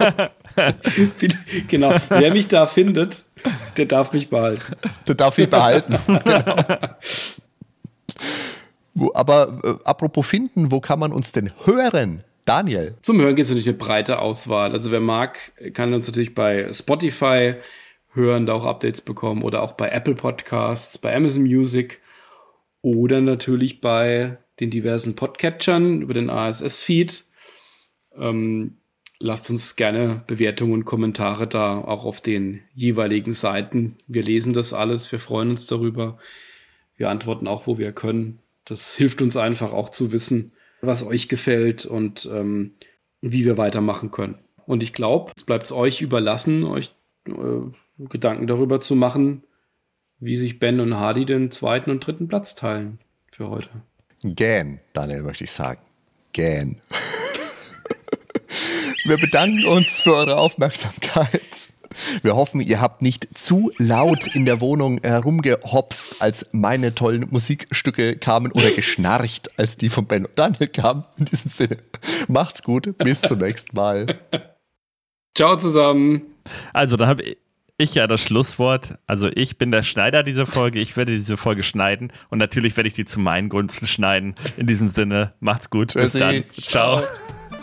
genau. 1.69 1.95
Wer 2.09 2.33
mich 2.33 2.47
da 2.47 2.67
findet, 2.67 3.25
der 3.77 3.87
darf 3.87 4.13
mich 4.13 4.31
behalten. 4.31 4.77
Der 5.09 5.17
darf 5.17 5.37
mich 5.37 5.51
behalten. 5.51 5.99
genau. 8.95 9.11
Aber 9.15 9.61
äh, 9.65 9.75
apropos 9.85 10.25
finden, 10.29 10.71
wo 10.71 10.81
kann 10.81 11.01
man 11.01 11.11
uns 11.13 11.33
denn 11.33 11.51
hören? 11.65 12.23
Daniel. 12.45 12.95
Zum 13.03 13.21
Hören 13.21 13.35
gibt 13.35 13.47
es 13.47 13.51
natürlich 13.51 13.69
eine 13.69 13.79
breite 13.79 14.21
Auswahl. 14.21 14.71
Also 14.71 14.93
wer 14.93 15.01
mag, 15.01 15.53
kann 15.75 15.93
uns 15.93 16.07
natürlich 16.07 16.35
bei 16.35 16.73
Spotify 16.73 17.57
hören, 18.17 18.47
da 18.47 18.55
auch 18.55 18.65
Updates 18.65 19.01
bekommen 19.01 19.43
oder 19.43 19.63
auch 19.63 19.73
bei 19.73 19.89
Apple 19.89 20.15
Podcasts, 20.15 20.99
bei 20.99 21.15
Amazon 21.15 21.45
Music 21.45 22.01
oder 22.83 23.21
natürlich 23.21 23.81
bei 23.81 24.39
den 24.59 24.71
diversen 24.71 25.17
Podcatchern 25.17 26.03
über 26.03 26.15
den 26.15 26.31
ASS-Feed. 26.31 27.25
Ähm, 28.17 28.79
lasst 29.19 29.51
uns 29.51 29.77
gerne 29.77 30.25
Bewertungen 30.27 30.73
und 30.73 30.85
Kommentare 30.85 31.47
da, 31.47 31.79
auch 31.79 32.07
auf 32.07 32.21
den 32.21 32.63
jeweiligen 32.75 33.33
Seiten. 33.33 33.97
Wir 34.07 34.23
lesen 34.23 34.53
das 34.53 34.73
alles, 34.73 35.11
wir 35.13 35.19
freuen 35.19 35.51
uns 35.51 35.67
darüber. 35.67 36.19
Wir 36.97 37.11
antworten 37.11 37.47
auch, 37.47 37.67
wo 37.67 37.79
wir 37.79 37.93
können. 37.93 38.39
Das 38.65 38.95
hilft 38.95 39.23
uns 39.23 39.37
einfach 39.37 39.73
auch 39.73 39.91
zu 39.91 40.13
wissen, 40.13 40.53
was 40.81 41.07
euch 41.07 41.29
gefällt 41.29 41.87
und 41.87 42.29
ähm, 42.33 42.75
wie 43.21 43.45
wir 43.45 43.59
weitermachen 43.59 44.11
können. 44.11 44.39
Und 44.67 44.83
ich 44.83 44.93
glaube, 44.93 45.33
es 45.37 45.45
bleibt 45.45 45.71
euch 45.71 46.01
überlassen, 46.03 46.65
euch 46.65 46.93
äh, 47.27 47.33
Gedanken 47.99 48.47
darüber 48.47 48.81
zu 48.81 48.95
machen, 48.95 49.45
wie 50.19 50.37
sich 50.37 50.59
Ben 50.59 50.81
und 50.81 50.97
Hardy 50.97 51.25
den 51.25 51.51
zweiten 51.51 51.91
und 51.91 52.07
dritten 52.07 52.29
Platz 52.29 52.55
teilen 52.55 52.99
für 53.31 53.49
heute. 53.49 53.71
Gähn, 54.23 54.81
Daniel, 54.93 55.23
möchte 55.23 55.45
ich 55.45 55.53
sagen. 55.53 55.81
Gähn. 56.33 56.81
Wir 59.05 59.19
bedanken 59.19 59.65
uns 59.67 60.01
für 60.01 60.15
eure 60.15 60.37
Aufmerksamkeit. 60.37 61.69
Wir 62.23 62.37
hoffen, 62.37 62.61
ihr 62.61 62.81
habt 62.81 63.03
nicht 63.03 63.39
zu 63.39 63.71
laut 63.79 64.35
in 64.35 64.45
der 64.45 64.61
Wohnung 64.61 65.01
herumgehopst, 65.03 66.21
als 66.21 66.47
meine 66.53 66.95
tollen 66.95 67.27
Musikstücke 67.31 68.17
kamen 68.17 68.53
oder 68.53 68.71
geschnarcht, 68.71 69.59
als 69.59 69.77
die 69.77 69.89
von 69.89 70.07
Ben 70.07 70.27
und 70.27 70.39
Daniel 70.39 70.69
kamen. 70.69 71.05
In 71.17 71.25
diesem 71.27 71.51
Sinne, 71.51 71.79
macht's 72.29 72.63
gut, 72.63 72.99
bis 72.99 73.23
zum 73.23 73.39
nächsten 73.39 73.77
Mal. 73.77 74.19
Ciao 75.35 75.57
zusammen. 75.57 76.23
Also, 76.73 76.97
dann 76.97 77.09
habe 77.09 77.23
ich 77.23 77.39
ich 77.79 77.95
ja 77.95 78.07
das 78.07 78.23
Schlusswort. 78.23 78.99
Also 79.07 79.29
ich 79.29 79.59
bin 79.59 79.71
der 79.71 79.83
Schneider 79.83 80.23
dieser 80.23 80.47
Folge. 80.47 80.81
Ich 80.81 80.97
werde 80.97 81.13
diese 81.13 81.37
Folge 81.37 81.63
schneiden 81.63 82.13
und 82.31 82.39
natürlich 82.39 82.77
werde 82.77 82.89
ich 82.89 82.95
die 82.95 83.05
zu 83.05 83.21
meinen 83.21 83.49
Gunsten 83.49 83.87
schneiden. 83.87 84.35
In 84.57 84.67
diesem 84.67 84.89
Sinne, 84.89 85.33
macht's 85.41 85.71
gut. 85.71 85.95
Bis 85.95 86.13
dann. 86.13 86.45
Ciao. 86.51 87.03